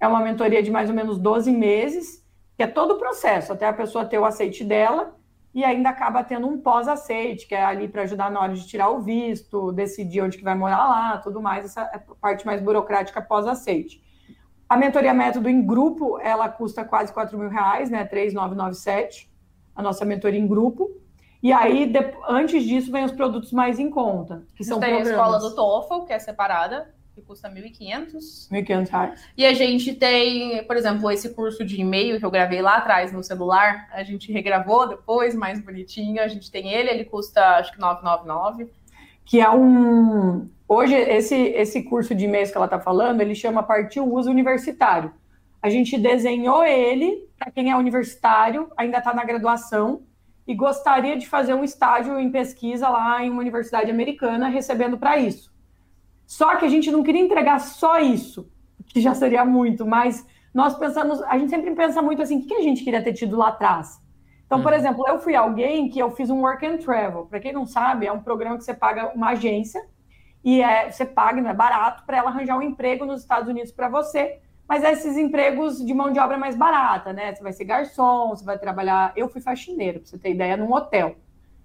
É 0.00 0.06
uma 0.06 0.20
mentoria 0.20 0.62
de 0.62 0.70
mais 0.70 0.88
ou 0.88 0.94
menos 0.94 1.18
12 1.18 1.50
meses, 1.50 2.24
que 2.56 2.62
é 2.62 2.66
todo 2.66 2.94
o 2.94 2.98
processo, 2.98 3.52
até 3.52 3.66
a 3.66 3.72
pessoa 3.72 4.04
ter 4.04 4.18
o 4.18 4.24
aceite 4.24 4.64
dela. 4.64 5.17
E 5.54 5.64
ainda 5.64 5.88
acaba 5.88 6.22
tendo 6.22 6.46
um 6.46 6.58
pós-aceite, 6.60 7.46
que 7.46 7.54
é 7.54 7.64
ali 7.64 7.88
para 7.88 8.02
ajudar 8.02 8.30
na 8.30 8.40
hora 8.40 8.54
de 8.54 8.66
tirar 8.66 8.90
o 8.90 9.00
visto, 9.00 9.72
decidir 9.72 10.22
onde 10.22 10.36
que 10.36 10.44
vai 10.44 10.54
morar 10.54 10.88
lá, 10.88 11.18
tudo 11.18 11.40
mais, 11.40 11.64
essa 11.64 11.82
é 11.92 12.00
parte 12.20 12.46
mais 12.46 12.60
burocrática 12.60 13.20
pós-aceite. 13.20 14.02
A 14.68 14.76
mentoria 14.76 15.14
método 15.14 15.48
em 15.48 15.64
grupo, 15.64 16.18
ela 16.20 16.48
custa 16.48 16.84
quase 16.84 17.12
4 17.12 17.38
mil 17.38 17.48
reais, 17.48 17.88
né? 17.90 18.04
3,997, 18.04 19.32
a 19.74 19.82
nossa 19.82 20.04
mentoria 20.04 20.38
em 20.38 20.46
grupo. 20.46 20.90
E 21.42 21.52
aí, 21.52 21.86
de, 21.86 21.98
antes 22.28 22.64
disso, 22.64 22.92
vem 22.92 23.04
os 23.04 23.12
produtos 23.12 23.50
mais 23.50 23.78
em 23.78 23.88
conta, 23.88 24.44
que 24.54 24.62
são 24.62 24.78
tem 24.78 24.96
programas. 24.96 25.18
a 25.18 25.22
escola 25.22 25.38
do 25.38 25.54
TOEFL, 25.54 26.04
que 26.04 26.12
é 26.12 26.18
separada, 26.18 26.94
que 27.18 27.26
custa 27.26 27.50
1.500. 27.50 28.48
1.500 28.50 28.88
reais. 28.88 29.24
E 29.36 29.44
a 29.44 29.52
gente 29.52 29.94
tem, 29.94 30.62
por 30.64 30.76
exemplo, 30.76 31.10
esse 31.10 31.30
curso 31.30 31.64
de 31.64 31.80
e-mail 31.80 32.18
que 32.18 32.24
eu 32.24 32.30
gravei 32.30 32.62
lá 32.62 32.76
atrás 32.76 33.12
no 33.12 33.22
celular, 33.22 33.88
a 33.92 34.02
gente 34.02 34.32
regravou 34.32 34.88
depois, 34.88 35.34
mais 35.34 35.60
bonitinho. 35.60 36.22
A 36.22 36.28
gente 36.28 36.50
tem 36.50 36.72
ele, 36.72 36.90
ele 36.90 37.04
custa 37.04 37.40
acho 37.56 37.72
que 37.72 37.80
999. 37.80 38.68
Que 39.24 39.40
é 39.40 39.50
um. 39.50 40.48
Hoje, 40.66 40.94
esse, 40.94 41.34
esse 41.34 41.82
curso 41.82 42.14
de 42.14 42.24
e-mails 42.24 42.50
que 42.50 42.56
ela 42.56 42.66
está 42.66 42.78
falando, 42.78 43.20
ele 43.20 43.34
chama 43.34 43.62
Partiu 43.62 44.10
Uso 44.10 44.30
Universitário. 44.30 45.12
A 45.60 45.68
gente 45.68 45.98
desenhou 45.98 46.64
ele 46.64 47.26
para 47.38 47.50
quem 47.50 47.70
é 47.70 47.76
universitário, 47.76 48.70
ainda 48.76 48.98
está 48.98 49.12
na 49.12 49.24
graduação 49.24 50.02
e 50.46 50.54
gostaria 50.54 51.16
de 51.16 51.28
fazer 51.28 51.52
um 51.52 51.62
estágio 51.62 52.18
em 52.18 52.30
pesquisa 52.30 52.88
lá 52.88 53.22
em 53.22 53.28
uma 53.28 53.40
universidade 53.40 53.90
americana, 53.90 54.48
recebendo 54.48 54.96
para 54.96 55.18
isso. 55.18 55.52
Só 56.28 56.56
que 56.56 56.66
a 56.66 56.68
gente 56.68 56.90
não 56.90 57.02
queria 57.02 57.22
entregar 57.22 57.58
só 57.58 57.98
isso, 57.98 58.52
que 58.86 59.00
já 59.00 59.14
seria 59.14 59.46
muito, 59.46 59.86
mas 59.86 60.26
nós 60.52 60.76
pensamos, 60.76 61.22
a 61.22 61.38
gente 61.38 61.48
sempre 61.48 61.74
pensa 61.74 62.02
muito 62.02 62.20
assim, 62.20 62.40
o 62.40 62.46
que 62.46 62.52
a 62.52 62.60
gente 62.60 62.84
queria 62.84 63.02
ter 63.02 63.14
tido 63.14 63.34
lá 63.34 63.48
atrás? 63.48 63.98
Então, 64.44 64.60
por 64.60 64.70
uhum. 64.70 64.78
exemplo, 64.78 65.08
eu 65.08 65.18
fui 65.20 65.34
alguém 65.34 65.88
que 65.88 65.98
eu 65.98 66.10
fiz 66.10 66.28
um 66.28 66.42
work 66.42 66.66
and 66.66 66.76
travel. 66.76 67.24
Para 67.24 67.40
quem 67.40 67.50
não 67.50 67.64
sabe, 67.64 68.06
é 68.06 68.12
um 68.12 68.20
programa 68.20 68.58
que 68.58 68.64
você 68.64 68.74
paga 68.74 69.10
uma 69.14 69.30
agência 69.30 69.82
e 70.44 70.60
é, 70.60 70.90
você 70.90 71.06
paga, 71.06 71.40
não 71.40 71.48
é 71.48 71.54
barato, 71.54 72.04
para 72.04 72.18
ela 72.18 72.28
arranjar 72.28 72.58
um 72.58 72.62
emprego 72.62 73.06
nos 73.06 73.22
Estados 73.22 73.48
Unidos 73.48 73.72
para 73.72 73.88
você. 73.88 74.38
Mas 74.68 74.84
é 74.84 74.92
esses 74.92 75.16
empregos 75.16 75.82
de 75.82 75.94
mão 75.94 76.12
de 76.12 76.18
obra 76.18 76.36
mais 76.36 76.54
barata, 76.54 77.10
né? 77.10 77.34
Você 77.34 77.42
vai 77.42 77.54
ser 77.54 77.64
garçom, 77.64 78.28
você 78.28 78.44
vai 78.44 78.58
trabalhar. 78.58 79.14
Eu 79.16 79.30
fui 79.30 79.40
faxineiro, 79.40 80.00
para 80.00 80.08
você 80.10 80.18
ter 80.18 80.32
ideia, 80.32 80.58
num 80.58 80.70
hotel. 80.70 81.16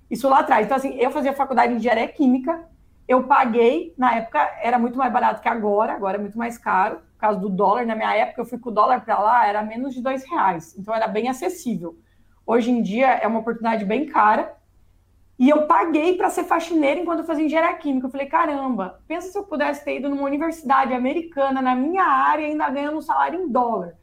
Isso 0.10 0.30
lá 0.30 0.40
atrás. 0.40 0.66
Então, 0.66 0.78
assim, 0.78 0.96
eu 0.96 1.12
fazia 1.12 1.34
faculdade 1.34 1.74
de 1.74 1.80
engenharia 1.80 2.08
química 2.08 2.72
eu 3.08 3.24
paguei, 3.24 3.94
na 3.98 4.16
época 4.16 4.40
era 4.62 4.80
muito 4.80 4.98
mais 4.98 5.12
barato 5.12 5.42
que 5.42 5.50
agora, 5.50 5.94
agora 5.94 6.18
é 6.18 6.22
muito 6.22 6.38
mais 6.38 6.58
caro, 6.58 6.98
por 7.14 7.20
causa 7.20 7.40
do 7.40 7.50
dólar. 7.50 7.86
Na 7.86 7.96
minha 7.96 8.16
época, 8.16 8.42
eu 8.42 8.46
fui 8.46 8.58
com 8.58 8.70
o 8.70 8.74
dólar 8.74 9.04
para 9.04 9.20
lá, 9.20 9.48
era 9.48 9.62
menos 9.62 9.94
de 9.94 10.02
dois 10.02 10.24
reais, 10.24 10.78
então 10.78 10.94
era 10.94 11.08
bem 11.08 11.28
acessível. 11.28 11.98
Hoje 12.46 12.72
em 12.72 12.82
dia 12.82 13.08
é 13.08 13.28
uma 13.28 13.40
oportunidade 13.40 13.86
bem 13.86 14.06
cara. 14.06 14.56
E 15.40 15.50
eu 15.50 15.66
paguei 15.66 16.16
para 16.16 16.30
ser 16.30 16.44
faxineira 16.44 17.00
enquanto 17.00 17.20
eu 17.20 17.26
fazia 17.26 17.46
engenharia 17.46 17.76
química. 17.78 18.08
Eu 18.08 18.12
falei, 18.12 18.28
caramba, 18.28 19.02
pensa 19.08 19.30
se 19.30 19.38
eu 19.38 19.44
pudesse 19.44 19.84
ter 19.84 19.98
ido 19.98 20.10
numa 20.10 20.24
universidade 20.24 20.94
americana, 20.94 21.62
na 21.62 21.76
minha 21.76 22.04
área, 22.04 22.46
ainda 22.46 22.70
ganhando 22.70 22.98
um 22.98 23.02
salário 23.02 23.42
em 23.42 23.50
dólar. 23.50 23.98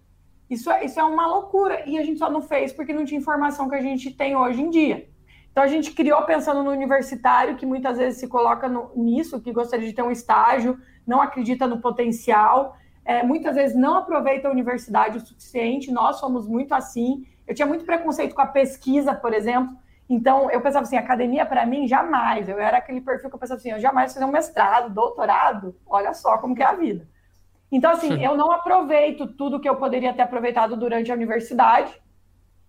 Isso 0.48 0.70
é, 0.70 0.84
isso 0.84 0.98
é 0.98 1.04
uma 1.04 1.26
loucura. 1.26 1.88
E 1.88 1.98
a 1.98 2.02
gente 2.02 2.18
só 2.18 2.28
não 2.28 2.42
fez 2.42 2.72
porque 2.72 2.92
não 2.92 3.04
tinha 3.04 3.20
informação 3.20 3.68
que 3.68 3.76
a 3.76 3.80
gente 3.80 4.10
tem 4.10 4.34
hoje 4.34 4.60
em 4.60 4.70
dia. 4.70 5.08
Então 5.50 5.64
a 5.64 5.66
gente 5.66 5.92
criou 5.92 6.22
pensando 6.22 6.62
no 6.62 6.70
universitário 6.70 7.56
que 7.56 7.66
muitas 7.66 7.98
vezes 7.98 8.20
se 8.20 8.28
coloca 8.28 8.68
no, 8.68 8.92
nisso, 8.96 9.40
que 9.40 9.52
gostaria 9.52 9.86
de 9.86 9.92
ter 9.92 10.02
um 10.02 10.10
estágio, 10.10 10.78
não 11.06 11.20
acredita 11.20 11.66
no 11.66 11.80
potencial, 11.80 12.76
é, 13.04 13.22
muitas 13.22 13.56
vezes 13.56 13.76
não 13.76 13.96
aproveita 13.98 14.46
a 14.46 14.50
universidade 14.50 15.18
o 15.18 15.20
suficiente. 15.20 15.90
Nós 15.90 16.16
somos 16.16 16.46
muito 16.46 16.72
assim. 16.72 17.26
Eu 17.46 17.54
tinha 17.54 17.66
muito 17.66 17.84
preconceito 17.84 18.34
com 18.34 18.42
a 18.42 18.46
pesquisa, 18.46 19.14
por 19.14 19.32
exemplo. 19.32 19.76
Então 20.08 20.50
eu 20.50 20.60
pensava 20.60 20.84
assim, 20.84 20.96
academia 20.96 21.44
para 21.44 21.66
mim 21.66 21.88
jamais. 21.88 22.48
Eu 22.48 22.58
era 22.58 22.78
aquele 22.78 23.00
perfil 23.00 23.28
que 23.28 23.34
eu 23.34 23.40
pensava 23.40 23.58
assim, 23.58 23.70
eu 23.70 23.80
jamais 23.80 24.12
fazer 24.12 24.24
um 24.24 24.30
mestrado, 24.30 24.92
doutorado. 24.92 25.74
Olha 25.86 26.14
só 26.14 26.38
como 26.38 26.54
que 26.54 26.62
é 26.62 26.66
a 26.66 26.74
vida. 26.74 27.08
Então 27.72 27.90
assim, 27.90 28.22
eu 28.22 28.36
não 28.36 28.52
aproveito 28.52 29.26
tudo 29.26 29.60
que 29.60 29.68
eu 29.68 29.76
poderia 29.76 30.12
ter 30.12 30.22
aproveitado 30.22 30.76
durante 30.76 31.10
a 31.10 31.14
universidade 31.14 32.00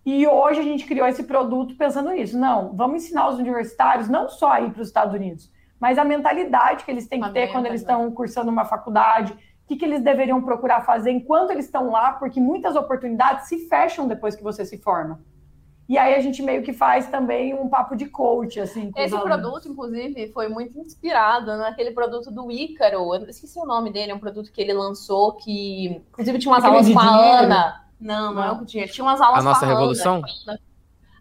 e 0.04 0.26
hoje 0.26 0.60
a 0.60 0.64
gente 0.64 0.84
criou 0.84 1.06
esse 1.06 1.22
produto 1.22 1.76
pensando 1.76 2.10
nisso. 2.10 2.38
Não, 2.38 2.74
vamos 2.74 3.04
ensinar 3.04 3.28
os 3.28 3.38
universitários 3.38 4.08
não 4.08 4.28
só 4.28 4.52
a 4.52 4.60
ir 4.60 4.70
para 4.72 4.82
os 4.82 4.88
Estados 4.88 5.14
Unidos, 5.14 5.50
mas 5.78 5.98
a 5.98 6.04
mentalidade 6.04 6.84
que 6.84 6.90
eles 6.90 7.06
têm 7.06 7.20
que 7.20 7.30
ter 7.30 7.52
quando 7.52 7.66
eles 7.66 7.80
estão 7.80 8.10
cursando 8.10 8.50
uma 8.50 8.64
faculdade, 8.64 9.32
o 9.32 9.36
que, 9.68 9.76
que 9.76 9.84
eles 9.84 10.02
deveriam 10.02 10.42
procurar 10.42 10.82
fazer 10.82 11.10
enquanto 11.10 11.50
eles 11.50 11.66
estão 11.66 11.90
lá, 11.90 12.12
porque 12.12 12.40
muitas 12.40 12.74
oportunidades 12.76 13.48
se 13.48 13.68
fecham 13.68 14.08
depois 14.08 14.34
que 14.34 14.42
você 14.42 14.64
se 14.64 14.78
forma. 14.78 15.20
E 15.88 15.98
aí 15.98 16.14
a 16.14 16.20
gente 16.20 16.42
meio 16.42 16.62
que 16.62 16.72
faz 16.72 17.06
também 17.08 17.52
um 17.52 17.68
papo 17.68 17.94
de 17.94 18.06
coach, 18.06 18.58
assim. 18.58 18.90
Esse 18.96 19.18
produto, 19.18 19.68
inclusive, 19.68 20.32
foi 20.32 20.48
muito 20.48 20.78
inspirado 20.78 21.56
naquele 21.56 21.90
produto 21.90 22.30
do 22.30 22.50
Ícaro. 22.50 23.14
Eu 23.14 23.28
esqueci 23.28 23.58
o 23.58 23.66
nome 23.66 23.92
dele, 23.92 24.12
é 24.12 24.14
um 24.14 24.18
produto 24.18 24.50
que 24.50 24.60
ele 24.60 24.72
lançou 24.72 25.32
que, 25.36 26.02
inclusive, 26.08 26.38
tinha 26.38 26.52
umas 26.52 26.64
Aquele 26.64 26.78
aulas 26.78 26.92
com 26.92 26.98
a 26.98 27.40
Ana. 27.40 27.81
Não, 28.02 28.34
não, 28.34 28.42
é 28.42 28.50
o 28.50 28.58
que 28.58 28.66
tinha. 28.66 28.86
Tinha 28.88 29.04
umas 29.04 29.20
aulas 29.20 29.46
A 29.46 29.48
nossa 29.48 29.64
revolução? 29.64 30.22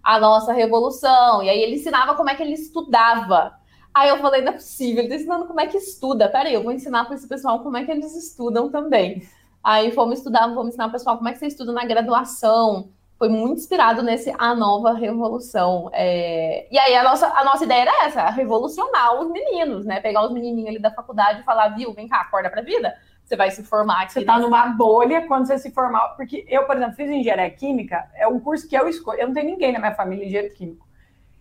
A 0.03 0.19
nossa 0.19 0.51
revolução. 0.51 1.43
E 1.43 1.49
aí 1.49 1.61
ele 1.61 1.75
ensinava 1.75 2.15
como 2.15 2.29
é 2.29 2.35
que 2.35 2.41
ele 2.41 2.53
estudava. 2.53 3.53
Aí 3.93 4.09
eu 4.09 4.17
falei, 4.17 4.41
não 4.41 4.49
é 4.49 4.55
possível, 4.55 5.03
ele 5.03 5.09
tá 5.09 5.15
ensinando 5.15 5.45
como 5.45 5.59
é 5.59 5.67
que 5.67 5.77
estuda. 5.77 6.27
Peraí, 6.27 6.53
eu 6.55 6.63
vou 6.63 6.71
ensinar 6.71 7.05
para 7.05 7.15
esse 7.15 7.27
pessoal 7.27 7.59
como 7.59 7.77
é 7.77 7.85
que 7.85 7.91
eles 7.91 8.15
estudam 8.15 8.69
também. 8.71 9.21
Aí 9.63 9.91
fomos 9.91 10.17
estudar, 10.17 10.47
vamos 10.47 10.69
ensinar 10.69 10.87
o 10.87 10.91
pessoal 10.91 11.17
como 11.17 11.29
é 11.29 11.33
que 11.33 11.39
você 11.39 11.47
estuda 11.47 11.71
na 11.71 11.85
graduação. 11.85 12.89
Foi 13.19 13.29
muito 13.29 13.59
inspirado 13.59 14.01
nesse 14.01 14.33
A 14.39 14.55
Nova 14.55 14.93
Revolução. 14.93 15.91
É... 15.93 16.67
E 16.73 16.79
aí 16.79 16.95
a 16.95 17.03
nossa, 17.03 17.27
a 17.27 17.43
nossa 17.43 17.63
ideia 17.63 17.81
era 17.81 18.05
essa, 18.05 18.27
revolucionar 18.31 19.21
os 19.21 19.29
meninos, 19.29 19.85
né? 19.85 19.99
Pegar 19.99 20.25
os 20.25 20.31
menininhos 20.31 20.69
ali 20.69 20.79
da 20.79 20.89
faculdade 20.89 21.41
e 21.41 21.43
falar, 21.43 21.69
viu, 21.75 21.93
vem 21.93 22.07
cá, 22.07 22.21
acorda 22.21 22.49
pra 22.49 22.63
vida 22.63 22.91
você 23.31 23.35
vai 23.37 23.51
se 23.51 23.63
formar. 23.63 24.03
Aqui, 24.03 24.13
você 24.13 24.19
está 24.19 24.37
numa 24.37 24.67
bolha 24.67 25.25
quando 25.25 25.47
você 25.47 25.57
se 25.57 25.71
formar. 25.71 26.09
Porque 26.15 26.45
eu, 26.49 26.65
por 26.65 26.75
exemplo, 26.75 26.95
fiz 26.95 27.09
engenharia 27.09 27.49
química, 27.49 28.09
é 28.15 28.27
um 28.27 28.39
curso 28.39 28.67
que 28.67 28.75
eu 28.75 28.87
escolho. 28.87 29.19
Eu 29.19 29.27
não 29.27 29.33
tenho 29.33 29.47
ninguém 29.47 29.71
na 29.71 29.79
minha 29.79 29.95
família 29.95 30.25
engenheiro 30.25 30.53
químico. 30.53 30.85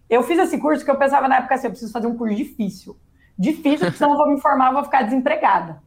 Eu 0.08 0.22
fiz 0.22 0.38
esse 0.38 0.58
curso 0.58 0.84
que 0.84 0.90
eu 0.90 0.96
pensava 0.96 1.26
na 1.28 1.38
época 1.38 1.54
assim: 1.54 1.66
eu 1.66 1.70
preciso 1.70 1.92
fazer 1.92 2.06
um 2.06 2.16
curso 2.16 2.34
difícil. 2.34 2.96
Difícil, 3.36 3.86
porque 3.86 3.98
senão 3.98 4.12
eu 4.12 4.18
vou 4.18 4.30
me 4.30 4.40
formar, 4.40 4.72
vou 4.72 4.84
ficar 4.84 5.02
desempregada. 5.02 5.82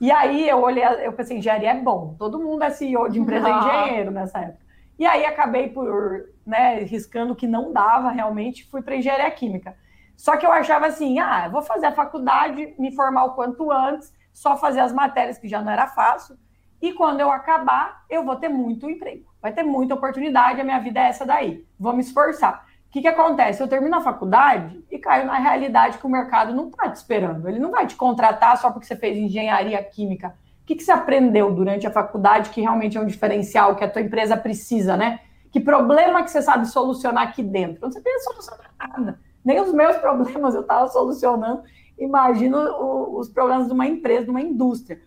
E 0.00 0.10
aí 0.10 0.48
eu 0.48 0.60
olhei, 0.62 0.84
eu 1.02 1.12
pensei, 1.12 1.38
engenharia 1.38 1.70
é 1.70 1.80
bom. 1.80 2.14
Todo 2.18 2.38
mundo 2.38 2.62
é 2.64 2.70
CEO 2.70 3.08
de 3.08 3.18
empresa 3.18 3.46
ah. 3.46 3.58
engenheiro 3.58 4.10
nessa 4.10 4.38
época. 4.40 4.66
E 4.98 5.04
aí 5.04 5.24
acabei 5.26 5.68
por, 5.68 6.30
né, 6.46 6.80
riscando 6.80 7.36
que 7.36 7.46
não 7.46 7.72
dava 7.72 8.10
realmente, 8.10 8.66
fui 8.70 8.82
para 8.82 8.96
engenharia 8.96 9.30
química. 9.30 9.76
Só 10.16 10.36
que 10.38 10.46
eu 10.46 10.50
achava 10.50 10.86
assim, 10.86 11.18
ah, 11.18 11.48
vou 11.48 11.60
fazer 11.60 11.86
a 11.86 11.92
faculdade, 11.92 12.74
me 12.78 12.94
formar 12.94 13.24
o 13.24 13.34
quanto 13.34 13.70
antes, 13.70 14.12
só 14.36 14.54
fazer 14.54 14.80
as 14.80 14.92
matérias, 14.92 15.38
que 15.38 15.48
já 15.48 15.62
não 15.62 15.72
era 15.72 15.86
fácil. 15.86 16.36
E 16.82 16.92
quando 16.92 17.20
eu 17.20 17.30
acabar, 17.30 18.04
eu 18.08 18.22
vou 18.22 18.36
ter 18.36 18.50
muito 18.50 18.88
emprego. 18.88 19.24
Vai 19.40 19.50
ter 19.50 19.62
muita 19.62 19.94
oportunidade, 19.94 20.60
a 20.60 20.64
minha 20.64 20.78
vida 20.78 21.00
é 21.00 21.08
essa 21.08 21.24
daí. 21.24 21.64
Vou 21.80 21.94
me 21.94 22.02
esforçar. 22.02 22.66
O 22.86 22.92
que, 22.92 23.00
que 23.00 23.08
acontece? 23.08 23.62
Eu 23.62 23.66
termino 23.66 23.96
a 23.96 24.02
faculdade 24.02 24.84
e 24.90 24.98
caio 24.98 25.26
na 25.26 25.38
realidade 25.38 25.96
que 25.96 26.04
o 26.04 26.10
mercado 26.10 26.54
não 26.54 26.68
está 26.68 26.90
te 26.90 26.96
esperando. 26.96 27.48
Ele 27.48 27.58
não 27.58 27.70
vai 27.70 27.86
te 27.86 27.96
contratar 27.96 28.58
só 28.58 28.70
porque 28.70 28.86
você 28.86 28.94
fez 28.94 29.16
engenharia 29.16 29.82
química. 29.82 30.36
O 30.62 30.66
que, 30.66 30.74
que 30.74 30.84
você 30.84 30.92
aprendeu 30.92 31.50
durante 31.50 31.86
a 31.86 31.90
faculdade 31.90 32.50
que 32.50 32.60
realmente 32.60 32.98
é 32.98 33.00
um 33.00 33.06
diferencial 33.06 33.74
que 33.74 33.84
a 33.84 33.90
tua 33.90 34.02
empresa 34.02 34.36
precisa, 34.36 34.98
né? 34.98 35.20
Que 35.50 35.60
problema 35.60 36.22
que 36.22 36.30
você 36.30 36.42
sabe 36.42 36.68
solucionar 36.68 37.26
aqui 37.26 37.42
dentro? 37.42 37.80
Não 37.80 37.90
solução 37.90 38.58
para 38.58 38.86
nada. 38.86 39.18
Nem 39.42 39.58
os 39.60 39.72
meus 39.72 39.96
problemas 39.98 40.54
eu 40.54 40.60
estava 40.60 40.88
solucionando 40.88 41.62
imagino 41.98 42.58
o, 42.58 43.18
os 43.18 43.28
problemas 43.28 43.66
de 43.66 43.72
uma 43.72 43.86
empresa, 43.86 44.24
de 44.24 44.30
uma 44.30 44.40
indústria. 44.40 45.00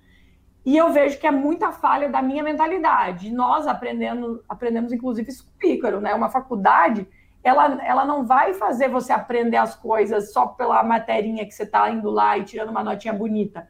E 0.66 0.78
eu 0.78 0.92
vejo 0.92 1.20
que 1.20 1.28
é 1.28 1.32
muita 1.32 1.72
falha 1.72 2.10
da 2.10 2.22
minha 2.22 2.44
mentalidade. 2.44 3.32
Nós 3.32 3.66
aprendendo, 3.66 4.44
aprendemos, 4.48 4.92
inclusive, 4.92 5.30
isso 5.30 5.46
com 5.46 5.68
o 5.68 5.70
Ícaro, 5.70 6.02
né? 6.02 6.14
Uma 6.14 6.30
faculdade, 6.30 7.08
ela, 7.44 7.84
ela 7.84 8.06
não 8.06 8.26
vai 8.26 8.54
fazer 8.54 8.90
você 8.90 9.14
aprender 9.14 9.58
as 9.58 9.76
coisas 9.76 10.34
só 10.34 10.48
pela 10.48 10.84
materinha 10.84 11.46
que 11.46 11.52
você 11.52 11.64
está 11.64 11.90
indo 11.90 12.10
lá 12.10 12.38
e 12.38 12.44
tirando 12.44 12.70
uma 12.70 12.84
notinha 12.84 13.14
bonita. 13.14 13.68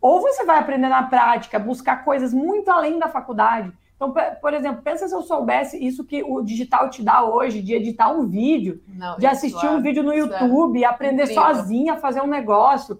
Ou 0.00 0.20
você 0.22 0.44
vai 0.44 0.58
aprender 0.58 0.88
na 0.88 1.02
prática, 1.02 1.58
buscar 1.58 2.04
coisas 2.04 2.32
muito 2.32 2.70
além 2.70 2.98
da 2.98 3.08
faculdade. 3.08 3.70
Então, 4.00 4.14
por 4.40 4.54
exemplo, 4.54 4.80
pensa 4.82 5.06
se 5.06 5.14
eu 5.14 5.20
soubesse 5.20 5.76
isso 5.76 6.06
que 6.06 6.22
o 6.22 6.40
digital 6.40 6.88
te 6.88 7.02
dá 7.02 7.22
hoje, 7.22 7.60
de 7.60 7.74
editar 7.74 8.08
um 8.08 8.26
vídeo, 8.26 8.82
Não, 8.88 9.18
de 9.18 9.26
assistir 9.26 9.66
é, 9.66 9.70
um 9.70 9.82
vídeo 9.82 10.02
no 10.02 10.10
é 10.10 10.16
YouTube, 10.16 10.82
é 10.82 10.86
aprender 10.86 11.24
incrível. 11.24 11.42
sozinha 11.42 11.92
a 11.92 11.96
fazer 11.98 12.22
um 12.22 12.26
negócio, 12.26 12.98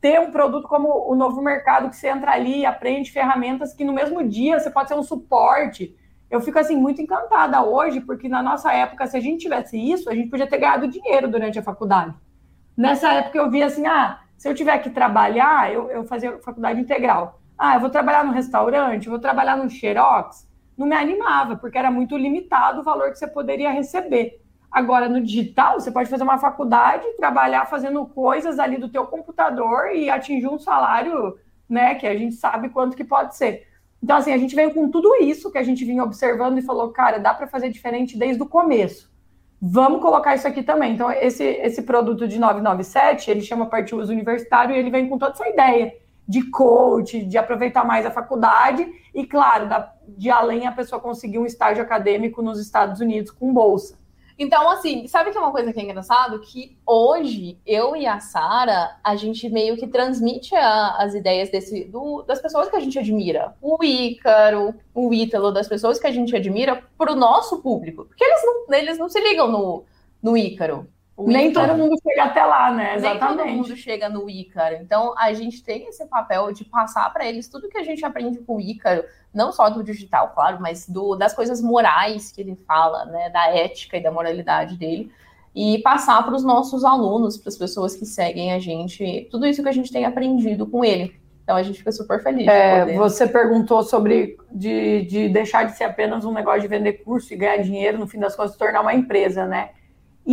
ter 0.00 0.18
um 0.18 0.32
produto 0.32 0.66
como 0.66 1.08
o 1.08 1.14
novo 1.14 1.40
mercado 1.40 1.88
que 1.88 1.94
você 1.94 2.08
entra 2.08 2.32
ali, 2.32 2.66
aprende 2.66 3.12
ferramentas 3.12 3.72
que 3.72 3.84
no 3.84 3.92
mesmo 3.92 4.26
dia 4.26 4.58
você 4.58 4.68
pode 4.68 4.88
ser 4.88 4.96
um 4.96 5.04
suporte. 5.04 5.96
Eu 6.28 6.40
fico 6.40 6.58
assim 6.58 6.76
muito 6.76 7.00
encantada 7.00 7.62
hoje, 7.62 8.00
porque 8.00 8.28
na 8.28 8.42
nossa 8.42 8.72
época, 8.72 9.06
se 9.06 9.16
a 9.16 9.20
gente 9.20 9.42
tivesse 9.42 9.78
isso, 9.78 10.10
a 10.10 10.14
gente 10.16 10.30
podia 10.30 10.48
ter 10.48 10.58
ganhado 10.58 10.88
dinheiro 10.88 11.30
durante 11.30 11.60
a 11.60 11.62
faculdade. 11.62 12.12
Nessa 12.76 13.12
época 13.12 13.38
eu 13.38 13.48
via 13.48 13.66
assim, 13.66 13.86
ah, 13.86 14.18
se 14.36 14.48
eu 14.48 14.54
tiver 14.54 14.78
que 14.78 14.90
trabalhar, 14.90 15.72
eu, 15.72 15.88
eu 15.92 16.02
fazia 16.02 16.38
faculdade 16.40 16.80
integral. 16.80 17.39
Ah, 17.62 17.74
eu 17.74 17.80
vou 17.80 17.90
trabalhar 17.90 18.24
no 18.24 18.32
restaurante, 18.32 19.10
vou 19.10 19.18
trabalhar 19.18 19.54
no 19.54 19.68
Xerox. 19.68 20.48
Não 20.78 20.86
me 20.86 20.96
animava, 20.96 21.56
porque 21.56 21.76
era 21.76 21.90
muito 21.90 22.16
limitado 22.16 22.80
o 22.80 22.82
valor 22.82 23.10
que 23.10 23.18
você 23.18 23.26
poderia 23.26 23.70
receber. 23.70 24.40
Agora, 24.72 25.10
no 25.10 25.20
digital, 25.20 25.78
você 25.78 25.90
pode 25.90 26.08
fazer 26.08 26.22
uma 26.22 26.38
faculdade, 26.38 27.04
trabalhar 27.18 27.66
fazendo 27.66 28.06
coisas 28.06 28.58
ali 28.58 28.78
do 28.78 28.88
teu 28.88 29.06
computador 29.06 29.94
e 29.94 30.08
atingir 30.08 30.48
um 30.48 30.58
salário, 30.58 31.36
né, 31.68 31.96
que 31.96 32.06
a 32.06 32.16
gente 32.16 32.34
sabe 32.34 32.70
quanto 32.70 32.96
que 32.96 33.04
pode 33.04 33.36
ser. 33.36 33.66
Então, 34.02 34.16
assim, 34.16 34.32
a 34.32 34.38
gente 34.38 34.56
veio 34.56 34.72
com 34.72 34.90
tudo 34.90 35.14
isso 35.16 35.52
que 35.52 35.58
a 35.58 35.62
gente 35.62 35.84
vinha 35.84 36.02
observando 36.02 36.56
e 36.56 36.62
falou, 36.62 36.90
cara, 36.92 37.18
dá 37.18 37.34
para 37.34 37.46
fazer 37.46 37.68
diferente 37.68 38.16
desde 38.16 38.42
o 38.42 38.48
começo. 38.48 39.12
Vamos 39.60 40.00
colocar 40.00 40.34
isso 40.34 40.48
aqui 40.48 40.62
também. 40.62 40.94
Então, 40.94 41.12
esse, 41.12 41.44
esse 41.44 41.82
produto 41.82 42.26
de 42.26 42.38
997, 42.38 43.30
ele 43.30 43.42
chama 43.42 43.66
Parte 43.66 43.94
Uso 43.94 44.10
Universitário 44.10 44.74
e 44.74 44.78
ele 44.78 44.90
vem 44.90 45.10
com 45.10 45.18
toda 45.18 45.32
essa 45.32 45.46
ideia 45.46 45.99
de 46.30 46.48
coach, 46.48 47.24
de 47.24 47.36
aproveitar 47.36 47.84
mais 47.84 48.06
a 48.06 48.10
faculdade 48.12 48.88
e, 49.12 49.26
claro, 49.26 49.68
da, 49.68 49.92
de 50.06 50.30
além 50.30 50.64
a 50.64 50.70
pessoa 50.70 51.00
conseguir 51.00 51.40
um 51.40 51.44
estágio 51.44 51.82
acadêmico 51.82 52.40
nos 52.40 52.60
Estados 52.60 53.00
Unidos 53.00 53.32
com 53.32 53.52
bolsa. 53.52 53.98
Então, 54.38 54.70
assim, 54.70 55.08
sabe 55.08 55.32
que 55.32 55.36
é 55.36 55.40
uma 55.40 55.50
coisa 55.50 55.72
que 55.72 55.80
é 55.80 55.82
engraçado? 55.82 56.38
Que 56.38 56.78
hoje, 56.86 57.58
eu 57.66 57.96
e 57.96 58.06
a 58.06 58.20
Sara, 58.20 58.96
a 59.02 59.16
gente 59.16 59.50
meio 59.50 59.76
que 59.76 59.88
transmite 59.88 60.54
a, 60.54 60.98
as 60.98 61.14
ideias 61.14 61.50
desse, 61.50 61.84
do, 61.86 62.22
das 62.22 62.40
pessoas 62.40 62.70
que 62.70 62.76
a 62.76 62.80
gente 62.80 62.96
admira. 62.96 63.56
O 63.60 63.82
Ícaro, 63.82 64.72
o 64.94 65.12
Ítalo, 65.12 65.50
das 65.50 65.66
pessoas 65.66 65.98
que 65.98 66.06
a 66.06 66.12
gente 66.12 66.34
admira 66.36 66.80
para 66.96 67.12
o 67.12 67.16
nosso 67.16 67.60
público. 67.60 68.04
Porque 68.04 68.22
eles 68.22 68.40
não, 68.44 68.74
eles 68.74 68.98
não 68.98 69.08
se 69.08 69.20
ligam 69.20 69.50
no, 69.50 69.84
no 70.22 70.36
Ícaro. 70.36 70.88
Nem 71.26 71.52
todo 71.52 71.76
mundo 71.76 71.96
chega 72.02 72.24
até 72.24 72.44
lá, 72.44 72.72
né? 72.72 72.96
Exatamente. 72.96 73.36
Nem 73.36 73.46
todo 73.46 73.56
mundo 73.56 73.76
chega 73.76 74.08
no 74.08 74.28
Ícaro. 74.28 74.76
Então, 74.76 75.14
a 75.16 75.32
gente 75.32 75.62
tem 75.62 75.88
esse 75.88 76.06
papel 76.06 76.52
de 76.52 76.64
passar 76.64 77.12
para 77.12 77.26
eles 77.26 77.48
tudo 77.48 77.68
que 77.68 77.78
a 77.78 77.82
gente 77.82 78.04
aprende 78.04 78.38
com 78.38 78.56
o 78.56 78.60
Ícaro, 78.60 79.04
não 79.32 79.52
só 79.52 79.68
do 79.70 79.82
digital, 79.82 80.32
claro, 80.34 80.58
mas 80.60 80.88
do, 80.88 81.16
das 81.16 81.34
coisas 81.34 81.60
morais 81.60 82.32
que 82.32 82.40
ele 82.40 82.56
fala, 82.66 83.04
né? 83.06 83.30
Da 83.30 83.48
ética 83.48 83.96
e 83.96 84.02
da 84.02 84.10
moralidade 84.10 84.76
dele. 84.76 85.10
E 85.54 85.78
passar 85.78 86.24
para 86.24 86.34
os 86.34 86.44
nossos 86.44 86.84
alunos, 86.84 87.36
para 87.36 87.48
as 87.48 87.56
pessoas 87.56 87.96
que 87.96 88.06
seguem 88.06 88.52
a 88.52 88.58
gente, 88.58 89.28
tudo 89.30 89.46
isso 89.46 89.62
que 89.62 89.68
a 89.68 89.72
gente 89.72 89.92
tem 89.92 90.04
aprendido 90.04 90.66
com 90.66 90.84
ele. 90.84 91.20
Então 91.50 91.58
a 91.58 91.64
gente 91.64 91.78
fica 91.78 91.90
super 91.90 92.22
feliz. 92.22 92.46
É, 92.46 92.96
você 92.96 93.26
perguntou 93.26 93.82
sobre 93.82 94.36
de, 94.52 95.02
de 95.02 95.28
deixar 95.28 95.64
de 95.64 95.76
ser 95.76 95.82
apenas 95.82 96.24
um 96.24 96.32
negócio 96.32 96.60
de 96.60 96.68
vender 96.68 96.92
curso 97.04 97.34
e 97.34 97.36
ganhar 97.36 97.56
dinheiro, 97.56 97.98
no 97.98 98.06
fim 98.06 98.20
das 98.20 98.36
contas, 98.36 98.52
se 98.52 98.58
tornar 98.58 98.82
uma 98.82 98.94
empresa, 98.94 99.44
né? 99.46 99.70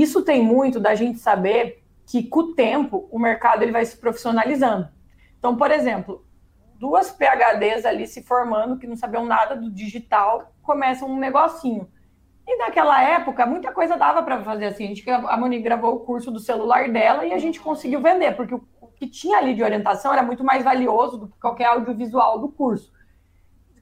Isso 0.01 0.21
tem 0.21 0.43
muito 0.43 0.79
da 0.79 0.93
gente 0.93 1.17
saber 1.17 1.83
que 2.05 2.23
com 2.23 2.39
o 2.39 2.53
tempo 2.53 3.07
o 3.11 3.17
mercado 3.17 3.63
ele 3.63 3.71
vai 3.71 3.83
se 3.83 3.97
profissionalizando. 3.97 4.87
Então, 5.39 5.55
por 5.55 5.71
exemplo, 5.71 6.23
duas 6.75 7.09
PhDs 7.09 7.83
ali 7.83 8.05
se 8.05 8.21
formando 8.21 8.77
que 8.77 8.85
não 8.85 8.95
sabiam 8.95 9.25
nada 9.25 9.55
do 9.55 9.71
digital, 9.71 10.53
começam 10.61 11.09
um 11.09 11.17
negocinho. 11.17 11.89
E 12.47 12.57
naquela 12.57 13.03
época, 13.03 13.45
muita 13.45 13.71
coisa 13.71 13.97
dava 13.97 14.21
para 14.21 14.43
fazer 14.43 14.65
assim. 14.65 14.85
A, 14.85 14.87
gente, 14.87 15.09
a 15.09 15.59
gravou 15.59 15.95
o 15.95 15.99
curso 16.01 16.29
do 16.29 16.39
celular 16.39 16.89
dela 16.89 17.25
e 17.25 17.33
a 17.33 17.39
gente 17.39 17.59
conseguiu 17.59 17.99
vender, 17.99 18.35
porque 18.37 18.53
o 18.53 18.61
que 18.95 19.07
tinha 19.07 19.39
ali 19.39 19.55
de 19.55 19.63
orientação 19.63 20.13
era 20.13 20.23
muito 20.23 20.43
mais 20.43 20.63
valioso 20.63 21.17
do 21.17 21.27
que 21.27 21.39
qualquer 21.39 21.65
audiovisual 21.65 22.39
do 22.39 22.49
curso. 22.49 22.93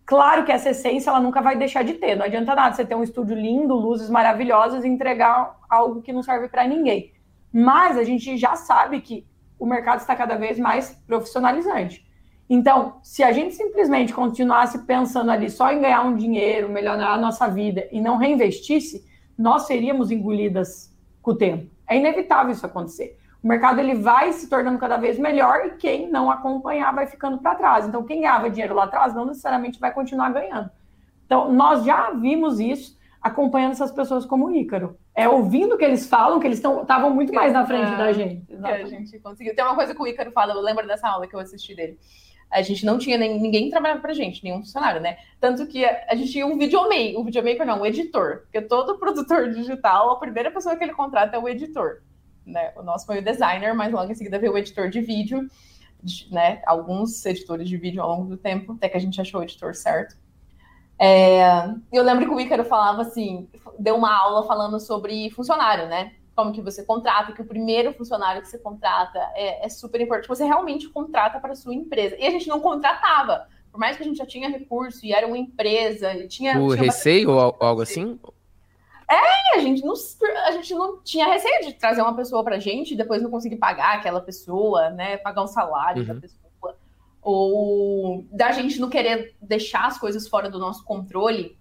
Claro 0.06 0.46
que 0.46 0.52
essa 0.52 0.70
essência 0.70 1.10
ela 1.10 1.20
nunca 1.20 1.42
vai 1.42 1.58
deixar 1.58 1.84
de 1.84 1.96
ter. 1.96 2.16
Não 2.16 2.26
adianta 2.26 2.54
nada 2.54 2.76
você 2.76 2.86
ter 2.86 2.96
um 2.96 3.04
estúdio 3.04 3.36
lindo, 3.36 3.74
luzes 3.74 4.10
maravilhosas 4.10 4.84
e 4.84 4.88
entregar 4.88 5.58
algo 5.68 6.02
que 6.02 6.14
não 6.14 6.22
serve 6.22 6.48
para 6.48 6.68
ninguém. 6.68 7.14
Mas 7.52 7.98
a 7.98 8.04
gente 8.04 8.38
já 8.38 8.56
sabe 8.56 9.02
que 9.02 9.26
o 9.58 9.66
mercado 9.66 10.00
está 10.00 10.16
cada 10.16 10.36
vez 10.36 10.60
mais 10.60 10.92
profissionalizante. 11.08 12.06
Então, 12.48 13.00
se 13.02 13.24
a 13.24 13.32
gente 13.32 13.56
simplesmente 13.56 14.14
continuasse 14.14 14.86
pensando 14.86 15.32
ali 15.32 15.50
só 15.50 15.72
em 15.72 15.82
ganhar 15.82 16.04
um 16.04 16.16
dinheiro, 16.16 16.70
melhorar 16.70 17.14
a 17.14 17.18
nossa 17.18 17.48
vida 17.48 17.88
e 17.92 18.00
não 18.00 18.18
reinvestisse, 18.18 19.04
nós 19.36 19.64
seríamos 19.64 20.12
engolidas 20.12 20.96
com 21.22 21.32
o 21.32 21.36
tempo. 21.36 21.72
É 21.90 21.98
inevitável 21.98 22.52
isso 22.52 22.66
acontecer 22.66 23.18
o 23.46 23.48
mercado 23.48 23.80
ele 23.80 23.94
vai 23.94 24.34
se 24.34 24.50
tornando 24.50 24.80
cada 24.80 24.98
vez 24.98 25.20
melhor 25.20 25.68
e 25.68 25.70
quem 25.78 26.10
não 26.10 26.32
acompanhar 26.32 26.92
vai 26.96 27.06
ficando 27.06 27.38
para 27.38 27.54
trás. 27.54 27.88
Então, 27.88 28.04
quem 28.04 28.22
ganhava 28.22 28.50
dinheiro 28.50 28.74
lá 28.74 28.86
atrás 28.86 29.14
não 29.14 29.24
necessariamente 29.24 29.80
vai 29.80 29.94
continuar 29.94 30.34
ganhando. 30.34 30.72
Então, 31.28 31.54
nós 31.54 31.86
já 31.86 32.10
vimos 32.10 32.60
isso 32.60 32.98
acompanhando 33.22 33.74
essas 33.74 33.92
pessoas 33.92 34.26
como 34.26 34.48
o 34.48 34.56
Ícaro. 34.56 34.98
É 35.14 35.30
ouvindo 35.30 35.76
o 35.76 35.78
que 35.78 35.86
eles 35.86 36.10
falam, 36.10 36.40
que 36.40 36.48
eles 36.48 36.58
estavam 36.58 37.12
muito 37.12 37.32
mais 37.36 37.54
na 37.54 37.68
frente 37.68 37.94
é, 37.94 37.98
da 37.98 38.12
gente. 38.12 38.48
Que 38.48 38.68
a 38.68 38.84
gente 38.84 39.20
conseguiu. 39.20 39.56
Tem 39.56 39.64
uma 39.64 39.76
coisa 39.76 39.94
que 39.94 40.02
o 40.02 40.08
Ícaro 40.08 40.32
fala, 40.32 40.54
eu 40.54 40.62
lembro 40.62 40.88
dessa 40.88 41.08
aula 41.08 41.28
que 41.28 41.36
eu 41.36 41.40
assisti 41.40 41.76
dele. 41.76 42.00
A 42.50 42.64
gente 42.64 42.84
não 42.84 42.98
tinha 42.98 43.16
nem, 43.16 43.40
ninguém 43.40 43.70
trabalhava 43.70 44.02
pra 44.02 44.14
gente, 44.14 44.44
nenhum 44.44 44.58
funcionário, 44.58 45.00
né? 45.00 45.18
Tanto 45.40 45.68
que 45.68 45.86
a, 45.86 46.06
a 46.10 46.16
gente 46.16 46.32
tinha 46.32 46.48
um 46.48 46.58
videomaker, 46.58 47.20
um 47.20 47.24
videomaker 47.24 47.64
não, 47.64 47.82
um 47.82 47.86
editor. 47.86 48.42
Porque 48.46 48.62
todo 48.62 48.98
produtor 48.98 49.52
digital, 49.52 50.14
a 50.14 50.20
primeira 50.20 50.50
pessoa 50.50 50.76
que 50.76 50.84
ele 50.84 50.94
contrata 50.94 51.36
é 51.36 51.40
o 51.40 51.48
editor 51.48 52.02
né? 52.46 52.72
O 52.76 52.84
nosso 52.84 53.06
foi 53.06 53.20
o 53.20 53.24
designer, 53.24 53.74
mas 53.74 53.92
logo 53.92 54.12
em 54.12 54.16
seguida 54.16 54.40
veio 54.40 54.54
o 54.54 54.58
editor 54.58 54.90
de 54.90 55.02
vídeo, 55.02 55.48
né? 56.32 56.62
Alguns 56.66 57.26
editores 57.26 57.68
de 57.68 57.78
vídeo 57.78 58.02
ao 58.02 58.10
longo 58.10 58.30
do 58.30 58.38
tempo, 58.38 58.74
até 58.74 58.90
que 58.90 58.98
a 58.98 59.02
gente 59.02 59.20
achou 59.20 59.42
o 59.42 59.44
editor 59.44 59.74
certo. 59.74 60.16
É, 60.98 61.68
eu 61.92 62.04
lembro 62.04 62.26
que 62.26 62.34
o 62.34 62.40
Ícaro 62.40 62.64
falava 62.64 63.02
assim, 63.02 63.50
deu 63.78 63.96
uma 63.96 64.16
aula 64.16 64.44
falando 64.44 64.80
sobre 64.80 65.30
funcionário, 65.32 65.88
né? 65.88 66.14
Como 66.36 66.52
que 66.52 66.62
você 66.62 66.84
contrata, 66.84 67.32
que 67.32 67.42
o 67.42 67.46
primeiro 67.46 67.94
funcionário 67.94 68.42
que 68.42 68.48
você 68.48 68.58
contrata 68.58 69.20
é, 69.36 69.66
é 69.66 69.70
super 69.70 70.00
importante. 70.02 70.28
Você 70.28 70.46
realmente 70.46 70.88
contrata 70.90 71.40
para 71.40 71.54
a 71.54 71.56
sua 71.56 71.74
empresa. 71.74 72.16
E 72.18 72.26
a 72.26 72.30
gente 72.30 72.48
não 72.48 72.60
contratava. 72.60 73.48
Por 73.72 73.80
mais 73.80 73.98
que 73.98 74.04
a 74.04 74.06
gente 74.06 74.18
já 74.18 74.26
tinha 74.26 74.50
recurso 74.50 75.06
e 75.06 75.14
era 75.14 75.28
uma 75.28 75.38
empresa, 75.38 76.14
e 76.14 76.28
tinha. 76.28 76.58
O 76.62 76.74
tinha 76.74 76.84
receio 76.84 77.32
ou 77.32 77.58
algo 77.60 77.82
assim? 77.82 78.20
É, 79.10 79.55
gente, 79.66 79.84
não, 79.84 79.94
a 80.46 80.52
gente 80.52 80.74
não 80.74 81.02
tinha 81.04 81.28
receio 81.28 81.66
de 81.66 81.74
trazer 81.74 82.02
uma 82.02 82.16
pessoa 82.16 82.44
pra 82.44 82.60
gente 82.60 82.94
e 82.94 82.98
depois 82.98 83.22
não 83.22 83.30
conseguir 83.30 83.58
pagar 83.58 83.96
aquela 83.96 84.22
pessoa, 84.22 84.90
né? 84.90 85.18
Pagar 85.18 85.44
o 85.44 85.48
salário 85.48 86.02
uhum. 86.02 86.08
da 86.08 86.16
pessoa. 86.16 86.78
Ou 87.22 88.26
da 88.32 88.52
gente 88.52 88.80
não 88.80 88.90
querer 88.90 89.36
deixar 89.42 89.86
as 89.86 89.98
coisas 89.98 90.28
fora 90.28 90.50
do 90.50 90.60
nosso 90.60 90.84
controle. 90.84 91.58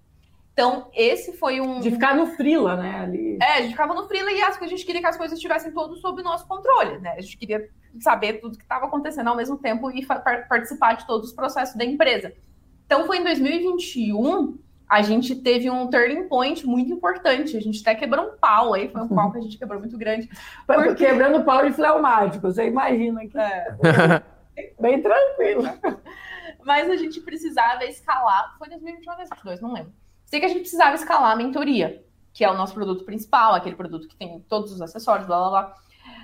Então, 0.53 0.89
esse 0.95 1.33
foi 1.33 1.61
um. 1.61 1.81
De 1.81 1.91
ficar 1.91 2.15
no 2.15 2.27
frila, 2.27 2.77
né? 2.77 3.01
Ali. 3.01 3.39
É, 3.43 3.55
a 3.55 3.61
gente 3.63 3.73
ficava 3.73 3.93
no 3.93 4.07
frila 4.07 4.31
e 4.31 4.41
a 4.41 4.67
gente 4.67 4.85
queria 4.85 5.01
que 5.01 5.07
as 5.07 5.17
coisas 5.17 5.37
estivessem 5.37 5.73
todas 5.73 6.01
sob 6.01 6.21
o 6.21 6.25
nosso 6.25 6.47
controle, 6.47 6.99
né? 6.99 7.15
A 7.19 7.21
gente 7.21 7.37
queria 7.37 7.69
saber 7.99 8.35
tudo 8.35 8.57
que 8.57 8.63
estava 8.63 8.87
acontecendo 8.87 9.29
ao 9.29 9.37
mesmo 9.37 9.57
tempo 9.59 9.91
e 9.91 10.07
participar 10.07 10.95
de 10.95 11.07
todos 11.07 11.31
os 11.31 11.35
processos 11.35 11.75
da 11.77 11.85
empresa. 11.85 12.33
Então, 12.87 13.05
foi 13.07 13.19
em 13.19 13.25
2021 13.25 14.59
a 14.95 15.03
gente 15.03 15.35
teve 15.35 15.69
um 15.69 15.91
turning 15.91 16.29
point 16.29 16.65
muito 16.65 16.93
importante. 16.93 17.57
A 17.57 17.61
gente 17.61 17.81
até 17.81 17.97
quebrou 17.97 18.27
um 18.27 18.37
pau 18.37 18.75
aí, 18.75 18.89
foi 18.89 19.03
um 19.03 19.09
pau 19.09 19.33
que 19.33 19.39
a 19.39 19.41
gente 19.41 19.59
quebrou 19.59 19.81
muito 19.81 19.99
grande. 19.99 20.31
Porque... 20.65 21.07
Quebrando 21.07 21.43
pau 21.43 21.67
de 21.67 21.73
fleumático, 21.73 22.47
você 22.47 22.69
imagina 22.69 23.27
que. 23.27 23.37
É. 23.37 24.23
Bem 24.81 25.03
tranquilo. 25.03 25.65
Mas 26.65 26.89
a 26.89 26.95
gente 26.95 27.21
precisava 27.21 27.85
escalar. 27.85 28.55
Foi 28.57 28.69
2021 28.69 29.11
ou 29.11 29.17
2022, 29.17 29.61
não 29.61 29.73
lembro. 29.73 29.93
Sei 30.27 30.39
que 30.39 30.47
a 30.47 30.49
gente 30.49 30.61
precisava 30.61 30.95
escalar 30.95 31.33
a 31.33 31.37
mentoria, 31.37 32.05
que 32.33 32.45
é 32.45 32.51
o 32.51 32.57
nosso 32.57 32.73
produto 32.73 33.05
principal, 33.05 33.53
aquele 33.53 33.75
produto 33.75 34.07
que 34.07 34.15
tem 34.15 34.39
todos 34.49 34.71
os 34.71 34.81
acessórios, 34.81 35.27
blá 35.27 35.41
blá 35.41 35.51
blá. 35.51 35.75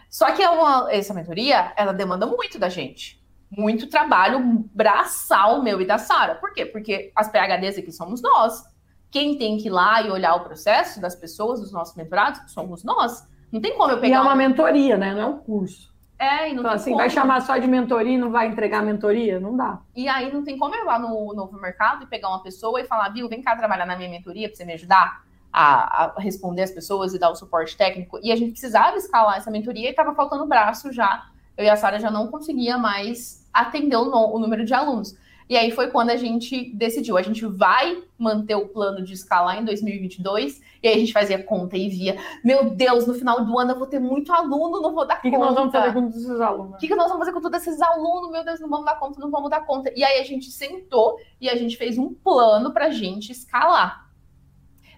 Só 0.08 0.30
que 0.30 0.42
é 0.42 0.48
uma, 0.48 0.92
essa 0.92 1.12
mentoria, 1.12 1.72
ela 1.76 1.92
demanda 1.92 2.24
muito 2.24 2.56
da 2.56 2.68
gente 2.68 3.19
muito 3.50 3.88
trabalho 3.88 4.40
braçal 4.72 5.62
meu 5.62 5.80
e 5.80 5.86
da 5.86 5.98
Sara. 5.98 6.36
Por 6.36 6.52
quê? 6.52 6.64
Porque 6.64 7.10
as 7.16 7.28
PHDs 7.28 7.78
aqui 7.78 7.90
somos 7.90 8.22
nós. 8.22 8.64
Quem 9.10 9.36
tem 9.36 9.58
que 9.58 9.66
ir 9.66 9.70
lá 9.70 10.00
e 10.02 10.10
olhar 10.10 10.34
o 10.36 10.44
processo 10.44 11.00
das 11.00 11.16
pessoas, 11.16 11.60
dos 11.60 11.72
nossos 11.72 11.96
mentorados, 11.96 12.52
somos 12.52 12.84
nós. 12.84 13.26
Não 13.50 13.60
tem 13.60 13.76
como 13.76 13.90
eu 13.90 14.00
pegar. 14.00 14.16
E 14.16 14.18
é 14.18 14.20
uma 14.20 14.36
mentoria, 14.36 14.96
né? 14.96 15.12
Não 15.12 15.20
é 15.20 15.26
um 15.26 15.38
curso. 15.38 15.90
É, 16.16 16.50
e 16.50 16.52
não 16.52 16.60
então, 16.60 16.64
tem 16.64 16.72
assim, 16.74 16.90
como. 16.90 16.98
vai 16.98 17.10
chamar 17.10 17.40
só 17.40 17.56
de 17.56 17.66
mentoria 17.66 18.12
e 18.12 18.18
não 18.18 18.30
vai 18.30 18.46
entregar 18.46 18.82
mentoria? 18.82 19.40
Não 19.40 19.56
dá. 19.56 19.80
E 19.96 20.06
aí 20.06 20.30
não 20.30 20.44
tem 20.44 20.58
como 20.58 20.74
eu 20.74 20.82
ir 20.82 20.84
lá 20.84 20.98
no 20.98 21.32
novo 21.34 21.58
mercado 21.58 22.04
e 22.04 22.06
pegar 22.06 22.28
uma 22.28 22.42
pessoa 22.42 22.80
e 22.80 22.84
falar, 22.84 23.08
viu, 23.08 23.28
vem 23.28 23.42
cá 23.42 23.56
trabalhar 23.56 23.86
na 23.86 23.96
minha 23.96 24.10
mentoria 24.10 24.46
para 24.46 24.54
você 24.54 24.64
me 24.64 24.74
ajudar 24.74 25.24
a, 25.50 26.04
a, 26.04 26.20
responder 26.20 26.62
as 26.62 26.70
pessoas 26.70 27.14
e 27.14 27.18
dar 27.18 27.30
o 27.30 27.34
suporte 27.34 27.76
técnico. 27.76 28.20
E 28.22 28.30
a 28.30 28.36
gente 28.36 28.52
precisava 28.52 28.96
escalar 28.98 29.38
essa 29.38 29.50
mentoria 29.50 29.88
e 29.88 29.90
estava 29.90 30.14
faltando 30.14 30.46
braço 30.46 30.92
já. 30.92 31.26
Eu 31.56 31.64
e 31.64 31.70
a 31.70 31.76
Sara 31.76 31.98
já 31.98 32.10
não 32.10 32.28
conseguia 32.28 32.76
mais 32.76 33.39
atender 33.52 33.96
o, 33.96 34.34
o 34.34 34.38
número 34.38 34.64
de 34.64 34.74
alunos. 34.74 35.16
E 35.50 35.56
aí 35.56 35.72
foi 35.72 35.88
quando 35.90 36.10
a 36.10 36.16
gente 36.16 36.72
decidiu, 36.74 37.18
a 37.18 37.22
gente 37.22 37.44
vai 37.44 38.04
manter 38.16 38.54
o 38.54 38.68
plano 38.68 39.02
de 39.02 39.14
escalar 39.14 39.58
em 39.58 39.64
2022, 39.64 40.60
e 40.80 40.86
aí 40.86 40.94
a 40.94 40.98
gente 40.98 41.12
fazia 41.12 41.42
conta 41.42 41.76
e 41.76 41.88
via, 41.88 42.16
meu 42.44 42.70
Deus, 42.70 43.04
no 43.04 43.14
final 43.14 43.44
do 43.44 43.58
ano 43.58 43.72
eu 43.72 43.78
vou 43.78 43.88
ter 43.88 43.98
muito 43.98 44.32
aluno, 44.32 44.80
não 44.80 44.94
vou 44.94 45.04
dar 45.04 45.20
que 45.20 45.28
conta. 45.28 45.36
O 45.36 45.40
que 45.40 45.46
nós 45.46 45.54
vamos 45.56 45.72
fazer 45.72 45.92
com 45.92 46.02
todos 46.02 46.16
esses 46.24 46.40
alunos? 46.40 46.74
O 46.74 46.78
que, 46.78 46.86
que 46.86 46.94
nós 46.94 47.08
vamos 47.08 47.18
fazer 47.18 47.32
com 47.32 47.40
todos 47.40 47.66
esses 47.66 47.82
alunos? 47.82 48.30
Meu 48.30 48.44
Deus, 48.44 48.60
não 48.60 48.68
vamos 48.68 48.86
dar 48.86 48.94
conta, 49.00 49.20
não 49.20 49.28
vamos 49.28 49.50
dar 49.50 49.66
conta. 49.66 49.92
E 49.96 50.04
aí 50.04 50.20
a 50.20 50.24
gente 50.24 50.52
sentou 50.52 51.18
e 51.40 51.48
a 51.48 51.56
gente 51.56 51.76
fez 51.76 51.98
um 51.98 52.14
plano 52.14 52.72
para 52.72 52.86
a 52.86 52.90
gente 52.90 53.32
escalar. 53.32 54.08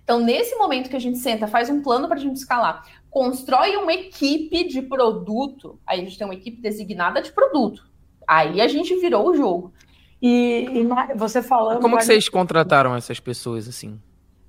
Então, 0.05 0.20
nesse 0.20 0.55
momento 0.57 0.90
que 0.90 0.96
a 0.96 1.00
gente 1.00 1.16
senta, 1.16 1.46
faz 1.46 1.70
um 1.70 1.80
plano 1.80 2.09
para 2.09 2.18
a 2.18 2.20
gente 2.20 2.36
escalar, 2.36 2.84
constrói 3.09 3.76
uma 3.76 3.94
equipe 3.94 4.64
de 4.64 4.82
produto, 4.82 5.80
aí 5.86 6.00
a 6.00 6.05
gente 6.05 6.18
tem 6.18 6.26
uma 6.26 6.34
equipe 6.34 6.61
designada 6.61 7.22
de 7.22 7.32
produto, 7.32 7.90
Aí 8.33 8.62
a 8.62 8.66
gente 8.68 8.97
virou 8.97 9.28
o 9.28 9.37
jogo. 9.37 9.74
E, 10.22 10.66
e 10.72 11.14
você 11.14 11.43
falando. 11.43 11.83
Como 11.83 11.99
que 11.99 12.05
vocês 12.05 12.30
contrataram 12.30 12.97
essas 12.97 13.20
pessoas 13.20 13.68
assim? 13.68 14.01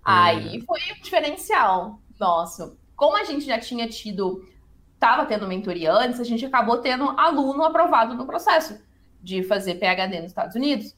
Aí 0.05 0.61
foi 0.61 0.79
o 0.79 1.03
diferencial 1.03 1.99
nosso. 2.17 2.77
como 2.95 3.17
a 3.17 3.25
gente 3.25 3.45
já 3.45 3.59
tinha 3.59 3.86
tido, 3.89 4.47
estava 4.93 5.25
tendo 5.25 5.47
mentoria 5.47 5.91
antes, 5.91 6.17
a 6.21 6.23
gente 6.23 6.45
acabou 6.45 6.77
tendo 6.77 7.09
aluno 7.19 7.61
aprovado 7.65 8.15
no 8.15 8.25
processo 8.25 8.79
de 9.21 9.43
fazer 9.43 9.75
PhD 9.75 10.21
nos 10.21 10.31
Estados 10.31 10.55
Unidos. 10.55 10.95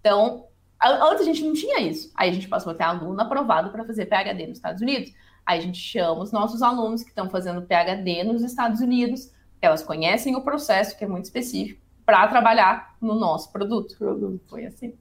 Então, 0.00 0.46
antes 0.82 1.20
a 1.20 1.24
gente 1.24 1.44
não 1.44 1.52
tinha 1.52 1.80
isso. 1.80 2.10
Aí 2.16 2.30
a 2.30 2.32
gente 2.32 2.48
passou 2.48 2.72
a 2.72 2.74
ter 2.74 2.82
aluno 2.82 3.20
aprovado 3.20 3.70
para 3.70 3.84
fazer 3.84 4.06
PhD 4.06 4.48
nos 4.48 4.58
Estados 4.58 4.82
Unidos. 4.82 5.12
Aí 5.46 5.60
a 5.60 5.62
gente 5.62 5.78
chama 5.78 6.22
os 6.22 6.32
nossos 6.32 6.62
alunos 6.62 7.04
que 7.04 7.10
estão 7.10 7.30
fazendo 7.30 7.62
PhD 7.62 8.24
nos 8.24 8.42
Estados 8.42 8.80
Unidos, 8.80 9.30
elas 9.60 9.82
conhecem 9.84 10.34
o 10.34 10.42
processo, 10.42 10.96
que 10.98 11.04
é 11.04 11.08
muito 11.08 11.26
específico, 11.26 11.83
para 12.04 12.28
trabalhar 12.28 12.96
no 13.00 13.14
nosso 13.14 13.52
produto. 13.52 13.96
produto. 13.96 14.40
Foi 14.48 14.66
assim. 14.66 14.94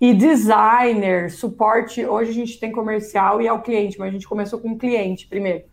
E 0.00 0.12
designer, 0.14 1.30
suporte, 1.30 2.04
hoje 2.04 2.30
a 2.30 2.34
gente 2.34 2.58
tem 2.58 2.70
comercial 2.70 3.40
e 3.40 3.46
é 3.46 3.52
o 3.52 3.62
cliente, 3.62 3.98
mas 3.98 4.08
a 4.08 4.12
gente 4.12 4.28
começou 4.28 4.58
com 4.58 4.72
o 4.72 4.78
cliente 4.78 5.26
primeiro. 5.26 5.64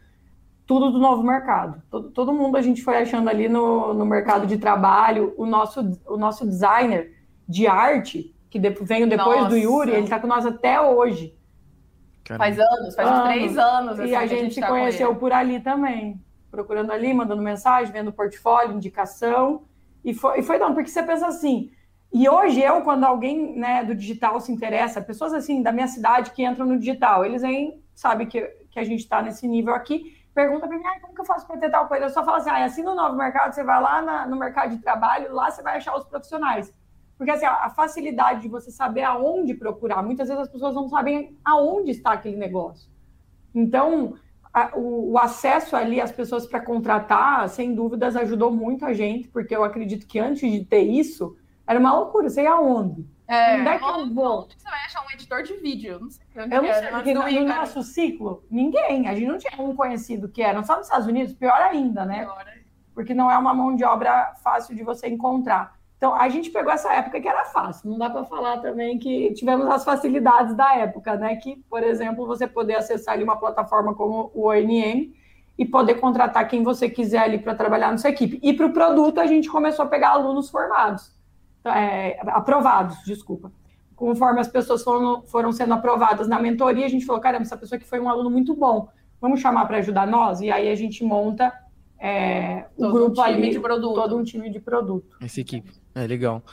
Tudo 0.65 0.91
do 0.91 0.99
novo 0.99 1.21
mercado. 1.23 1.81
Todo, 1.89 2.09
todo 2.11 2.33
mundo 2.33 2.55
a 2.55 2.61
gente 2.61 2.81
foi 2.81 2.97
achando 2.97 3.29
ali 3.29 3.49
no, 3.49 3.93
no 3.93 4.05
mercado 4.05 4.47
de 4.47 4.57
trabalho. 4.57 5.33
O 5.37 5.45
nosso, 5.45 5.99
o 6.07 6.15
nosso 6.15 6.45
designer 6.45 7.13
de 7.47 7.67
arte, 7.67 8.33
que 8.49 8.57
de, 8.57 8.69
veio 8.69 9.07
depois 9.07 9.41
Nossa. 9.41 9.49
do 9.49 9.57
Yuri, 9.57 9.91
ele 9.91 10.03
está 10.03 10.19
com 10.19 10.27
nós 10.27 10.45
até 10.45 10.79
hoje. 10.79 11.35
Caramba. 12.23 12.45
Faz 12.45 12.59
anos, 12.59 12.95
faz 12.95 13.09
anos. 13.09 13.23
três 13.23 13.57
anos. 13.57 13.99
E 13.99 14.01
assim, 14.03 14.15
a 14.15 14.21
gente, 14.21 14.33
a 14.33 14.43
gente 14.43 14.53
se 14.53 14.61
tá 14.61 14.67
conheceu 14.67 15.13
por 15.15 15.33
ali 15.33 15.59
também. 15.59 16.21
Procurando 16.49 16.91
ali, 16.91 17.13
mandando 17.13 17.41
mensagem, 17.41 17.91
vendo 17.91 18.13
portfólio, 18.13 18.75
indicação. 18.75 19.63
E 20.03 20.13
foi, 20.13 20.39
e 20.39 20.43
foi 20.43 20.59
dando, 20.59 20.73
porque 20.73 20.89
você 20.89 21.01
pensa 21.03 21.27
assim, 21.27 21.71
e 22.13 22.29
hoje 22.29 22.61
eu, 22.61 22.81
quando 22.81 23.05
alguém 23.05 23.57
né, 23.57 23.83
do 23.83 23.95
digital 23.95 24.39
se 24.39 24.51
interessa, 24.51 25.01
pessoas 25.01 25.33
assim 25.33 25.63
da 25.63 25.71
minha 25.71 25.87
cidade 25.87 26.31
que 26.31 26.45
entram 26.45 26.65
no 26.65 26.77
digital, 26.77 27.25
eles 27.25 27.41
vêm, 27.41 27.81
sabe 27.95 28.27
que, 28.27 28.41
que 28.69 28.79
a 28.79 28.83
gente 28.83 28.99
está 28.99 29.21
nesse 29.21 29.47
nível 29.47 29.73
aqui, 29.73 30.15
pergunta 30.33 30.67
para 30.67 30.77
mim, 30.77 30.83
ah, 30.85 30.99
como 31.01 31.15
que 31.15 31.21
eu 31.21 31.25
faço 31.25 31.47
para 31.47 31.57
ter 31.57 31.71
tal 31.71 31.87
coisa? 31.87 32.05
Eu 32.05 32.09
só 32.09 32.23
falo 32.23 32.37
assim, 32.37 32.49
ah, 32.51 32.65
assim 32.65 32.83
no 32.83 32.93
novo 32.93 33.15
mercado, 33.15 33.53
você 33.53 33.63
vai 33.63 33.81
lá 33.81 34.01
na, 34.01 34.27
no 34.27 34.37
mercado 34.37 34.75
de 34.75 34.81
trabalho, 34.81 35.33
lá 35.33 35.49
você 35.49 35.63
vai 35.63 35.77
achar 35.77 35.95
os 35.95 36.05
profissionais. 36.05 36.71
Porque 37.17 37.31
assim, 37.31 37.45
a, 37.45 37.65
a 37.65 37.69
facilidade 37.69 38.41
de 38.41 38.47
você 38.47 38.69
saber 38.69 39.03
aonde 39.03 39.53
procurar, 39.53 40.03
muitas 40.03 40.27
vezes 40.27 40.43
as 40.43 40.49
pessoas 40.49 40.75
não 40.75 40.89
sabem 40.89 41.37
aonde 41.43 41.91
está 41.91 42.11
aquele 42.11 42.37
negócio. 42.37 42.91
Então, 43.55 44.15
a, 44.53 44.77
o, 44.77 45.13
o, 45.13 45.17
acesso 45.17 45.75
ali 45.75 45.99
às 45.99 46.11
pessoas 46.11 46.45
para 46.45 46.61
contratar, 46.61 47.49
sem 47.49 47.73
dúvidas, 47.73 48.15
ajudou 48.15 48.51
muito 48.51 48.85
a 48.85 48.93
gente, 48.93 49.27
porque 49.27 49.55
eu 49.55 49.63
acredito 49.63 50.05
que 50.05 50.19
antes 50.19 50.49
de 50.49 50.63
ter 50.63 50.83
isso, 50.83 51.35
era 51.65 51.79
uma 51.79 51.93
loucura, 51.93 52.29
sei 52.29 52.45
aonde. 52.45 53.05
É, 53.27 53.55
onde 53.57 53.69
é 53.69 53.79
que 53.79 53.83
eu 53.83 54.13
vou? 54.13 54.43
Onde 54.43 54.55
você 54.55 54.69
vai 54.69 54.85
achar 54.85 55.03
um 55.05 55.11
editor 55.11 55.41
de 55.43 55.53
vídeo? 55.55 55.99
Não 55.99 56.09
sei 56.09 56.25
onde 56.37 56.55
eu 56.55 56.61
não 56.61 56.73
sei, 56.73 56.87
porque 56.89 57.13
no, 57.13 57.31
no 57.31 57.45
nosso 57.47 57.81
ciclo, 57.81 58.43
ninguém. 58.49 59.07
A 59.07 59.15
gente 59.15 59.27
não 59.27 59.37
tinha 59.37 59.59
um 59.59 59.75
conhecido 59.75 60.29
que 60.29 60.41
era. 60.41 60.61
Só 60.63 60.75
nos 60.75 60.85
Estados 60.85 61.07
Unidos, 61.07 61.33
pior 61.33 61.59
ainda, 61.59 62.05
né? 62.05 62.25
Pior. 62.25 62.45
Porque 62.93 63.13
não 63.13 63.31
é 63.31 63.37
uma 63.37 63.53
mão 63.53 63.75
de 63.75 63.83
obra 63.83 64.35
fácil 64.43 64.75
de 64.75 64.83
você 64.83 65.07
encontrar. 65.07 65.79
Então, 66.03 66.15
a 66.15 66.27
gente 66.27 66.49
pegou 66.49 66.69
essa 66.69 66.91
época 66.91 67.21
que 67.21 67.27
era 67.29 67.45
fácil. 67.45 67.89
Não 67.89 67.97
dá 67.97 68.09
para 68.09 68.25
falar 68.25 68.57
também 68.57 68.99
que 68.99 69.31
tivemos 69.31 69.65
as 69.67 69.85
facilidades 69.85 70.53
da 70.53 70.75
época, 70.75 71.15
né? 71.15 71.37
Que, 71.37 71.55
por 71.69 71.81
exemplo, 71.81 72.27
você 72.27 72.45
poder 72.45 72.75
acessar 72.75 73.13
ali 73.13 73.23
uma 73.23 73.37
plataforma 73.37 73.95
como 73.95 74.29
o 74.33 74.49
ONM 74.49 75.13
e 75.57 75.65
poder 75.65 76.01
contratar 76.01 76.45
quem 76.49 76.61
você 76.61 76.89
quiser 76.89 77.19
ali 77.19 77.37
para 77.37 77.55
trabalhar 77.55 77.89
na 77.89 77.97
sua 77.97 78.09
equipe. 78.09 78.37
E 78.43 78.51
para 78.51 78.65
o 78.65 78.73
produto, 78.73 79.21
a 79.21 79.25
gente 79.25 79.49
começou 79.49 79.85
a 79.85 79.87
pegar 79.87 80.09
alunos 80.09 80.49
formados 80.49 81.15
é, 81.63 82.19
aprovados, 82.27 82.97
desculpa. 83.05 83.49
Conforme 83.95 84.41
as 84.41 84.49
pessoas 84.49 84.83
foram, 84.83 85.21
foram 85.23 85.53
sendo 85.53 85.73
aprovadas 85.73 86.27
na 86.27 86.37
mentoria, 86.37 86.85
a 86.85 86.89
gente 86.89 87.05
falou: 87.05 87.21
caramba, 87.21 87.43
essa 87.43 87.55
pessoa 87.55 87.79
que 87.79 87.87
foi 87.87 88.01
um 88.01 88.09
aluno 88.09 88.29
muito 88.29 88.53
bom, 88.53 88.89
vamos 89.21 89.39
chamar 89.39 89.65
para 89.67 89.77
ajudar 89.77 90.05
nós? 90.05 90.41
E 90.41 90.51
aí 90.51 90.69
a 90.69 90.75
gente 90.75 91.01
monta 91.01 91.53
é, 91.97 92.65
o 92.75 92.91
grupo 92.91 93.21
um 93.21 93.23
ali, 93.23 93.51
de 93.51 93.59
produto. 93.61 93.95
todo 93.95 94.17
um 94.17 94.23
time 94.25 94.49
de 94.49 94.59
produto. 94.59 95.15
Essa 95.21 95.39
equipe, 95.39 95.71
é 95.95 96.07
legal. 96.07 96.43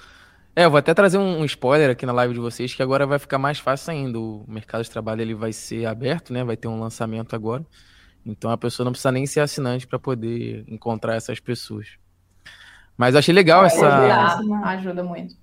É, 0.54 0.64
eu 0.64 0.70
vou 0.70 0.78
até 0.78 0.92
trazer 0.92 1.16
um, 1.18 1.40
um, 1.40 1.44
spoiler 1.44 1.90
aqui 1.90 2.04
na 2.04 2.12
live 2.12 2.34
de 2.34 2.40
vocês, 2.40 2.74
que 2.74 2.82
agora 2.82 3.06
vai 3.06 3.18
ficar 3.18 3.38
mais 3.38 3.58
fácil 3.58 3.92
ainda. 3.92 4.18
O 4.18 4.44
mercado 4.48 4.82
de 4.82 4.90
trabalho 4.90 5.22
ele 5.22 5.34
vai 5.34 5.52
ser 5.52 5.86
aberto, 5.86 6.32
né? 6.32 6.42
Vai 6.42 6.56
ter 6.56 6.68
um 6.68 6.80
lançamento 6.80 7.34
agora. 7.34 7.64
Então 8.26 8.50
a 8.50 8.58
pessoa 8.58 8.84
não 8.84 8.92
precisa 8.92 9.12
nem 9.12 9.26
ser 9.26 9.40
assinante 9.40 9.86
para 9.86 9.98
poder 9.98 10.64
encontrar 10.68 11.14
essas 11.14 11.40
pessoas. 11.40 11.88
Mas 12.96 13.14
eu 13.14 13.20
achei 13.20 13.34
legal 13.34 13.64
essa. 13.64 14.36
Ajuda, 14.36 14.56
ajuda 14.66 15.04
muito. 15.04 15.34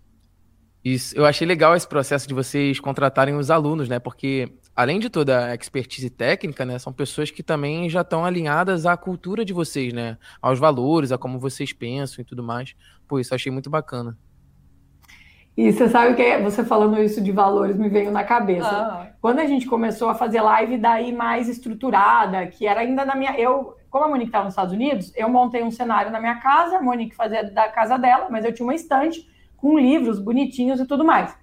Isso, 0.83 1.17
eu 1.17 1.25
achei 1.25 1.47
legal 1.47 1.75
esse 1.75 1.87
processo 1.87 2.27
de 2.27 2.33
vocês 2.33 2.79
contratarem 2.79 3.35
os 3.35 3.49
alunos, 3.49 3.89
né? 3.89 3.99
Porque 3.99 4.53
além 4.77 4.99
de 4.99 5.09
toda 5.09 5.47
a 5.47 5.55
expertise 5.55 6.07
técnica, 6.07 6.63
né, 6.63 6.77
são 6.77 6.93
pessoas 6.93 7.31
que 7.31 7.41
também 7.41 7.89
já 7.89 8.01
estão 8.01 8.23
alinhadas 8.23 8.85
à 8.85 8.95
cultura 8.95 9.43
de 9.43 9.51
vocês, 9.51 9.91
né? 9.91 10.19
Aos 10.39 10.59
valores, 10.59 11.11
a 11.11 11.17
como 11.17 11.39
vocês 11.39 11.73
pensam 11.73 12.21
e 12.21 12.23
tudo 12.23 12.43
mais. 12.43 12.75
Pô, 13.07 13.19
isso 13.19 13.33
eu 13.33 13.35
achei 13.35 13.51
muito 13.51 13.71
bacana. 13.71 14.15
E 15.57 15.73
você 15.73 15.89
sabe 15.89 16.13
que 16.13 16.37
você 16.37 16.63
falando 16.63 17.01
isso 17.01 17.19
de 17.19 17.31
valores 17.31 17.75
me 17.75 17.89
veio 17.89 18.11
na 18.11 18.23
cabeça. 18.23 18.69
Ah. 18.69 19.07
Quando 19.19 19.39
a 19.39 19.47
gente 19.47 19.65
começou 19.65 20.09
a 20.09 20.13
fazer 20.13 20.41
live 20.41 20.77
daí 20.77 21.11
mais 21.11 21.49
estruturada, 21.49 22.45
que 22.45 22.67
era 22.67 22.81
ainda 22.81 23.03
na 23.03 23.15
minha. 23.15 23.35
Eu 23.35 23.75
como 23.89 24.05
a 24.05 24.09
Monique 24.09 24.27
estava 24.27 24.43
nos 24.43 24.53
Estados 24.53 24.73
Unidos, 24.73 25.11
eu 25.15 25.27
montei 25.27 25.63
um 25.63 25.71
cenário 25.71 26.11
na 26.11 26.19
minha 26.19 26.35
casa, 26.35 26.77
a 26.77 26.81
Monique 26.81 27.15
fazia 27.15 27.43
da 27.49 27.67
casa 27.69 27.97
dela, 27.97 28.27
mas 28.29 28.45
eu 28.45 28.53
tinha 28.53 28.65
uma 28.65 28.75
estante 28.75 29.27
com 29.55 29.79
livros 29.79 30.19
bonitinhos 30.19 30.79
e 30.79 30.85
tudo 30.85 31.03
mais. 31.03 31.35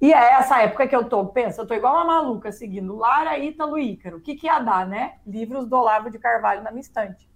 E 0.00 0.12
é 0.12 0.32
essa 0.32 0.62
época 0.62 0.88
que 0.88 0.96
eu 0.96 1.08
tô, 1.08 1.26
pensa, 1.26 1.60
eu 1.60 1.66
tô 1.66 1.74
igual 1.74 1.94
uma 1.94 2.04
maluca 2.04 2.50
seguindo 2.50 2.96
Lara, 2.96 3.38
Ítalo 3.38 3.78
Ícaro. 3.78 4.16
O 4.16 4.20
que 4.20 4.34
que 4.34 4.46
ia 4.46 4.58
dar, 4.58 4.86
né? 4.86 5.18
Livros 5.26 5.66
do 5.66 5.76
Olavo 5.76 6.10
de 6.10 6.18
Carvalho 6.18 6.62
na 6.62 6.70
minha 6.70 6.80
estante. 6.80 7.28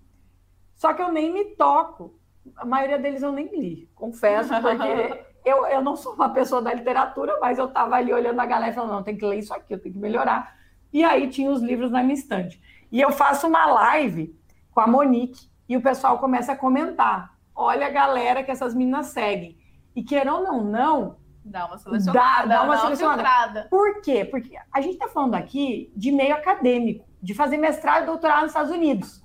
Só 0.74 0.94
que 0.94 1.02
eu 1.02 1.12
nem 1.12 1.32
me 1.32 1.44
toco. 1.56 2.18
A 2.56 2.64
maioria 2.64 2.98
deles 2.98 3.22
eu 3.22 3.32
nem 3.32 3.48
li, 3.58 3.88
confesso, 3.94 4.50
porque 4.60 5.24
eu, 5.44 5.66
eu 5.66 5.82
não 5.82 5.94
sou 5.96 6.14
uma 6.14 6.30
pessoa 6.30 6.62
da 6.62 6.72
literatura, 6.72 7.38
mas 7.40 7.58
eu 7.58 7.68
tava 7.68 7.96
ali 7.96 8.12
olhando 8.12 8.40
a 8.40 8.46
galera 8.46 8.72
e 8.72 8.74
falando, 8.74 8.92
não, 8.92 9.02
tem 9.02 9.16
que 9.16 9.24
ler 9.24 9.38
isso 9.38 9.52
aqui, 9.52 9.74
eu 9.74 9.78
tenho 9.78 9.94
que 9.94 10.00
melhorar. 10.00 10.56
E 10.92 11.04
aí 11.04 11.28
tinha 11.28 11.50
os 11.50 11.60
livros 11.60 11.90
na 11.90 12.02
minha 12.02 12.14
estante. 12.14 12.60
E 12.90 13.00
eu 13.00 13.12
faço 13.12 13.46
uma 13.46 13.66
live 13.66 14.38
com 14.70 14.80
a 14.80 14.86
Monique 14.86 15.50
e 15.68 15.76
o 15.76 15.82
pessoal 15.82 16.18
começa 16.18 16.52
a 16.52 16.56
comentar. 16.56 17.34
Olha 17.54 17.86
a 17.86 17.90
galera 17.90 18.42
que 18.42 18.50
essas 18.50 18.74
meninas 18.74 19.06
seguem. 19.06 19.58
E 19.94 20.02
queiram 20.02 20.38
ou 20.38 20.42
não, 20.42 20.64
não. 20.64 21.16
Dá 21.44 21.66
uma 21.66 21.76
selecionada. 21.76 22.48
Dá, 22.48 22.56
dá 22.56 22.62
uma 22.62 22.76
selecionada. 22.78 23.66
Por 23.70 24.00
quê? 24.00 24.24
Porque 24.24 24.56
a 24.72 24.80
gente 24.80 24.94
está 24.94 25.08
falando 25.08 25.34
aqui 25.34 25.92
de 25.94 26.10
meio 26.10 26.34
acadêmico, 26.34 27.06
de 27.22 27.34
fazer 27.34 27.58
mestrado 27.58 28.04
e 28.04 28.06
doutorado 28.06 28.42
nos 28.42 28.50
Estados 28.50 28.72
Unidos. 28.72 29.18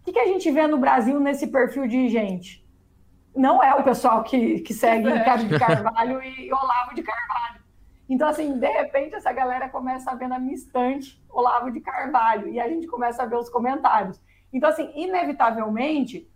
O 0.00 0.04
que, 0.04 0.12
que 0.12 0.18
a 0.18 0.26
gente 0.26 0.50
vê 0.50 0.66
no 0.66 0.78
Brasil 0.78 1.20
nesse 1.20 1.48
perfil 1.48 1.86
de 1.86 2.08
gente? 2.08 2.66
Não 3.34 3.62
é 3.62 3.74
o 3.74 3.82
pessoal 3.82 4.22
que, 4.24 4.60
que 4.60 4.72
segue 4.72 5.06
é. 5.08 5.18
Ricardo 5.18 5.44
de 5.44 5.58
Carvalho 5.58 6.22
e 6.22 6.50
Olavo 6.50 6.94
de 6.94 7.02
Carvalho. 7.02 7.60
Então, 8.08 8.28
assim, 8.28 8.58
de 8.58 8.68
repente, 8.68 9.14
essa 9.16 9.32
galera 9.32 9.68
começa 9.68 10.10
a 10.10 10.14
ver 10.14 10.28
na 10.28 10.38
minha 10.38 10.54
estante 10.54 11.22
Olavo 11.28 11.70
de 11.70 11.80
Carvalho, 11.80 12.48
e 12.48 12.58
a 12.58 12.68
gente 12.68 12.86
começa 12.86 13.22
a 13.22 13.26
ver 13.26 13.36
os 13.36 13.50
comentários. 13.50 14.18
Então, 14.52 14.70
assim, 14.70 14.90
inevitavelmente, 14.94 16.30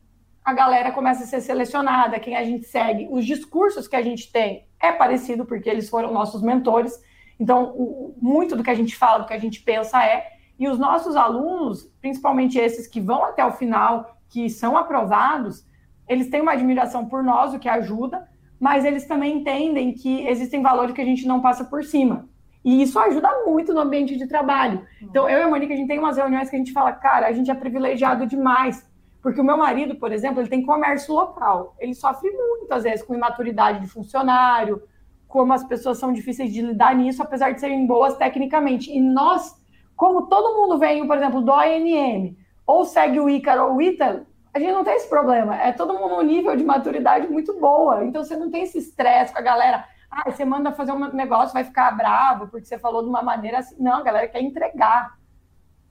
a 0.50 0.52
galera 0.52 0.90
começa 0.90 1.22
a 1.22 1.26
ser 1.26 1.40
selecionada, 1.40 2.18
quem 2.18 2.36
a 2.36 2.42
gente 2.42 2.66
segue, 2.66 3.08
os 3.08 3.24
discursos 3.24 3.86
que 3.86 3.94
a 3.94 4.02
gente 4.02 4.32
tem 4.32 4.66
é 4.80 4.90
parecido, 4.90 5.46
porque 5.46 5.70
eles 5.70 5.88
foram 5.88 6.12
nossos 6.12 6.42
mentores. 6.42 7.00
Então, 7.38 7.72
o, 7.76 8.16
muito 8.20 8.56
do 8.56 8.64
que 8.64 8.70
a 8.70 8.74
gente 8.74 8.96
fala, 8.96 9.20
do 9.20 9.26
que 9.26 9.32
a 9.32 9.38
gente 9.38 9.62
pensa 9.62 10.04
é. 10.04 10.26
E 10.58 10.68
os 10.68 10.76
nossos 10.76 11.14
alunos, 11.14 11.84
principalmente 12.00 12.58
esses 12.58 12.88
que 12.88 13.00
vão 13.00 13.24
até 13.24 13.44
o 13.44 13.52
final, 13.52 14.18
que 14.28 14.50
são 14.50 14.76
aprovados, 14.76 15.64
eles 16.08 16.28
têm 16.28 16.40
uma 16.40 16.52
admiração 16.52 17.06
por 17.06 17.22
nós, 17.22 17.54
o 17.54 17.58
que 17.58 17.68
ajuda, 17.68 18.28
mas 18.58 18.84
eles 18.84 19.06
também 19.06 19.38
entendem 19.38 19.94
que 19.94 20.26
existem 20.26 20.60
valores 20.60 20.92
que 20.92 21.00
a 21.00 21.04
gente 21.04 21.26
não 21.26 21.40
passa 21.40 21.64
por 21.64 21.84
cima. 21.84 22.28
E 22.64 22.82
isso 22.82 22.98
ajuda 22.98 23.44
muito 23.46 23.72
no 23.72 23.80
ambiente 23.80 24.16
de 24.16 24.26
trabalho. 24.26 24.84
Então, 25.00 25.28
eu 25.28 25.38
e 25.38 25.42
a 25.42 25.48
Monique, 25.48 25.72
a 25.72 25.76
gente 25.76 25.88
tem 25.88 25.98
umas 25.98 26.16
reuniões 26.16 26.50
que 26.50 26.56
a 26.56 26.58
gente 26.58 26.72
fala, 26.72 26.92
cara, 26.92 27.28
a 27.28 27.32
gente 27.32 27.50
é 27.50 27.54
privilegiado 27.54 28.26
demais. 28.26 28.89
Porque 29.22 29.40
o 29.40 29.44
meu 29.44 29.56
marido, 29.56 29.96
por 29.96 30.12
exemplo, 30.12 30.40
ele 30.40 30.48
tem 30.48 30.64
comércio 30.64 31.14
local. 31.14 31.74
Ele 31.78 31.94
sofre 31.94 32.30
muito, 32.30 32.72
às 32.72 32.84
vezes, 32.84 33.04
com 33.04 33.14
imaturidade 33.14 33.80
de 33.80 33.86
funcionário, 33.86 34.82
como 35.28 35.52
as 35.52 35.62
pessoas 35.62 35.98
são 35.98 36.12
difíceis 36.12 36.52
de 36.52 36.62
lidar 36.62 36.94
nisso, 36.94 37.22
apesar 37.22 37.52
de 37.52 37.60
serem 37.60 37.86
boas 37.86 38.16
tecnicamente. 38.16 38.90
E 38.90 39.00
nós, 39.00 39.60
como 39.94 40.26
todo 40.26 40.56
mundo 40.56 40.78
vem, 40.78 41.06
por 41.06 41.16
exemplo, 41.16 41.42
do 41.42 41.52
ONM, 41.52 42.36
ou 42.66 42.84
segue 42.84 43.20
o 43.20 43.28
Ícaro 43.28 43.64
ou 43.64 43.76
o 43.76 43.82
Ítalo, 43.82 44.26
a 44.52 44.58
gente 44.58 44.72
não 44.72 44.84
tem 44.84 44.94
esse 44.94 45.08
problema. 45.08 45.54
É 45.56 45.70
todo 45.72 45.94
mundo 45.94 46.16
um 46.16 46.22
nível 46.22 46.56
de 46.56 46.64
maturidade 46.64 47.28
muito 47.28 47.58
boa. 47.60 48.04
Então 48.04 48.24
você 48.24 48.36
não 48.36 48.50
tem 48.50 48.62
esse 48.62 48.78
estresse 48.78 49.32
com 49.32 49.38
a 49.38 49.42
galera. 49.42 49.84
Ah, 50.10 50.28
você 50.28 50.44
manda 50.44 50.72
fazer 50.72 50.92
um 50.92 51.12
negócio, 51.12 51.52
vai 51.52 51.62
ficar 51.62 51.92
bravo 51.92 52.48
porque 52.48 52.66
você 52.66 52.78
falou 52.78 53.02
de 53.02 53.08
uma 53.08 53.22
maneira 53.22 53.58
assim. 53.58 53.76
Não, 53.78 53.98
a 53.98 54.02
galera 54.02 54.26
quer 54.26 54.42
entregar. 54.42 55.16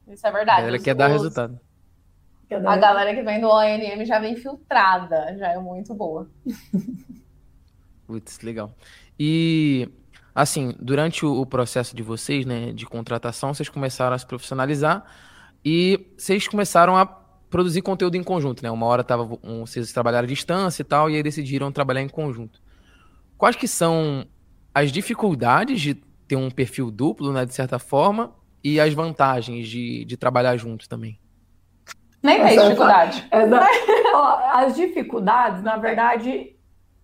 Isso 0.08 0.28
é 0.28 0.32
verdade. 0.32 0.68
Ela 0.68 0.80
quer 0.80 0.96
dar 0.96 1.08
resultado. 1.08 1.60
A 2.52 2.78
galera 2.78 3.14
que 3.14 3.22
vem 3.22 3.40
do 3.40 3.48
ONM 3.48 4.06
já 4.06 4.20
vem 4.20 4.36
filtrada, 4.36 5.38
já 5.38 5.50
é 5.50 5.60
muito 5.60 5.94
boa. 5.94 6.30
Putz, 8.08 8.40
legal. 8.42 8.74
E 9.20 9.88
assim, 10.34 10.74
durante 10.80 11.26
o 11.26 11.46
processo 11.46 11.96
de 11.96 12.02
vocês, 12.02 12.46
né, 12.46 12.72
de 12.74 12.86
contratação, 12.86 13.54
vocês 13.54 13.70
começaram 13.70 14.16
a 14.16 14.18
se 14.18 14.26
profissionalizar 14.26 15.06
E 15.64 16.14
vocês 16.18 16.48
começaram 16.48 16.98
a 16.98 17.06
produzir 17.06 17.82
conteúdo 17.82 18.16
em 18.16 18.24
conjunto, 18.24 18.64
né? 18.64 18.72
Uma 18.72 18.86
hora 18.86 19.04
tava, 19.04 19.38
um, 19.44 19.66
vocês 19.66 19.92
trabalharam 19.92 20.26
à 20.26 20.30
distância 20.30 20.82
e 20.82 20.86
tal, 20.86 21.10
e 21.10 21.16
aí 21.16 21.24
decidiram 21.24 21.72
trabalhar 21.72 22.02
em 22.02 22.10
conjunto. 22.10 22.62
Quais 23.38 23.56
que 23.56 23.68
são 23.68 24.26
as 24.74 24.92
dificuldades 24.92 25.82
de 25.82 25.96
ter 26.28 26.36
um 26.36 26.50
perfil 26.52 26.92
duplo, 26.92 27.34
né, 27.34 27.46
de 27.46 27.54
certa 27.54 27.80
forma, 27.80 28.34
e 28.64 28.80
as 28.80 28.94
vantagens 28.94 29.68
de, 29.68 30.06
de 30.06 30.18
trabalhar 30.18 30.56
juntos 30.58 30.88
também? 30.88 31.20
Nem 32.22 32.42
tem 32.42 32.60
dificuldade. 32.60 33.28
as 34.54 34.76
dificuldades, 34.76 35.64
na 35.64 35.78
verdade, 35.78 36.56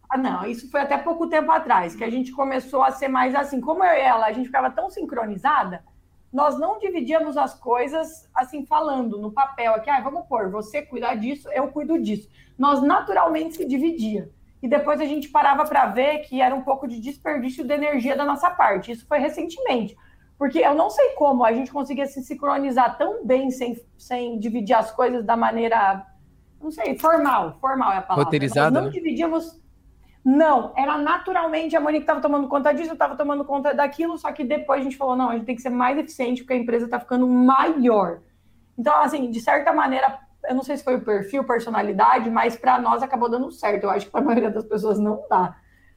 ah, 0.10 0.18
não, 0.18 0.46
isso 0.46 0.70
foi 0.70 0.82
até 0.82 0.98
pouco 0.98 1.28
tempo 1.28 1.52
atrás, 1.52 1.96
que 1.96 2.04
a 2.04 2.10
gente 2.10 2.32
começou 2.32 2.84
a 2.84 2.92
ser 2.92 3.08
mais 3.08 3.34
assim. 3.34 3.60
Como 3.60 3.84
eu 3.84 3.94
e 3.94 4.02
ela, 4.02 4.28
a 4.28 4.32
gente 4.32 4.48
ficava 4.48 4.70
tão 4.70 4.90
sincronizada, 4.90 5.84
nós 6.32 6.60
não 6.60 6.78
dividíamos 6.78 7.38
as 7.38 7.54
coisas 7.54 8.30
assim, 8.36 8.66
falando 8.66 9.18
no 9.18 9.32
papel 9.32 9.74
aqui, 9.74 9.90
ah, 9.90 10.02
vamos 10.02 10.28
pôr, 10.28 10.50
você 10.50 10.82
cuidar 10.82 11.16
disso, 11.16 11.50
eu 11.54 11.70
cuido 11.70 11.98
disso. 11.98 12.30
Nós 12.58 12.82
naturalmente 12.82 13.56
se 13.56 13.66
dividia. 13.66 14.30
E 14.62 14.68
depois 14.68 15.00
a 15.00 15.06
gente 15.06 15.30
parava 15.30 15.64
para 15.64 15.86
ver 15.88 16.20
que 16.20 16.42
era 16.42 16.56
um 16.56 16.62
pouco 16.62 16.88
de 16.88 17.00
desperdício 17.00 17.64
de 17.64 17.74
energia 17.74 18.16
da 18.16 18.26
nossa 18.26 18.50
parte. 18.50 18.92
Isso 18.92 19.08
foi 19.08 19.20
recentemente. 19.20 19.96
Porque 20.38 20.60
eu 20.60 20.76
não 20.76 20.90
sei 20.90 21.10
como 21.12 21.46
a 21.46 21.54
gente 21.54 21.72
conseguia 21.72 22.06
se 22.06 22.22
sincronizar 22.24 22.98
tão 22.98 23.26
bem 23.26 23.50
sem, 23.52 23.82
sem 23.98 24.38
dividir 24.38 24.74
as 24.74 24.92
coisas 24.92 25.24
da 25.24 25.38
maneira, 25.38 26.06
não 26.62 26.70
sei, 26.72 26.98
formal. 26.98 27.58
Formal 27.62 27.94
é 27.94 27.98
a 27.98 28.02
palavra. 28.02 28.26
Roteirizada. 28.26 28.72
Nós 28.72 28.84
não 28.84 28.92
né? 28.92 28.98
dividíamos 28.98 29.64
não, 30.26 30.74
era 30.76 30.98
naturalmente 30.98 31.76
a 31.76 31.80
Monique 31.80 32.02
estava 32.02 32.20
tomando 32.20 32.48
conta 32.48 32.74
disso, 32.74 32.90
eu 32.90 32.94
estava 32.94 33.16
tomando 33.16 33.46
conta 33.46 33.76
daquilo, 33.76 34.18
só 34.18 34.32
que 34.32 34.44
depois 34.44 34.82
a 34.82 34.84
gente 34.84 34.98
falou, 34.98 35.16
não, 35.16 35.30
a 35.30 35.36
gente 35.36 35.46
tem 35.46 35.56
que 35.56 35.62
ser 35.62 35.70
mais 35.70 36.00
eficiente 36.00 36.42
porque 36.42 36.54
a 36.54 36.58
empresa 36.58 36.86
está 36.86 37.00
ficando 37.00 37.28
maior. 37.28 38.22
Então, 38.76 39.00
assim, 39.02 39.30
de 39.30 39.40
certa 39.40 39.72
maneira, 39.72 40.18
eu 40.46 40.56
não 40.56 40.64
sei 40.64 40.78
se 40.78 40.84
foi 40.84 40.96
o 40.96 41.02
perfil, 41.02 41.44
personalidade, 41.44 42.28
mas 42.32 42.56
para 42.56 42.80
nós 42.80 43.04
acabou 43.04 43.30
dando 43.30 43.52
certo. 43.52 43.84
Eu 43.84 43.92
acho 43.92 44.08
que 44.08 44.12
para 44.12 44.22
a 44.22 44.24
maioria 44.24 44.50
das 44.50 44.66
pessoas 44.66 44.98
não 44.98 45.24
dá. 45.30 45.56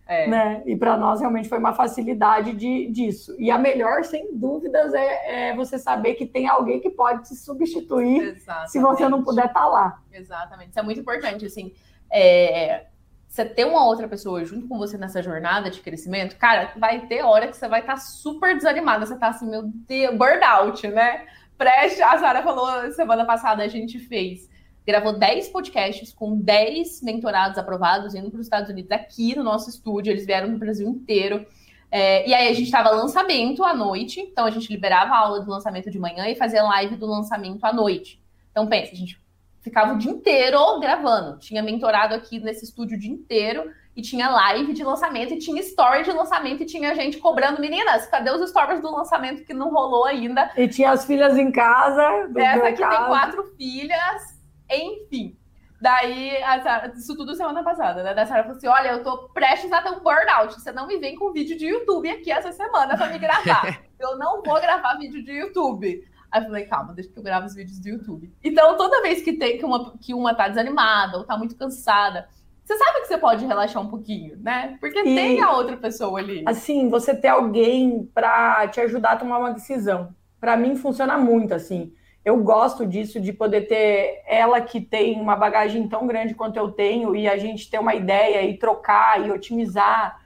É. 0.08 0.26
Né? 0.26 0.62
E 0.64 0.74
para 0.74 0.96
nós 0.96 1.20
realmente 1.20 1.50
foi 1.50 1.58
uma 1.58 1.74
facilidade 1.74 2.54
de, 2.54 2.90
disso. 2.90 3.36
E 3.38 3.50
a 3.50 3.58
melhor, 3.58 4.02
sem 4.04 4.34
dúvidas, 4.34 4.94
é, 4.94 5.50
é, 5.50 5.54
você 5.54 5.78
saber 5.78 6.14
que 6.14 6.24
tem 6.24 6.48
alguém 6.48 6.80
que 6.80 6.88
pode 6.88 7.28
te 7.28 7.36
substituir 7.36 8.22
Exatamente. 8.22 8.70
se 8.70 8.80
você 8.80 9.06
não 9.06 9.22
puder 9.22 9.44
estar 9.44 9.60
tá 9.60 9.66
lá. 9.66 10.02
Exatamente. 10.10 10.70
Isso 10.70 10.78
é 10.78 10.82
muito 10.82 11.00
importante. 11.00 11.44
Assim, 11.44 11.74
é, 12.10 12.86
você 13.28 13.44
ter 13.44 13.66
uma 13.66 13.84
outra 13.84 14.08
pessoa 14.08 14.42
junto 14.46 14.66
com 14.66 14.78
você 14.78 14.96
nessa 14.96 15.22
jornada 15.22 15.70
de 15.70 15.80
crescimento, 15.80 16.36
cara, 16.36 16.72
vai 16.76 17.06
ter 17.06 17.22
hora 17.22 17.46
que 17.46 17.56
você 17.56 17.68
vai 17.68 17.80
estar 17.80 17.94
tá 17.94 18.00
super 18.00 18.56
desanimada, 18.56 19.04
você 19.04 19.16
tá 19.16 19.28
assim, 19.28 19.48
meu 19.48 19.62
Deus, 19.64 20.16
burnout, 20.16 20.88
né? 20.88 21.26
Preste, 21.58 22.00
a 22.00 22.16
Sara 22.18 22.42
falou 22.42 22.90
semana 22.92 23.26
passada, 23.26 23.62
a 23.62 23.68
gente 23.68 23.98
fez, 23.98 24.48
gravou 24.88 25.12
10 25.12 25.50
podcasts 25.50 26.14
com 26.14 26.34
10 26.34 27.02
mentorados 27.02 27.58
aprovados 27.58 28.14
indo 28.14 28.30
para 28.30 28.40
os 28.40 28.46
Estados 28.46 28.70
Unidos 28.70 28.90
aqui 28.90 29.36
no 29.36 29.44
nosso 29.44 29.68
estúdio, 29.68 30.10
eles 30.10 30.24
vieram 30.24 30.48
no 30.48 30.56
Brasil 30.56 30.88
inteiro. 30.88 31.44
É, 31.90 32.26
e 32.26 32.32
aí 32.32 32.48
a 32.48 32.54
gente 32.54 32.64
estava 32.64 32.88
lançamento 32.88 33.62
à 33.62 33.74
noite, 33.74 34.18
então 34.18 34.46
a 34.46 34.50
gente 34.50 34.72
liberava 34.72 35.12
a 35.12 35.18
aula 35.18 35.40
do 35.40 35.50
lançamento 35.50 35.90
de 35.90 35.98
manhã 35.98 36.26
e 36.26 36.34
fazia 36.34 36.62
live 36.62 36.96
do 36.96 37.04
lançamento 37.04 37.62
à 37.66 37.72
noite. 37.72 38.18
Então 38.50 38.66
pensa, 38.66 38.92
a 38.92 38.96
gente 38.96 39.20
ficava 39.60 39.92
o 39.92 39.98
dia 39.98 40.10
inteiro 40.10 40.58
gravando. 40.80 41.38
Tinha 41.38 41.62
mentorado 41.62 42.14
aqui 42.14 42.40
nesse 42.40 42.64
estúdio 42.64 42.96
o 42.96 43.00
dia 43.00 43.12
inteiro 43.12 43.70
e 43.94 44.00
tinha 44.00 44.30
live 44.30 44.72
de 44.72 44.82
lançamento 44.84 45.34
e 45.34 45.38
tinha 45.38 45.60
story 45.60 46.02
de 46.04 46.12
lançamento 46.12 46.62
e 46.62 46.66
tinha 46.66 46.94
gente 46.94 47.18
cobrando 47.18 47.60
meninas, 47.60 48.06
cadê 48.06 48.30
os 48.30 48.48
stories 48.48 48.80
do 48.80 48.90
lançamento 48.90 49.44
que 49.44 49.52
não 49.52 49.70
rolou 49.70 50.06
ainda? 50.06 50.50
E 50.56 50.66
tinha 50.66 50.92
as 50.92 51.04
filhas 51.04 51.36
em 51.36 51.52
casa. 51.52 52.30
Essa 52.34 52.68
aqui 52.68 52.78
tem 52.78 53.06
quatro 53.06 53.44
filhas, 53.56 54.37
enfim. 54.70 55.36
Daí, 55.80 56.32
Sarah, 56.62 56.92
isso 56.96 57.16
tudo 57.16 57.34
semana 57.36 57.62
passada, 57.62 58.02
né? 58.02 58.12
Da 58.12 58.26
Sarah 58.26 58.42
falou 58.42 58.56
assim: 58.56 58.66
olha, 58.66 58.88
eu 58.88 59.04
tô 59.04 59.28
prestes 59.28 59.70
a 59.72 59.80
ter 59.80 59.90
um 59.90 60.00
burnout. 60.00 60.54
Você 60.54 60.72
não 60.72 60.86
me 60.86 60.98
vem 60.98 61.14
com 61.14 61.32
vídeo 61.32 61.56
de 61.56 61.66
YouTube 61.66 62.10
aqui 62.10 62.32
essa 62.32 62.50
semana 62.50 62.96
para 62.96 63.08
me 63.08 63.18
gravar. 63.18 63.80
eu 63.98 64.18
não 64.18 64.42
vou 64.42 64.60
gravar 64.60 64.96
vídeo 64.96 65.24
de 65.24 65.32
YouTube. 65.32 66.04
Aí 66.30 66.42
eu 66.42 66.46
falei, 66.46 66.66
calma, 66.66 66.92
deixa 66.92 67.10
que 67.10 67.18
eu 67.18 67.22
gravo 67.22 67.46
os 67.46 67.54
vídeos 67.54 67.78
do 67.78 67.88
YouTube. 67.88 68.32
Então, 68.42 68.76
toda 68.76 69.00
vez 69.02 69.22
que 69.22 69.34
tem 69.34 69.56
que 69.56 69.64
uma, 69.64 69.96
que 69.98 70.12
uma 70.12 70.34
tá 70.34 70.48
desanimada 70.48 71.16
ou 71.16 71.24
tá 71.24 71.38
muito 71.38 71.56
cansada, 71.56 72.28
você 72.64 72.76
sabe 72.76 73.00
que 73.00 73.06
você 73.06 73.16
pode 73.16 73.46
relaxar 73.46 73.82
um 73.82 73.88
pouquinho, 73.88 74.36
né? 74.38 74.76
Porque 74.78 74.98
e, 74.98 75.04
tem 75.04 75.40
a 75.40 75.52
outra 75.52 75.76
pessoa 75.76 76.18
ali. 76.18 76.42
Assim, 76.44 76.90
você 76.90 77.14
ter 77.14 77.28
alguém 77.28 78.04
para 78.12 78.68
te 78.68 78.80
ajudar 78.80 79.12
a 79.12 79.16
tomar 79.16 79.38
uma 79.38 79.52
decisão. 79.52 80.14
Para 80.38 80.56
mim 80.56 80.76
funciona 80.76 81.16
muito 81.16 81.54
assim. 81.54 81.94
Eu 82.28 82.42
gosto 82.42 82.86
disso 82.86 83.20
de 83.20 83.32
poder 83.32 83.62
ter 83.62 84.22
ela 84.26 84.60
que 84.60 84.80
tem 84.80 85.20
uma 85.20 85.34
bagagem 85.34 85.88
tão 85.88 86.06
grande 86.06 86.34
quanto 86.34 86.56
eu 86.56 86.70
tenho 86.70 87.16
e 87.16 87.26
a 87.26 87.36
gente 87.36 87.70
ter 87.70 87.78
uma 87.78 87.94
ideia 87.94 88.42
e 88.42 88.58
trocar 88.58 89.26
e 89.26 89.30
otimizar 89.30 90.18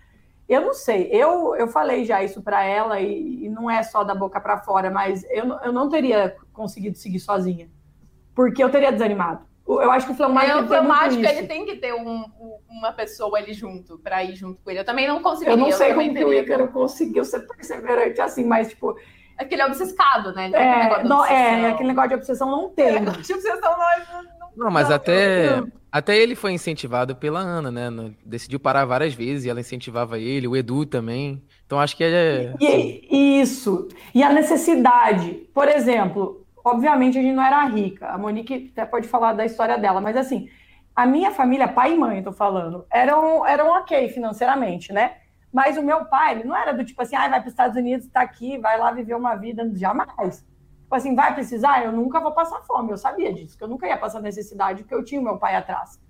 eu 0.48 0.60
não 0.60 0.74
sei, 0.74 1.08
eu, 1.10 1.54
eu 1.56 1.66
falei 1.66 2.04
já 2.04 2.22
isso 2.22 2.42
para 2.42 2.62
ela 2.64 3.00
e, 3.00 3.44
e, 3.44 3.48
não 3.48 3.70
é 3.70 3.82
só 3.82 4.04
da 4.04 4.14
boca 4.14 4.40
para 4.40 4.58
fora, 4.58 4.90
mas 4.90 5.24
eu, 5.30 5.46
eu 5.64 5.72
não 5.72 5.88
teria 5.88 6.36
conseguido 6.52 6.98
seguir 6.98 7.20
sozinha, 7.20 7.70
porque 8.34 8.62
eu 8.62 8.70
teria 8.70 8.92
desanimado. 8.92 9.46
Eu 9.66 9.90
acho 9.90 10.06
que 10.06 10.12
o 10.12 10.14
fleumático, 10.14 10.58
é, 10.58 10.60
o 10.60 10.66
fleumático 10.66 11.24
ele 11.24 11.46
tem 11.46 11.64
que 11.64 11.76
ter 11.76 11.94
um, 11.94 12.24
uma 12.68 12.92
pessoa 12.92 13.38
ali 13.38 13.54
junto, 13.54 13.96
para 13.98 14.22
ir 14.24 14.34
junto 14.34 14.60
com 14.60 14.70
ele. 14.70 14.80
Eu 14.80 14.84
também 14.84 15.06
não 15.06 15.22
conseguiria. 15.22 15.54
Eu 15.54 15.56
não 15.56 15.72
sei 15.72 15.92
eu 15.92 15.94
como 15.94 16.12
que 16.12 16.24
o 16.24 16.32
Ícaro 16.34 16.68
conseguiu 16.68 17.24
ser 17.24 17.40
perseverante 17.46 18.20
assim, 18.20 18.44
mas 18.44 18.68
tipo... 18.68 18.94
Aquele 19.42 19.64
obcecado, 19.64 20.32
né? 20.32 20.50
É, 20.52 21.04
não, 21.04 21.24
é, 21.24 21.70
aquele 21.70 21.88
negócio 21.88 22.10
de 22.10 22.14
obsessão 22.16 22.50
não 22.50 22.68
tem. 22.74 23.02
de 23.04 23.08
obsessão 23.10 23.60
não, 23.60 24.22
não, 24.22 24.56
não 24.56 24.70
mas 24.70 24.88
não, 24.88 24.96
até... 24.96 25.58
Eu, 25.58 25.68
até 25.92 26.16
ele 26.16 26.34
foi 26.34 26.52
incentivado 26.52 27.14
pela 27.14 27.40
Ana, 27.40 27.70
né? 27.70 28.14
Decidiu 28.24 28.58
parar 28.58 28.86
várias 28.86 29.12
vezes 29.12 29.44
e 29.44 29.50
ela 29.50 29.60
incentivava 29.60 30.18
ele, 30.18 30.48
o 30.48 30.56
Edu 30.56 30.86
também. 30.86 31.42
Então 31.66 31.78
acho 31.78 31.94
que 31.94 32.02
é. 32.02 32.54
E, 32.58 33.40
isso. 33.42 33.88
E 34.14 34.22
a 34.22 34.32
necessidade. 34.32 35.46
Por 35.52 35.68
exemplo, 35.68 36.46
obviamente 36.64 37.18
a 37.18 37.22
gente 37.22 37.34
não 37.34 37.44
era 37.44 37.62
rica. 37.66 38.08
A 38.08 38.16
Monique 38.16 38.70
até 38.72 38.86
pode 38.86 39.06
falar 39.06 39.34
da 39.34 39.44
história 39.44 39.76
dela, 39.76 40.00
mas 40.00 40.16
assim, 40.16 40.48
a 40.96 41.04
minha 41.04 41.30
família, 41.30 41.68
pai 41.68 41.92
e 41.92 41.98
mãe, 41.98 42.18
eu 42.18 42.24
tô 42.24 42.32
falando, 42.32 42.86
eram, 42.90 43.46
eram 43.46 43.68
ok 43.68 44.08
financeiramente, 44.08 44.94
né? 44.94 45.16
Mas 45.52 45.76
o 45.76 45.82
meu 45.82 46.06
pai, 46.06 46.32
ele 46.32 46.44
não 46.44 46.56
era 46.56 46.72
do 46.72 46.84
tipo 46.84 47.02
assim, 47.02 47.14
ah, 47.14 47.28
vai 47.28 47.40
para 47.40 47.48
os 47.48 47.52
Estados 47.52 47.76
Unidos, 47.76 48.06
está 48.06 48.22
aqui, 48.22 48.56
vai 48.58 48.78
lá 48.78 48.90
viver 48.90 49.14
uma 49.14 49.34
vida. 49.34 49.70
Jamais. 49.74 50.38
Tipo 50.82 50.94
assim, 50.94 51.14
vai 51.14 51.34
precisar? 51.34 51.84
Eu 51.84 51.92
nunca 51.92 52.20
vou 52.20 52.32
passar 52.32 52.62
fome. 52.62 52.90
Eu 52.90 52.96
sabia 52.96 53.32
disso, 53.32 53.56
que 53.56 53.62
eu 53.62 53.68
nunca 53.68 53.86
ia 53.86 53.98
passar 53.98 54.20
necessidade, 54.20 54.82
porque 54.82 54.94
eu 54.94 55.04
tinha 55.04 55.20
o 55.20 55.24
meu 55.24 55.36
pai 55.36 55.54
atrás. 55.56 56.00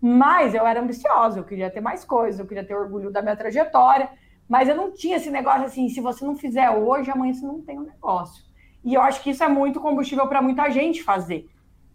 Mas 0.00 0.54
eu 0.54 0.66
era 0.66 0.80
ambiciosa, 0.80 1.38
eu 1.38 1.44
queria 1.44 1.70
ter 1.70 1.80
mais 1.80 2.04
coisas, 2.04 2.38
eu 2.38 2.46
queria 2.46 2.64
ter 2.64 2.74
orgulho 2.74 3.10
da 3.10 3.20
minha 3.20 3.36
trajetória, 3.36 4.08
mas 4.48 4.68
eu 4.68 4.76
não 4.76 4.92
tinha 4.92 5.16
esse 5.16 5.30
negócio 5.30 5.64
assim, 5.64 5.88
se 5.88 6.00
você 6.00 6.24
não 6.24 6.36
fizer 6.36 6.70
hoje, 6.70 7.10
amanhã 7.10 7.34
você 7.34 7.44
não 7.44 7.60
tem 7.60 7.78
um 7.78 7.82
negócio. 7.82 8.44
E 8.84 8.94
eu 8.94 9.02
acho 9.02 9.22
que 9.22 9.30
isso 9.30 9.42
é 9.42 9.48
muito 9.48 9.80
combustível 9.80 10.26
para 10.28 10.40
muita 10.40 10.70
gente 10.70 11.02
fazer. 11.02 11.48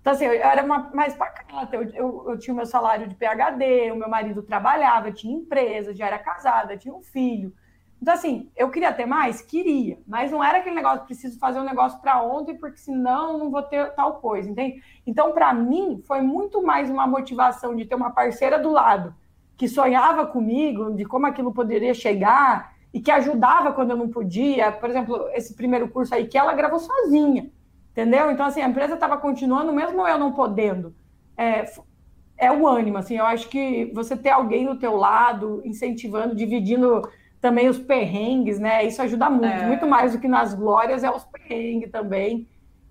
Então, 0.03 0.11
assim, 0.11 0.25
eu 0.25 0.33
era 0.33 0.61
uma, 0.61 0.91
mais 0.93 1.15
pacata, 1.15 1.77
eu, 1.77 1.83
eu, 1.93 2.25
eu 2.31 2.37
tinha 2.37 2.53
o 2.53 2.57
meu 2.57 2.65
salário 2.65 3.07
de 3.07 3.15
PHD, 3.15 3.89
o 3.89 3.95
meu 3.95 4.09
marido 4.09 4.43
trabalhava, 4.43 5.13
tinha 5.13 5.33
empresa, 5.33 5.95
já 5.95 6.07
era 6.07 6.19
casada, 6.19 6.75
tinha 6.75 6.93
um 6.93 7.01
filho. 7.01 7.53
Então, 8.01 8.13
assim, 8.13 8.51
eu 8.53 8.69
queria 8.69 8.91
ter 8.91 9.05
mais? 9.05 9.41
Queria, 9.41 9.97
mas 10.05 10.29
não 10.29 10.43
era 10.43 10.57
aquele 10.57 10.75
negócio, 10.75 11.05
preciso 11.05 11.39
fazer 11.39 11.61
um 11.61 11.63
negócio 11.63 12.01
para 12.01 12.21
ontem, 12.21 12.53
porque 12.53 12.75
senão 12.75 13.37
não 13.37 13.49
vou 13.49 13.63
ter 13.63 13.95
tal 13.95 14.15
coisa, 14.15 14.49
entende? 14.49 14.83
Então, 15.07 15.31
para 15.31 15.53
mim, 15.53 16.03
foi 16.05 16.19
muito 16.19 16.61
mais 16.61 16.89
uma 16.89 17.07
motivação 17.07 17.73
de 17.73 17.85
ter 17.85 17.95
uma 17.95 18.11
parceira 18.11 18.59
do 18.59 18.71
lado 18.71 19.15
que 19.55 19.69
sonhava 19.69 20.25
comigo, 20.25 20.93
de 20.93 21.05
como 21.05 21.27
aquilo 21.27 21.53
poderia 21.53 21.93
chegar 21.93 22.73
e 22.93 22.99
que 22.99 23.09
ajudava 23.09 23.71
quando 23.71 23.91
eu 23.91 23.97
não 23.97 24.09
podia. 24.09 24.69
Por 24.69 24.89
exemplo, 24.89 25.29
esse 25.29 25.55
primeiro 25.55 25.87
curso 25.87 26.13
aí 26.13 26.27
que 26.27 26.37
ela 26.37 26.53
gravou 26.53 26.79
sozinha, 26.79 27.49
entendeu? 27.93 28.29
Então, 28.29 28.45
assim, 28.45 28.61
a 28.61 28.67
empresa 28.67 28.95
estava 28.95 29.17
continuando, 29.17 29.71
mesmo 29.71 30.05
eu 30.05 30.17
não 30.17 30.33
podendo. 30.33 30.93
É, 31.37 31.63
é 32.37 32.51
o 32.51 32.67
ânimo, 32.67 32.97
assim, 32.97 33.17
eu 33.17 33.25
acho 33.25 33.47
que 33.47 33.85
você 33.93 34.17
ter 34.17 34.31
alguém 34.31 34.65
do 34.65 34.77
teu 34.77 34.97
lado, 34.97 35.61
incentivando, 35.63 36.35
dividindo 36.35 37.01
também 37.39 37.69
os 37.69 37.79
perrengues, 37.79 38.59
né? 38.59 38.83
Isso 38.83 39.01
ajuda 39.01 39.29
muito, 39.29 39.45
é. 39.45 39.65
muito 39.65 39.87
mais 39.87 40.13
do 40.13 40.19
que 40.19 40.27
nas 40.27 40.53
glórias, 40.53 41.03
é 41.03 41.09
os 41.09 41.23
perrengues 41.25 41.91
também. 41.91 42.47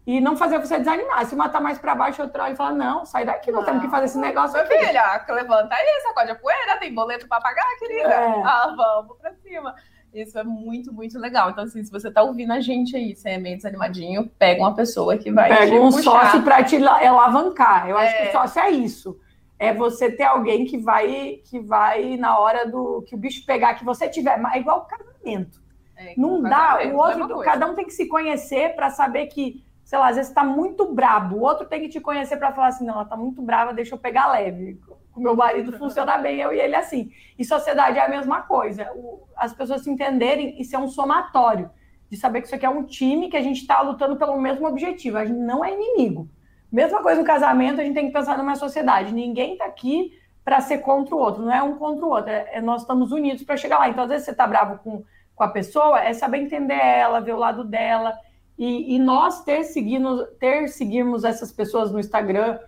E 0.06 0.20
não 0.20 0.36
fazer 0.36 0.58
você 0.58 0.78
desanimar. 0.78 1.24
Se 1.26 1.36
matar 1.36 1.60
mais 1.60 1.78
para 1.78 1.94
baixo, 1.94 2.22
outro 2.22 2.42
olha 2.42 2.52
e 2.52 2.56
fala: 2.56 2.72
não, 2.72 3.06
sai 3.06 3.24
daqui, 3.24 3.52
nós 3.52 3.60
não. 3.60 3.66
temos 3.66 3.84
que 3.84 3.90
fazer 3.90 4.06
esse 4.06 4.18
negócio 4.18 4.54
Meu 4.54 4.64
aqui. 4.64 4.78
filha, 4.78 5.24
levanta 5.28 5.74
aí, 5.74 6.00
sacode 6.02 6.32
a 6.32 6.34
poeira, 6.34 6.76
tem 6.78 6.92
boleto 6.92 7.28
para 7.28 7.40
pagar, 7.40 7.64
querida. 7.78 8.12
É. 8.12 8.42
Ah, 8.44 8.74
vamos 8.76 9.16
para 9.18 9.32
cima. 9.34 9.74
Isso 10.12 10.38
é 10.38 10.44
muito, 10.44 10.92
muito 10.92 11.18
legal. 11.18 11.50
Então, 11.50 11.64
assim, 11.64 11.82
se 11.82 11.90
você 11.90 12.10
tá 12.10 12.22
ouvindo 12.22 12.52
a 12.52 12.60
gente 12.60 12.94
aí, 12.94 13.14
você 13.14 13.30
é 13.30 13.38
meio 13.38 13.56
desanimadinho, 13.56 14.30
pega 14.38 14.60
uma 14.60 14.74
pessoa 14.74 15.16
que 15.16 15.32
vai. 15.32 15.48
Pega 15.56 15.74
um 15.74 15.90
puxar. 15.90 16.02
sócio 16.02 16.42
para 16.42 16.62
te 16.62 16.76
alavancar. 16.84 17.88
Eu 17.88 17.98
é. 17.98 18.04
acho 18.04 18.16
que 18.16 18.22
é. 18.24 18.32
sócio 18.32 18.60
é 18.60 18.70
isso 18.70 19.18
é 19.62 19.72
você 19.72 20.10
ter 20.10 20.24
alguém 20.24 20.64
que 20.64 20.76
vai 20.76 21.40
que 21.44 21.60
vai 21.60 22.16
na 22.16 22.36
hora 22.36 22.68
do 22.68 23.00
que 23.02 23.14
o 23.14 23.18
bicho 23.18 23.46
pegar 23.46 23.74
que 23.74 23.84
você 23.84 24.08
tiver, 24.08 24.36
é 24.52 24.58
igual 24.58 24.78
o 24.78 24.86
casamento. 24.86 25.62
É, 25.96 26.14
não 26.16 26.42
dá, 26.42 26.80
o 26.92 26.96
outro, 26.96 27.38
cada 27.42 27.70
um 27.70 27.74
tem 27.76 27.84
que 27.84 27.92
se 27.92 28.08
conhecer 28.08 28.74
para 28.74 28.90
saber 28.90 29.26
que 29.26 29.64
sei 29.84 29.98
lá, 30.00 30.08
às 30.08 30.16
vezes 30.16 30.30
está 30.30 30.42
muito 30.42 30.92
brabo, 30.92 31.36
o 31.36 31.42
outro 31.42 31.66
tem 31.66 31.80
que 31.80 31.88
te 31.88 32.00
conhecer 32.00 32.38
para 32.38 32.52
falar 32.52 32.68
assim, 32.68 32.84
não, 32.84 32.94
ela 32.94 33.02
está 33.04 33.16
muito 33.16 33.40
brava, 33.40 33.72
deixa 33.72 33.94
eu 33.94 33.98
pegar 33.98 34.32
leve. 34.32 34.80
O 35.14 35.20
meu 35.20 35.36
marido 35.36 35.72
funciona 35.78 36.16
bem, 36.18 36.40
eu 36.40 36.52
e 36.52 36.58
ele 36.58 36.74
assim. 36.74 37.10
E 37.38 37.44
sociedade 37.44 37.98
é 37.98 38.04
a 38.04 38.08
mesma 38.08 38.42
coisa. 38.42 38.90
O, 38.94 39.22
as 39.36 39.52
pessoas 39.52 39.82
se 39.82 39.90
entenderem, 39.90 40.60
isso 40.60 40.74
é 40.74 40.78
um 40.78 40.88
somatório. 40.88 41.70
De 42.10 42.16
saber 42.16 42.40
que 42.40 42.46
isso 42.46 42.54
aqui 42.54 42.66
é 42.66 42.70
um 42.70 42.84
time 42.84 43.28
que 43.28 43.36
a 43.36 43.42
gente 43.42 43.60
está 43.60 43.80
lutando 43.80 44.16
pelo 44.16 44.38
mesmo 44.40 44.66
objetivo. 44.66 45.18
A 45.18 45.24
gente 45.24 45.38
não 45.38 45.64
é 45.64 45.72
inimigo. 45.72 46.28
Mesma 46.70 47.02
coisa 47.02 47.20
no 47.20 47.26
casamento, 47.26 47.80
a 47.80 47.84
gente 47.84 47.94
tem 47.94 48.06
que 48.06 48.12
pensar 48.12 48.38
numa 48.38 48.54
sociedade. 48.56 49.12
Ninguém 49.12 49.52
está 49.52 49.66
aqui 49.66 50.18
para 50.44 50.60
ser 50.60 50.78
contra 50.78 51.14
o 51.14 51.18
outro, 51.18 51.42
não 51.42 51.52
é 51.52 51.62
um 51.62 51.76
contra 51.76 52.04
o 52.04 52.08
outro. 52.08 52.30
É, 52.30 52.50
é 52.54 52.60
nós 52.60 52.82
estamos 52.82 53.12
unidos 53.12 53.44
para 53.44 53.56
chegar 53.56 53.78
lá. 53.78 53.88
Então, 53.88 54.04
às 54.04 54.10
vezes, 54.10 54.24
você 54.24 54.30
está 54.32 54.46
bravo 54.46 54.78
com, 54.78 55.04
com 55.34 55.44
a 55.44 55.48
pessoa, 55.48 56.00
é 56.00 56.12
saber 56.12 56.38
entender 56.38 56.74
ela, 56.74 57.20
ver 57.20 57.34
o 57.34 57.38
lado 57.38 57.64
dela. 57.64 58.14
E, 58.58 58.94
e 58.94 58.98
nós 58.98 59.44
ter, 59.44 59.64
seguindo, 59.64 60.26
ter 60.38 60.68
seguirmos 60.68 61.24
essas 61.24 61.52
pessoas 61.52 61.92
no 61.92 62.00
Instagram 62.00 62.58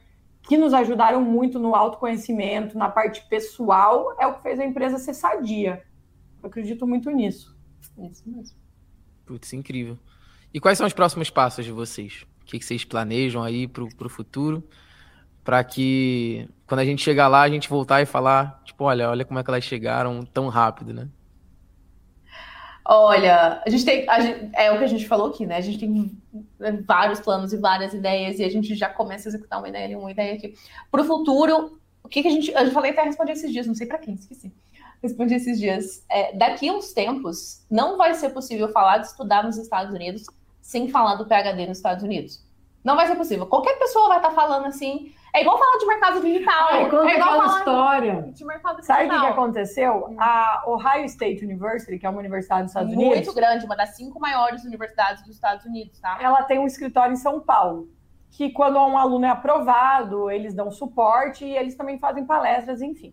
que 0.47 0.59
nos 0.59 0.74
ajudaram 0.74 1.22
muito 1.22 1.59
no 1.59 1.74
autoconhecimento, 1.74 2.76
na 2.76 2.88
parte 2.88 3.26
pessoal, 3.28 4.14
é 4.18 4.26
o 4.26 4.34
que 4.34 4.42
fez 4.42 4.61
a 4.61 4.64
empresa 4.64 4.99
ser 4.99 5.14
sadia. 5.14 5.82
Eu 6.42 6.49
acredito 6.49 6.86
muito 6.86 7.11
nisso. 7.11 7.57
É 7.99 8.07
isso 8.07 8.22
mesmo. 8.26 8.57
Putz, 9.24 9.53
incrível. 9.55 9.99
E 10.53 10.61
quais 10.61 10.76
são 10.76 10.86
os 10.86 10.92
próximos 10.92 11.30
passos 11.30 11.64
de 11.64 11.72
vocês? 11.72 12.26
O 12.42 12.45
que, 12.45 12.61
vocês 12.61 12.84
planejam 12.84 13.42
aí 13.42 13.66
para 13.66 13.82
o 13.84 14.09
futuro? 14.09 14.62
Para 15.42 15.64
que 15.64 16.47
quando 16.66 16.80
a 16.80 16.84
gente 16.84 17.03
chegar 17.03 17.26
lá, 17.26 17.40
a 17.40 17.49
gente 17.49 17.68
voltar 17.68 18.03
e 18.03 18.07
falar, 18.07 18.62
tipo, 18.64 18.84
olha, 18.84 19.09
olha 19.09 19.24
como 19.24 19.38
é 19.38 19.42
que 19.45 19.51
elas 19.51 19.64
chegaram 19.64 20.24
tão 20.26 20.49
rápido, 20.49 20.92
né? 20.92 21.09
Olha, 22.87 23.62
a 23.64 23.70
gente 23.70 23.85
tem. 23.85 24.09
A 24.09 24.20
gente, 24.20 24.51
é 24.55 24.70
o 24.70 24.78
que 24.78 24.85
a 24.85 24.89
gente 24.89 25.09
falou 25.09 25.28
aqui, 25.28 25.47
né? 25.47 25.57
A 25.57 25.61
gente 25.61 25.78
tem 25.78 26.12
vários 26.87 27.20
planos 27.20 27.53
e 27.53 27.57
várias 27.57 27.95
ideias, 27.95 28.39
e 28.39 28.45
a 28.45 28.51
gente 28.51 28.74
já 28.74 28.89
começa 28.89 29.26
a 29.26 29.30
executar 29.30 29.59
uma 29.59 29.68
ideia 29.68 29.87
ali, 29.87 29.97
uma 29.97 30.11
ideia 30.11 30.35
aqui. 30.35 30.55
Para 30.91 31.01
o 31.01 31.05
futuro, 31.05 31.80
o 32.03 32.09
que, 32.09 32.20
que 32.20 32.28
a 32.28 32.30
gente. 32.30 32.51
Eu 32.51 32.70
falei 32.72 32.91
até 32.91 33.03
responder 33.03 33.32
esses 33.32 33.51
dias, 33.51 33.66
não 33.66 33.74
sei 33.74 33.87
para 33.87 33.99
quem, 33.99 34.14
esqueci. 34.14 34.53
Respondi 35.03 35.35
esses 35.35 35.59
dias. 35.59 36.05
É, 36.11 36.37
daqui 36.37 36.70
uns 36.70 36.93
tempos, 36.93 37.64
não 37.70 37.97
vai 37.97 38.14
ser 38.14 38.30
possível 38.30 38.68
falar 38.68 38.99
de 38.99 39.07
estudar 39.07 39.43
nos 39.43 39.57
Estados 39.57 39.95
Unidos 39.95 40.24
sem 40.61 40.89
falar 40.89 41.14
do 41.14 41.26
PhD 41.26 41.66
nos 41.66 41.78
Estados 41.78 42.05
Unidos. 42.05 42.43
Não 42.82 42.97
vai 42.97 43.07
ser 43.07 43.16
possível. 43.16 43.47
Qualquer 43.47 43.78
pessoa 43.78 44.09
vai 44.09 44.18
estar 44.18 44.32
falando 44.32 44.66
assim, 44.66 45.14
é 45.35 45.41
igual 45.41 45.59
falar 45.59 45.78
de 45.78 45.87
mercado 45.87 46.20
digital. 46.20 46.70
É, 46.70 46.89
conta 46.89 47.11
é 47.11 47.14
igual 47.16 47.41
falar 47.41 47.59
história. 47.59 48.22
De 48.32 48.45
mercado 48.45 48.76
digital. 48.76 48.97
Sabe 48.97 49.09
o 49.09 49.11
que, 49.11 49.20
que 49.20 49.26
aconteceu? 49.26 50.07
Hum. 50.09 50.16
A 50.16 50.62
Ohio 50.68 51.05
State 51.07 51.45
University, 51.45 51.99
que 51.99 52.07
é 52.07 52.09
uma 52.09 52.20
universidade 52.20 52.62
dos 52.62 52.70
Estados 52.70 52.95
Muito 52.95 53.01
Unidos. 53.01 53.26
Muito 53.26 53.35
grande, 53.35 53.66
uma 53.66 53.74
das 53.74 53.97
cinco 53.97 54.20
maiores 54.20 54.64
universidades 54.64 55.24
dos 55.24 55.35
Estados 55.35 55.66
Unidos, 55.66 55.99
tá? 55.99 56.18
Ela 56.20 56.45
tem 56.45 56.61
um 56.61 56.66
escritório 56.66 57.12
em 57.12 57.16
São 57.16 57.41
Paulo. 57.41 57.89
Que 58.30 58.51
quando 58.51 58.76
um 58.76 58.97
aluno 58.97 59.26
é 59.26 59.30
aprovado, 59.30 60.30
eles 60.30 60.55
dão 60.55 60.70
suporte 60.70 61.45
e 61.45 61.57
eles 61.57 61.74
também 61.74 61.99
fazem 61.99 62.24
palestras, 62.24 62.80
enfim. 62.80 63.12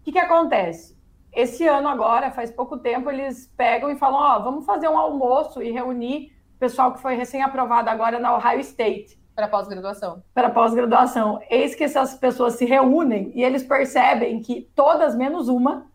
O 0.00 0.04
que, 0.04 0.10
que 0.10 0.18
acontece? 0.18 1.00
Esse 1.32 1.66
ano 1.66 1.86
agora, 1.86 2.32
faz 2.32 2.50
pouco 2.50 2.76
tempo, 2.76 3.08
eles 3.08 3.46
pegam 3.56 3.88
e 3.88 3.96
falam: 3.96 4.20
Ó, 4.20 4.36
oh, 4.36 4.42
vamos 4.42 4.66
fazer 4.66 4.88
um 4.88 4.98
almoço 4.98 5.62
e 5.62 5.70
reunir 5.70 6.32
o 6.56 6.58
pessoal 6.58 6.92
que 6.92 7.00
foi 7.00 7.14
recém-aprovado 7.14 7.88
agora 7.88 8.18
na 8.18 8.36
Ohio 8.36 8.60
State. 8.60 9.21
Para 9.34 9.48
pós-graduação. 9.48 10.22
Para 10.34 10.50
pós-graduação. 10.50 11.40
Eis 11.48 11.74
que 11.74 11.84
essas 11.84 12.14
pessoas 12.14 12.54
se 12.54 12.64
reúnem 12.64 13.32
e 13.34 13.42
eles 13.42 13.62
percebem 13.62 14.40
que 14.40 14.70
todas, 14.74 15.14
menos 15.14 15.48
uma, 15.48 15.86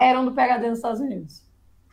eram 0.00 0.24
do 0.24 0.32
PHD 0.32 0.68
nos 0.68 0.78
Estados 0.78 1.00
Unidos. 1.00 1.46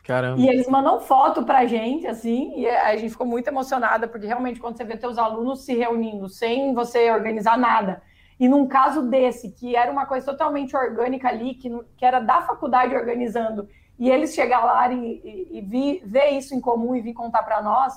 Caramba. 0.04 0.40
E 0.40 0.46
eles 0.46 0.68
mandam 0.68 1.00
foto 1.00 1.44
pra 1.44 1.64
gente, 1.66 2.06
assim, 2.06 2.60
e 2.60 2.68
a 2.68 2.94
gente 2.96 3.10
ficou 3.10 3.26
muito 3.26 3.48
emocionada, 3.48 4.06
porque 4.06 4.26
realmente 4.26 4.60
quando 4.60 4.76
você 4.76 4.84
vê 4.84 4.96
teus 4.98 5.16
alunos 5.16 5.64
se 5.64 5.74
reunindo 5.74 6.28
sem 6.28 6.74
você 6.74 7.10
organizar 7.10 7.56
nada, 7.56 8.02
e 8.38 8.46
num 8.46 8.66
caso 8.66 9.02
desse, 9.08 9.52
que 9.52 9.74
era 9.74 9.90
uma 9.90 10.04
coisa 10.04 10.26
totalmente 10.26 10.76
orgânica 10.76 11.28
ali, 11.28 11.54
que, 11.54 11.70
que 11.96 12.04
era 12.04 12.20
da 12.20 12.42
faculdade 12.42 12.94
organizando, 12.94 13.66
e 13.98 14.10
eles 14.10 14.34
chegar 14.34 14.64
lá 14.64 14.92
e, 14.92 15.22
e, 15.24 15.58
e 15.58 15.60
vi, 15.62 16.02
ver 16.04 16.30
isso 16.30 16.54
em 16.54 16.60
comum 16.60 16.94
e 16.94 17.00
vir 17.00 17.14
contar 17.14 17.42
para 17.42 17.62
nós, 17.62 17.94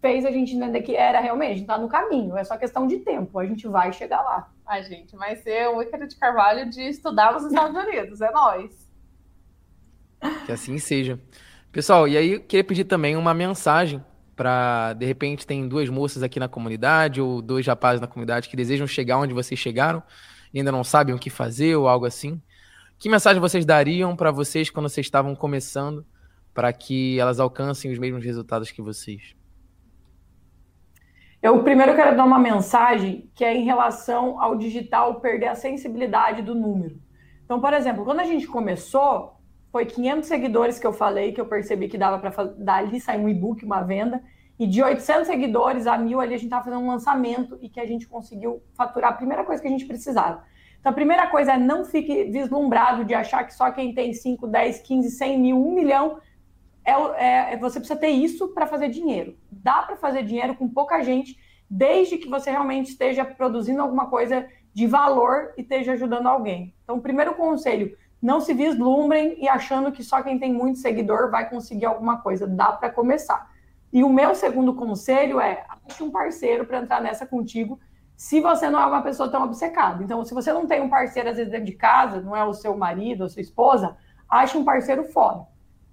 fez 0.00 0.24
a 0.24 0.30
gente 0.30 0.54
entender 0.54 0.82
que 0.82 0.94
era 0.94 1.20
realmente, 1.20 1.60
está 1.60 1.76
no 1.76 1.88
caminho, 1.88 2.36
é 2.36 2.44
só 2.44 2.56
questão 2.56 2.86
de 2.86 2.98
tempo, 2.98 3.38
a 3.38 3.46
gente 3.46 3.66
vai 3.66 3.92
chegar 3.92 4.22
lá. 4.22 4.50
A 4.66 4.80
gente 4.82 5.16
vai 5.16 5.34
ser 5.36 5.68
o 5.68 5.82
Ícaro 5.82 6.06
de 6.06 6.16
Carvalho 6.16 6.68
de 6.68 6.82
estudar 6.82 7.32
nos 7.32 7.44
Estados 7.44 7.76
Unidos, 7.76 8.20
é 8.20 8.30
nós. 8.30 8.88
Que 10.46 10.52
assim 10.52 10.78
seja. 10.78 11.18
Pessoal, 11.72 12.06
e 12.06 12.16
aí 12.16 12.32
eu 12.34 12.40
queria 12.40 12.64
pedir 12.64 12.84
também 12.84 13.16
uma 13.16 13.34
mensagem 13.34 14.04
para, 14.34 14.92
de 14.94 15.04
repente, 15.04 15.46
tem 15.46 15.66
duas 15.66 15.88
moças 15.88 16.22
aqui 16.22 16.38
na 16.38 16.48
comunidade 16.48 17.20
ou 17.20 17.42
dois 17.42 17.66
rapazes 17.66 18.00
na 18.00 18.06
comunidade 18.06 18.48
que 18.48 18.56
desejam 18.56 18.86
chegar 18.86 19.18
onde 19.18 19.34
vocês 19.34 19.58
chegaram 19.58 20.02
e 20.52 20.58
ainda 20.58 20.70
não 20.70 20.84
sabem 20.84 21.14
o 21.14 21.18
que 21.18 21.28
fazer 21.30 21.76
ou 21.76 21.88
algo 21.88 22.06
assim. 22.06 22.40
Que 22.98 23.08
mensagem 23.08 23.40
vocês 23.40 23.64
dariam 23.64 24.14
para 24.16 24.30
vocês 24.30 24.70
quando 24.70 24.88
vocês 24.88 25.06
estavam 25.06 25.34
começando 25.34 26.06
para 26.54 26.72
que 26.72 27.18
elas 27.18 27.38
alcancem 27.40 27.90
os 27.92 27.98
mesmos 27.98 28.24
resultados 28.24 28.70
que 28.70 28.82
vocês? 28.82 29.34
Eu 31.40 31.62
primeiro 31.62 31.94
quero 31.94 32.16
dar 32.16 32.24
uma 32.24 32.38
mensagem 32.38 33.30
que 33.32 33.44
é 33.44 33.54
em 33.54 33.64
relação 33.64 34.42
ao 34.42 34.56
digital 34.56 35.20
perder 35.20 35.46
a 35.46 35.54
sensibilidade 35.54 36.42
do 36.42 36.52
número. 36.52 37.00
Então, 37.44 37.60
por 37.60 37.72
exemplo, 37.72 38.04
quando 38.04 38.18
a 38.18 38.24
gente 38.24 38.46
começou, 38.48 39.36
foi 39.70 39.86
500 39.86 40.28
seguidores 40.28 40.80
que 40.80 40.86
eu 40.86 40.92
falei, 40.92 41.30
que 41.30 41.40
eu 41.40 41.46
percebi 41.46 41.86
que 41.86 41.96
dava 41.96 42.18
para 42.18 42.44
dali 42.56 43.00
sair 43.00 43.20
um 43.20 43.28
e-book, 43.28 43.64
uma 43.64 43.82
venda, 43.82 44.20
e 44.58 44.66
de 44.66 44.82
800 44.82 45.28
seguidores 45.28 45.86
a 45.86 45.96
mil 45.96 46.20
ali 46.20 46.34
a 46.34 46.36
gente 46.36 46.46
estava 46.46 46.64
fazendo 46.64 46.82
um 46.82 46.88
lançamento 46.88 47.56
e 47.62 47.68
que 47.68 47.78
a 47.78 47.86
gente 47.86 48.08
conseguiu 48.08 48.60
faturar 48.74 49.12
a 49.12 49.14
primeira 49.14 49.44
coisa 49.44 49.62
que 49.62 49.68
a 49.68 49.70
gente 49.70 49.86
precisava. 49.86 50.42
Então, 50.80 50.90
a 50.90 50.94
primeira 50.94 51.28
coisa 51.28 51.52
é 51.52 51.56
não 51.56 51.84
fique 51.84 52.24
vislumbrado 52.24 53.04
de 53.04 53.14
achar 53.14 53.44
que 53.44 53.54
só 53.54 53.70
quem 53.70 53.94
tem 53.94 54.12
5, 54.12 54.44
10, 54.44 54.80
15, 54.80 55.10
100 55.10 55.38
mil, 55.38 55.56
1 55.56 55.74
milhão 55.74 56.18
é, 56.90 57.54
é, 57.54 57.56
você 57.56 57.78
precisa 57.78 57.98
ter 57.98 58.08
isso 58.08 58.48
para 58.48 58.66
fazer 58.66 58.88
dinheiro. 58.88 59.36
Dá 59.50 59.82
para 59.82 59.96
fazer 59.96 60.22
dinheiro 60.22 60.54
com 60.54 60.68
pouca 60.68 61.02
gente, 61.02 61.38
desde 61.68 62.16
que 62.16 62.28
você 62.28 62.50
realmente 62.50 62.90
esteja 62.90 63.24
produzindo 63.24 63.82
alguma 63.82 64.06
coisa 64.06 64.48
de 64.72 64.86
valor 64.86 65.52
e 65.56 65.62
esteja 65.62 65.92
ajudando 65.92 66.26
alguém. 66.26 66.74
Então, 66.84 67.00
primeiro 67.00 67.34
conselho, 67.34 67.96
não 68.22 68.40
se 68.40 68.54
vislumbrem 68.54 69.36
e 69.42 69.48
achando 69.48 69.92
que 69.92 70.02
só 70.02 70.22
quem 70.22 70.38
tem 70.38 70.52
muito 70.52 70.78
seguidor 70.78 71.30
vai 71.30 71.48
conseguir 71.48 71.86
alguma 71.86 72.20
coisa. 72.20 72.46
Dá 72.46 72.72
para 72.72 72.90
começar. 72.90 73.50
E 73.92 74.02
o 74.02 74.08
meu 74.08 74.34
segundo 74.34 74.74
conselho 74.74 75.40
é 75.40 75.64
ache 75.86 76.02
um 76.02 76.10
parceiro 76.10 76.64
para 76.64 76.78
entrar 76.78 77.00
nessa 77.00 77.26
contigo, 77.26 77.78
se 78.16 78.40
você 78.40 78.68
não 78.68 78.80
é 78.80 78.86
uma 78.86 79.02
pessoa 79.02 79.30
tão 79.30 79.44
obcecada. 79.44 80.02
Então, 80.02 80.24
se 80.24 80.34
você 80.34 80.52
não 80.52 80.66
tem 80.66 80.80
um 80.80 80.88
parceiro, 80.88 81.28
às 81.28 81.36
vezes, 81.36 81.52
dentro 81.52 81.66
de 81.66 81.72
casa, 81.72 82.20
não 82.20 82.34
é 82.34 82.44
o 82.44 82.52
seu 82.52 82.76
marido 82.76 83.22
ou 83.22 83.28
sua 83.28 83.42
esposa, 83.42 83.96
ache 84.28 84.56
um 84.56 84.64
parceiro 84.64 85.04
fora 85.04 85.46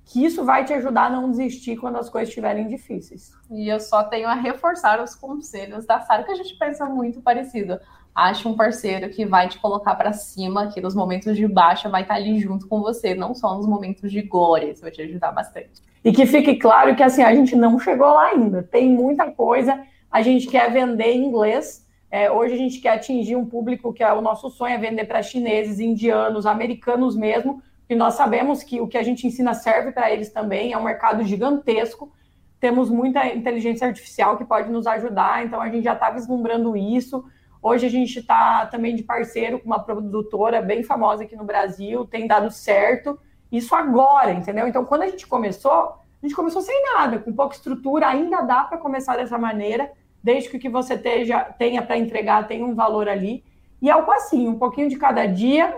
que 0.06 0.24
isso 0.24 0.45
vai 0.45 0.64
te 0.64 0.72
ajudar 0.74 1.06
a 1.06 1.10
não 1.10 1.32
desistir 1.32 1.78
quando 1.78 1.97
as 1.97 2.10
coisas 2.10 2.30
estiverem 2.30 2.68
difíceis. 2.68 3.34
E 3.49 3.68
eu 3.68 3.80
só 3.80 4.03
tenho 4.03 4.28
a 4.28 4.36
reforçar 4.36 5.03
os 5.03 5.16
conselhos 5.16 5.86
da 5.86 5.99
Sara, 5.99 6.24
que 6.24 6.32
a 6.32 6.36
gente 6.36 6.56
pensa 6.56 6.86
muito 6.86 7.22
parecido. 7.22 7.80
Ache 8.14 8.47
um 8.47 8.56
parceiro 8.56 9.10
que 9.10 9.26
vai 9.26 9.49
te 9.49 9.60
colocar 9.60 9.95
para 9.95 10.14
cima, 10.14 10.68
que 10.68 10.80
nos 10.80 10.93
momentos 10.93 11.36
de 11.36 11.47
baixa 11.47 11.89
vai 11.89 12.03
estar 12.03 12.16
ali 12.16 12.39
junto 12.39 12.68
com 12.68 12.82
você, 12.82 13.16
não 13.16 13.34
só 13.34 13.56
nos 13.58 13.68
momentos 13.68 14.12
de 14.12 14.22
glória, 14.22 14.72
isso 14.72 14.84
vai 14.84 14.91
te 14.91 15.01
ajudar 15.01 15.32
bastante. 15.32 15.84
E 16.03 16.14
que 16.14 16.26
fique 16.26 16.56
claro 16.56 16.95
que 16.95 17.03
assim, 17.03 17.24
a 17.24 17.34
gente 17.34 17.56
não 17.56 17.80
chegou 17.80 18.08
lá 18.08 18.28
ainda, 18.28 18.62
tem 18.64 18.89
muita 18.89 19.30
coisa, 19.32 19.82
a 20.10 20.22
gente 20.22 20.47
quer 20.47 20.72
vender 20.72 21.12
em 21.12 21.26
inglês, 21.26 21.86
é, 22.12 22.32
hoje 22.32 22.53
a 22.53 22.58
gente 22.58 22.80
quer 22.80 22.91
atingir 22.91 23.36
um 23.36 23.45
público 23.45 23.91
que 23.91 24.03
é 24.03 24.14
o 24.14 24.22
nosso 24.22 24.49
sonho 24.49 24.76
é 24.76 24.78
vender 24.78 25.06
para 25.06 25.22
chineses, 25.22 25.80
indianos, 25.80 26.45
americanos 26.45 27.18
mesmo, 27.18 27.62
e 27.89 27.95
nós 27.95 28.15
sabemos 28.15 28.63
que 28.63 28.81
o 28.81 28.88
que 28.88 28.97
a 28.97 29.03
gente 29.03 29.27
ensina 29.27 29.53
serve 29.53 29.91
para 29.91 30.11
eles 30.11 30.31
também, 30.31 30.73
é 30.73 30.77
um 30.77 30.83
mercado 30.83 31.23
gigantesco. 31.23 32.11
Temos 32.59 32.89
muita 32.89 33.27
inteligência 33.27 33.88
artificial 33.88 34.38
que 34.38 34.45
pode 34.45 34.69
nos 34.69 34.88
ajudar, 34.88 35.45
então 35.45 35.61
a 35.61 35.69
gente 35.69 35.83
já 35.83 35.93
está 35.93 36.09
vislumbrando 36.09 36.75
isso. 36.75 37.23
Hoje 37.61 37.86
a 37.86 37.89
gente 37.89 38.19
está 38.19 38.65
também 38.67 38.95
de 38.95 39.03
parceiro 39.03 39.59
com 39.59 39.65
uma 39.65 39.79
produtora 39.79 40.61
bem 40.61 40.83
famosa 40.83 41.23
aqui 41.23 41.36
no 41.36 41.43
Brasil, 41.43 42.05
tem 42.05 42.27
dado 42.27 42.49
certo. 42.49 43.19
Isso 43.51 43.75
agora, 43.75 44.31
entendeu? 44.31 44.67
Então, 44.67 44.83
quando 44.83 45.03
a 45.03 45.07
gente 45.07 45.27
começou, 45.27 45.71
a 45.71 45.97
gente 46.23 46.36
começou 46.36 46.61
sem 46.61 46.83
nada, 46.93 47.19
com 47.19 47.31
pouca 47.33 47.55
estrutura, 47.55 48.07
ainda 48.07 48.41
dá 48.41 48.63
para 48.63 48.79
começar 48.79 49.15
dessa 49.15 49.38
maneira, 49.38 49.91
desde 50.23 50.49
que 50.49 50.57
o 50.57 50.59
que 50.59 50.69
você 50.69 50.97
tenha, 50.97 51.43
tenha 51.57 51.81
para 51.83 51.97
entregar 51.97 52.47
tenha 52.47 52.65
um 52.65 52.73
valor 52.73 53.07
ali. 53.07 53.43
E 53.79 53.89
é 53.89 53.95
o 53.95 54.05
passinho, 54.05 54.51
um 54.51 54.57
pouquinho 54.57 54.89
de 54.89 54.97
cada 54.97 55.27
dia, 55.27 55.75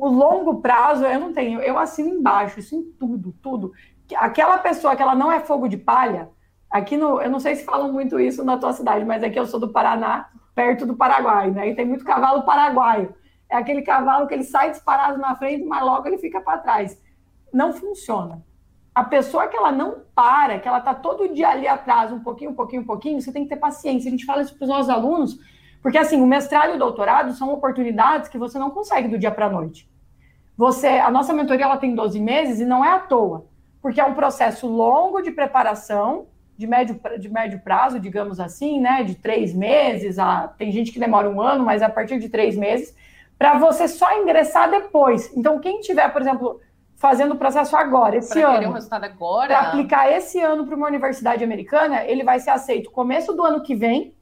o 0.00 0.08
longo 0.08 0.60
prazo 0.60 1.04
eu 1.04 1.20
não 1.20 1.32
tenho, 1.32 1.60
eu 1.60 1.78
assino 1.78 2.08
embaixo, 2.08 2.58
isso 2.58 2.74
em 2.74 2.82
tudo, 2.98 3.32
tudo. 3.42 3.72
Aquela 4.16 4.58
pessoa 4.58 4.96
que 4.96 5.02
ela 5.02 5.14
não 5.14 5.30
é 5.30 5.40
fogo 5.40 5.68
de 5.68 5.76
palha, 5.76 6.30
aqui 6.70 6.96
no, 6.96 7.20
eu 7.20 7.30
não 7.30 7.38
sei 7.38 7.54
se 7.54 7.64
falam 7.64 7.92
muito 7.92 8.18
isso 8.18 8.44
na 8.44 8.56
tua 8.56 8.72
cidade, 8.72 9.04
mas 9.04 9.22
aqui 9.22 9.38
eu 9.38 9.46
sou 9.46 9.60
do 9.60 9.72
Paraná, 9.72 10.28
perto 10.54 10.86
do 10.86 10.96
Paraguai, 10.96 11.50
né? 11.50 11.68
E 11.68 11.74
tem 11.74 11.84
muito 11.86 12.04
cavalo 12.04 12.42
paraguaio. 12.42 13.14
É 13.48 13.56
aquele 13.56 13.82
cavalo 13.82 14.26
que 14.26 14.34
ele 14.34 14.44
sai 14.44 14.70
disparado 14.70 15.18
na 15.18 15.34
frente, 15.36 15.64
mas 15.64 15.82
logo 15.82 16.06
ele 16.06 16.18
fica 16.18 16.40
para 16.40 16.58
trás. 16.58 17.00
Não 17.52 17.72
funciona. 17.72 18.42
a 18.94 19.04
pessoa 19.04 19.48
que 19.48 19.56
ela 19.56 19.72
não 19.72 20.02
para, 20.14 20.58
que 20.58 20.68
ela 20.68 20.78
está 20.78 20.94
todo 20.94 21.32
dia 21.32 21.48
ali 21.48 21.66
atrás, 21.66 22.12
um 22.12 22.20
pouquinho, 22.20 22.50
um 22.50 22.54
pouquinho, 22.54 22.82
um 22.82 22.86
pouquinho, 22.86 23.20
você 23.20 23.32
tem 23.32 23.44
que 23.44 23.48
ter 23.48 23.56
paciência. 23.56 24.08
A 24.08 24.10
gente 24.10 24.26
fala 24.26 24.42
isso 24.42 24.54
para 24.56 24.64
os 24.64 24.68
nossos 24.68 24.90
alunos, 24.90 25.38
porque 25.82 25.98
assim, 25.98 26.20
o 26.20 26.26
mestrado 26.26 26.72
e 26.72 26.76
o 26.76 26.78
doutorado 26.78 27.32
são 27.32 27.52
oportunidades 27.52 28.28
que 28.28 28.38
você 28.38 28.58
não 28.58 28.70
consegue 28.70 29.08
do 29.08 29.18
dia 29.18 29.30
para 29.30 29.46
a 29.46 29.50
noite. 29.50 29.89
Você, 30.60 30.88
a 30.88 31.10
nossa 31.10 31.32
mentoria 31.32 31.64
ela 31.64 31.78
tem 31.78 31.94
12 31.94 32.20
meses 32.20 32.60
e 32.60 32.66
não 32.66 32.84
é 32.84 32.90
à 32.92 32.98
toa, 32.98 33.46
porque 33.80 33.98
é 33.98 34.04
um 34.04 34.12
processo 34.12 34.66
longo 34.66 35.22
de 35.22 35.30
preparação, 35.30 36.26
de 36.54 36.66
médio, 36.66 37.00
de 37.18 37.30
médio 37.30 37.60
prazo, 37.60 37.98
digamos 37.98 38.38
assim, 38.38 38.78
né? 38.78 39.02
De 39.02 39.14
três 39.14 39.54
meses, 39.54 40.18
a, 40.18 40.48
tem 40.48 40.70
gente 40.70 40.92
que 40.92 41.00
demora 41.00 41.30
um 41.30 41.40
ano, 41.40 41.64
mas 41.64 41.80
a 41.80 41.88
partir 41.88 42.18
de 42.18 42.28
três 42.28 42.58
meses, 42.58 42.94
para 43.38 43.58
você 43.58 43.88
só 43.88 44.20
ingressar 44.20 44.70
depois. 44.70 45.34
Então, 45.34 45.58
quem 45.60 45.80
tiver, 45.80 46.06
por 46.12 46.20
exemplo, 46.20 46.60
fazendo 46.94 47.32
o 47.32 47.38
processo 47.38 47.74
agora, 47.74 48.18
esse 48.18 48.38
pra 48.38 48.56
ano. 48.56 48.68
Um 48.68 48.72
resultado 48.72 49.04
agora. 49.04 49.48
Para 49.48 49.60
aplicar 49.60 50.12
esse 50.12 50.38
ano 50.40 50.66
para 50.66 50.76
uma 50.76 50.88
universidade 50.88 51.42
americana, 51.42 52.04
ele 52.04 52.22
vai 52.22 52.38
ser 52.38 52.50
aceito 52.50 52.90
começo 52.90 53.32
do 53.32 53.42
ano 53.42 53.62
que 53.62 53.74
vem, 53.74 54.14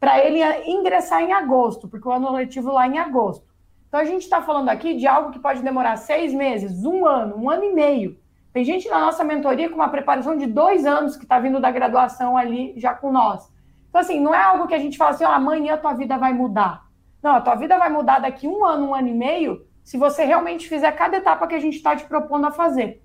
para 0.00 0.18
ele 0.18 0.42
ingressar 0.68 1.22
em 1.22 1.32
agosto, 1.32 1.86
porque 1.86 2.08
o 2.08 2.10
ano 2.10 2.32
letivo 2.32 2.72
lá 2.72 2.86
é 2.86 2.88
em 2.88 2.98
agosto. 2.98 3.46
Então 3.88 4.00
a 4.00 4.04
gente 4.04 4.22
está 4.22 4.42
falando 4.42 4.68
aqui 4.68 4.94
de 4.94 5.06
algo 5.06 5.30
que 5.30 5.38
pode 5.38 5.62
demorar 5.62 5.96
seis 5.96 6.32
meses, 6.32 6.84
um 6.84 7.06
ano, 7.06 7.36
um 7.36 7.48
ano 7.48 7.64
e 7.64 7.72
meio. 7.72 8.18
Tem 8.52 8.64
gente 8.64 8.88
na 8.88 9.00
nossa 9.00 9.22
mentoria 9.22 9.68
com 9.68 9.74
uma 9.74 9.88
preparação 9.88 10.36
de 10.36 10.46
dois 10.46 10.86
anos 10.86 11.16
que 11.16 11.24
está 11.24 11.38
vindo 11.38 11.60
da 11.60 11.70
graduação 11.70 12.36
ali 12.36 12.72
já 12.76 12.94
com 12.94 13.12
nós. 13.12 13.52
Então, 13.88 14.00
assim, 14.00 14.20
não 14.20 14.34
é 14.34 14.42
algo 14.42 14.66
que 14.66 14.74
a 14.74 14.78
gente 14.78 14.96
fala 14.96 15.10
assim, 15.10 15.24
oh, 15.24 15.28
amanhã 15.28 15.74
a 15.74 15.78
tua 15.78 15.92
vida 15.92 16.16
vai 16.18 16.32
mudar. 16.32 16.86
Não, 17.22 17.36
a 17.36 17.40
tua 17.40 17.54
vida 17.54 17.78
vai 17.78 17.90
mudar 17.90 18.18
daqui 18.18 18.46
um 18.46 18.64
ano, 18.64 18.88
um 18.88 18.94
ano 18.94 19.08
e 19.08 19.14
meio, 19.14 19.66
se 19.82 19.96
você 19.96 20.24
realmente 20.24 20.68
fizer 20.68 20.92
cada 20.92 21.16
etapa 21.16 21.46
que 21.46 21.54
a 21.54 21.58
gente 21.58 21.76
está 21.76 21.94
te 21.94 22.04
propondo 22.04 22.46
a 22.46 22.50
fazer. 22.50 23.02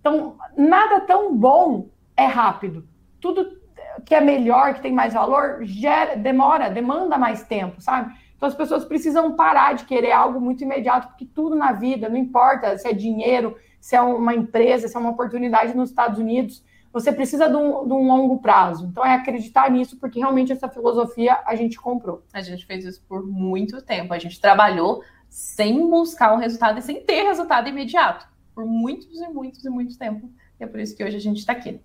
Então, 0.00 0.36
nada 0.56 1.00
tão 1.00 1.36
bom 1.36 1.88
é 2.16 2.26
rápido. 2.26 2.86
Tudo 3.20 3.58
que 4.04 4.14
é 4.14 4.20
melhor, 4.20 4.74
que 4.74 4.80
tem 4.80 4.92
mais 4.92 5.14
valor, 5.14 5.58
gera, 5.62 6.16
demora, 6.16 6.70
demanda 6.70 7.18
mais 7.18 7.42
tempo, 7.42 7.80
sabe? 7.80 8.14
Então 8.40 8.48
as 8.48 8.54
pessoas 8.54 8.86
precisam 8.86 9.36
parar 9.36 9.74
de 9.74 9.84
querer 9.84 10.12
algo 10.12 10.40
muito 10.40 10.64
imediato, 10.64 11.08
porque 11.08 11.26
tudo 11.26 11.54
na 11.54 11.72
vida, 11.72 12.08
não 12.08 12.16
importa 12.16 12.78
se 12.78 12.88
é 12.88 12.92
dinheiro, 12.94 13.54
se 13.78 13.94
é 13.94 14.00
uma 14.00 14.34
empresa, 14.34 14.88
se 14.88 14.96
é 14.96 14.98
uma 14.98 15.10
oportunidade 15.10 15.76
nos 15.76 15.90
Estados 15.90 16.18
Unidos, 16.18 16.64
você 16.90 17.12
precisa 17.12 17.50
de 17.50 17.56
um, 17.56 17.86
de 17.86 17.92
um, 17.92 18.06
longo 18.06 18.40
prazo. 18.40 18.86
Então 18.86 19.04
é 19.04 19.14
acreditar 19.14 19.70
nisso, 19.70 19.98
porque 19.98 20.18
realmente 20.18 20.52
essa 20.52 20.70
filosofia 20.70 21.38
a 21.44 21.54
gente 21.54 21.78
comprou. 21.78 22.24
A 22.32 22.40
gente 22.40 22.64
fez 22.64 22.86
isso 22.86 23.02
por 23.06 23.22
muito 23.26 23.82
tempo. 23.82 24.14
A 24.14 24.18
gente 24.18 24.40
trabalhou 24.40 25.04
sem 25.28 25.86
buscar 25.90 26.32
o 26.32 26.38
resultado 26.38 26.78
e 26.78 26.82
sem 26.82 27.04
ter 27.04 27.24
resultado 27.24 27.68
imediato, 27.68 28.26
por 28.54 28.64
muitos 28.64 29.20
e 29.20 29.28
muitos 29.28 29.62
e 29.66 29.68
muitos 29.68 29.98
tempo. 29.98 30.32
E 30.58 30.64
é 30.64 30.66
por 30.66 30.80
isso 30.80 30.96
que 30.96 31.04
hoje 31.04 31.16
a 31.16 31.20
gente 31.20 31.40
está 31.40 31.52
aqui. 31.52 31.78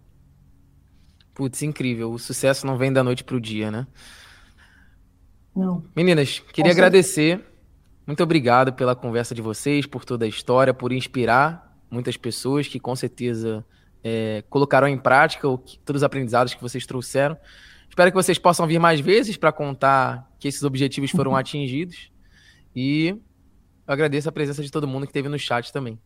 Putz, 1.34 1.62
incrível. 1.64 2.14
O 2.14 2.18
sucesso 2.18 2.66
não 2.66 2.78
vem 2.78 2.94
da 2.94 3.04
noite 3.04 3.26
para 3.26 3.36
o 3.36 3.42
dia, 3.42 3.70
né? 3.70 3.86
Não. 5.56 5.84
Meninas, 5.96 6.40
queria 6.52 6.72
agradecer. 6.72 7.44
Muito 8.06 8.22
obrigado 8.22 8.74
pela 8.74 8.96
conversa 8.96 9.34
de 9.34 9.42
vocês, 9.42 9.86
por 9.86 10.04
toda 10.04 10.26
a 10.26 10.28
história, 10.28 10.74
por 10.74 10.92
inspirar 10.92 11.76
muitas 11.90 12.18
pessoas 12.18 12.68
que 12.68 12.80
com 12.80 12.96
certeza 12.96 13.66
é, 14.04 14.44
colocaram 14.50 14.88
em 14.88 14.98
prática 14.98 15.48
o 15.48 15.58
que, 15.58 15.80
todos 15.80 16.02
os 16.02 16.04
aprendizados 16.04 16.54
que 16.54 16.62
vocês 16.62 16.86
trouxeram. 16.86 17.38
Espero 17.90 18.12
que 18.12 18.16
vocês 18.16 18.38
possam 18.38 18.68
vir 18.68 18.80
mais 18.80 19.00
vezes 19.00 19.38
para 19.38 19.52
contar 19.52 20.30
que 20.38 20.48
esses 20.48 20.64
objetivos 20.64 21.10
foram 21.12 21.36
atingidos. 21.36 22.12
E 22.76 23.08
eu 23.08 23.94
agradeço 23.94 24.28
a 24.28 24.32
presença 24.32 24.62
de 24.62 24.70
todo 24.70 24.88
mundo 24.88 25.04
que 25.04 25.12
esteve 25.12 25.30
no 25.30 25.40
chat 25.40 25.72
também. 25.72 25.98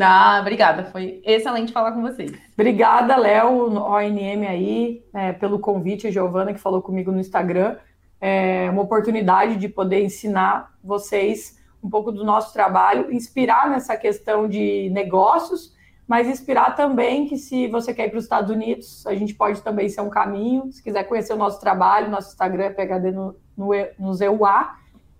Ah, 0.00 0.38
obrigada. 0.42 0.84
Foi 0.84 1.22
excelente 1.24 1.72
falar 1.72 1.92
com 1.92 2.02
vocês. 2.02 2.30
Obrigada, 2.52 3.16
Léo, 3.16 3.74
ONM 3.74 4.46
aí, 4.46 5.02
é, 5.14 5.32
pelo 5.32 5.58
convite, 5.58 6.06
a 6.06 6.10
Giovana 6.10 6.52
que 6.52 6.60
falou 6.60 6.82
comigo 6.82 7.10
no 7.10 7.18
Instagram. 7.18 7.76
É 8.20 8.68
uma 8.70 8.82
oportunidade 8.82 9.56
de 9.56 9.68
poder 9.68 10.04
ensinar 10.04 10.74
vocês 10.82 11.58
um 11.82 11.88
pouco 11.88 12.10
do 12.10 12.24
nosso 12.24 12.52
trabalho, 12.52 13.12
inspirar 13.12 13.70
nessa 13.70 13.96
questão 13.96 14.48
de 14.48 14.90
negócios, 14.90 15.76
mas 16.06 16.26
inspirar 16.26 16.74
também 16.74 17.26
que 17.26 17.36
se 17.36 17.68
você 17.68 17.92
quer 17.92 18.06
ir 18.06 18.10
para 18.10 18.18
os 18.18 18.24
Estados 18.24 18.50
Unidos, 18.50 19.06
a 19.06 19.14
gente 19.14 19.34
pode 19.34 19.60
também 19.62 19.88
ser 19.88 20.00
um 20.00 20.08
caminho. 20.08 20.72
Se 20.72 20.82
quiser 20.82 21.04
conhecer 21.04 21.34
o 21.34 21.36
nosso 21.36 21.60
trabalho, 21.60 22.10
nosso 22.10 22.28
Instagram 22.30 22.64
é 22.64 22.70
PHD 22.70 23.12
no, 23.12 23.36
no, 23.56 23.68
no 23.98 24.14
ZUA. 24.14 24.70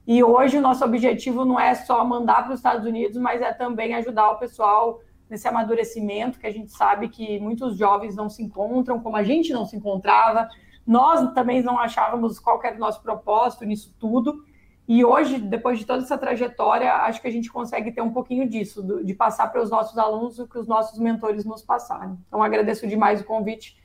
E 0.07 0.25
hoje 0.25 0.57
o 0.57 0.63
nosso 0.63 0.83
objetivo 0.83 1.45
não 1.45 1.61
é 1.61 1.75
só 1.75 2.03
mandar 2.03 2.45
para 2.45 2.55
os 2.55 2.59
Estados 2.59 2.87
Unidos, 2.87 3.19
mas 3.19 3.43
é 3.43 3.53
também 3.53 3.95
ajudar 3.95 4.31
o 4.31 4.39
pessoal 4.39 5.01
nesse 5.29 5.47
amadurecimento 5.47 6.39
que 6.39 6.47
a 6.47 6.51
gente 6.51 6.73
sabe 6.73 7.11
que 7.11 7.39
muitos 7.39 7.77
jovens 7.77 8.17
não 8.17 8.31
se 8.31 8.43
encontram, 8.43 9.01
como 9.01 9.17
a 9.17 9.23
gente 9.23 9.53
não 9.53 9.67
se 9.67 9.77
encontrava. 9.77 10.49
Nós 10.89 11.35
também 11.35 11.63
não 11.63 11.79
achávamos 11.79 12.39
qual 12.39 12.59
era 12.65 12.75
o 12.75 12.79
nosso 12.79 13.03
propósito 13.03 13.67
nisso 13.67 13.95
tudo. 14.01 14.43
E 14.89 15.05
hoje, 15.05 15.39
depois 15.39 15.79
de 15.79 15.85
toda 15.85 16.03
essa 16.03 16.17
trajetória, 16.17 16.91
acho 16.91 17.21
que 17.21 17.29
a 17.29 17.31
gente 17.31 17.53
consegue 17.53 17.93
ter 17.93 18.01
um 18.01 18.11
pouquinho 18.11 18.49
disso, 18.49 19.05
de 19.05 19.13
passar 19.13 19.49
para 19.49 19.63
os 19.63 19.69
nossos 19.69 19.99
alunos 19.99 20.39
o 20.39 20.49
que 20.49 20.57
os 20.57 20.67
nossos 20.67 20.99
mentores 20.99 21.45
nos 21.45 21.61
passaram. 21.63 22.19
Então, 22.27 22.43
agradeço 22.43 22.87
demais 22.87 23.21
o 23.21 23.25
convite 23.25 23.77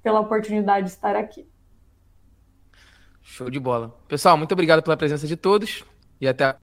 pela 0.00 0.20
oportunidade 0.20 0.86
de 0.86 0.92
estar 0.92 1.16
aqui. 1.16 1.44
Show 3.20 3.50
de 3.50 3.58
bola. 3.58 3.92
Pessoal, 4.06 4.36
muito 4.36 4.52
obrigado 4.52 4.80
pela 4.80 4.96
presença 4.96 5.26
de 5.26 5.34
todos 5.34 5.84
e 6.20 6.28
até 6.28 6.44